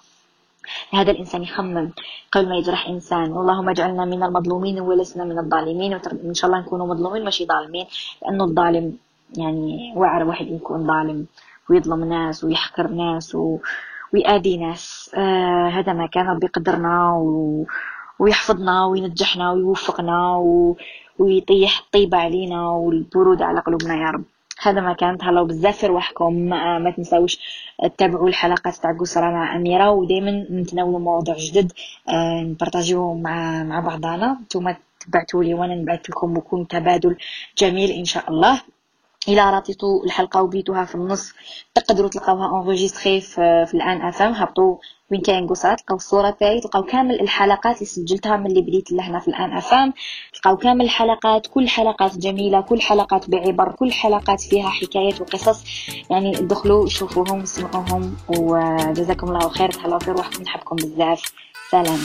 هذا 0.93 1.11
الإنسان 1.11 1.43
يخمم 1.43 1.91
قبل 2.33 2.49
ما 2.49 2.57
يجرح 2.57 2.89
إنسان. 2.89 3.25
اللهم 3.25 3.69
اجعلنا 3.69 4.05
من 4.05 4.23
المظلومين 4.23 4.81
ولسنا 4.81 5.25
من 5.25 5.39
الظالمين 5.39 5.95
وإن 5.95 6.35
شاء 6.35 6.51
الله 6.51 6.61
نكونوا 6.61 6.87
مظلومين 6.87 7.25
ماشي 7.25 7.47
ظالمين 7.47 7.87
لأنه 8.23 8.45
الظالم 8.45 8.97
يعني 9.37 9.93
واعر 9.97 10.25
واحد 10.25 10.47
يكون 10.47 10.87
ظالم. 10.87 11.27
ويظلم 11.71 12.05
ناس 12.05 12.45
ويحقر 12.45 12.89
ناس 12.89 13.35
و... 13.35 13.59
ويأذي 14.15 14.57
ناس. 14.57 15.11
آه 15.15 15.69
هذا 15.69 15.93
ما 15.93 16.07
كان. 16.07 16.27
ربي 16.27 16.47
يقدرنا 16.47 17.13
و... 17.13 17.67
ويحفظنا 18.19 18.85
وينجحنا 18.85 19.53
ويوفقنا 19.53 20.37
و... 20.37 20.77
ويطيح 21.19 21.79
الطيبة 21.79 22.19
علينا 22.19 22.71
والبرودة 22.71 23.45
على 23.45 23.61
قلوبنا 23.61 23.95
يا 23.95 24.11
رب. 24.11 24.25
هذا 24.63 24.81
ما 24.81 24.93
كان. 24.93 25.19
تهلاو 25.19 25.45
بزاف 25.45 25.79
في 25.79 25.87
رواحكم. 25.87 26.33
ما, 26.33 26.79
ما 26.79 26.91
تنساوش 26.91 27.39
تتابعوا 27.85 28.29
الحلقات 28.29 28.77
تاع 28.77 28.93
قصرى 28.93 29.33
مع 29.33 29.57
أميرة. 29.57 29.91
ودائما 29.91 30.47
نتناولوا 30.51 31.01
مواضيع 31.01 31.37
جدد. 31.37 31.73
آه 32.09 32.57
مع 32.97 33.63
مع 33.63 33.81
بعضنا 33.81 34.39
نتوما 34.43 34.77
تبعتوا 35.01 35.45
لي 35.45 35.55
وأنا 35.55 35.75
نبعث 35.75 36.11
لكم 36.11 36.35
ويكون 36.35 36.69
تبادل 36.69 37.17
جميل 37.59 37.91
إن 37.91 38.05
شاء 38.05 38.31
الله. 38.31 38.61
إلى 39.29 39.51
راتيتو 39.51 40.05
الحلقة 40.05 40.43
وبيتوها 40.43 40.85
في 40.85 40.95
النص. 40.95 41.33
تقدروا 41.75 42.09
تلقاوها 42.09 42.47
enregistrées 42.47 43.21
في, 43.21 43.67
في 43.67 43.75
الآن 43.75 44.03
افام 44.03 44.33
هبطوا 44.33 44.77
وين 45.13 45.21
كاين 45.21 45.47
قصات. 45.47 45.81
تلقاو 45.81 45.97
الصورة 45.97 46.31
تاعي. 46.31 46.61
تلقاو 46.61 46.83
كامل 46.83 47.21
الحلقات 47.21 47.75
اللي 47.75 47.87
سجلتها 47.87 48.37
من 48.37 48.47
اللي 48.47 48.61
بديت 48.61 48.93
لهنا 48.93 49.19
في 49.19 49.29
الآن 49.29 49.57
افام 49.57 49.93
تلقاو 50.35 50.57
كامل 50.57 50.85
الحلقات. 50.85 51.47
كل 51.47 51.69
حلقات 51.69 52.19
جميلة. 52.19 52.61
كل 52.61 52.81
حلقات 52.81 53.31
بعبر. 53.31 53.73
كل 53.73 53.93
حلقات 53.93 54.41
فيها 54.41 54.69
حكايات 54.69 55.21
وقصص. 55.21 55.65
يعني 56.11 56.33
دخلوا 56.33 56.89
شوفوهم 56.89 57.45
سمعوهم 57.45 58.17
وجزاكم 58.29 59.29
الله 59.29 59.49
خير. 59.49 59.71
تهلاو 59.71 59.99
في 59.99 60.11
روحكم 60.11 60.43
نحبكم 60.43 60.77
بزاف. 60.77 61.23
سلام. 61.71 61.99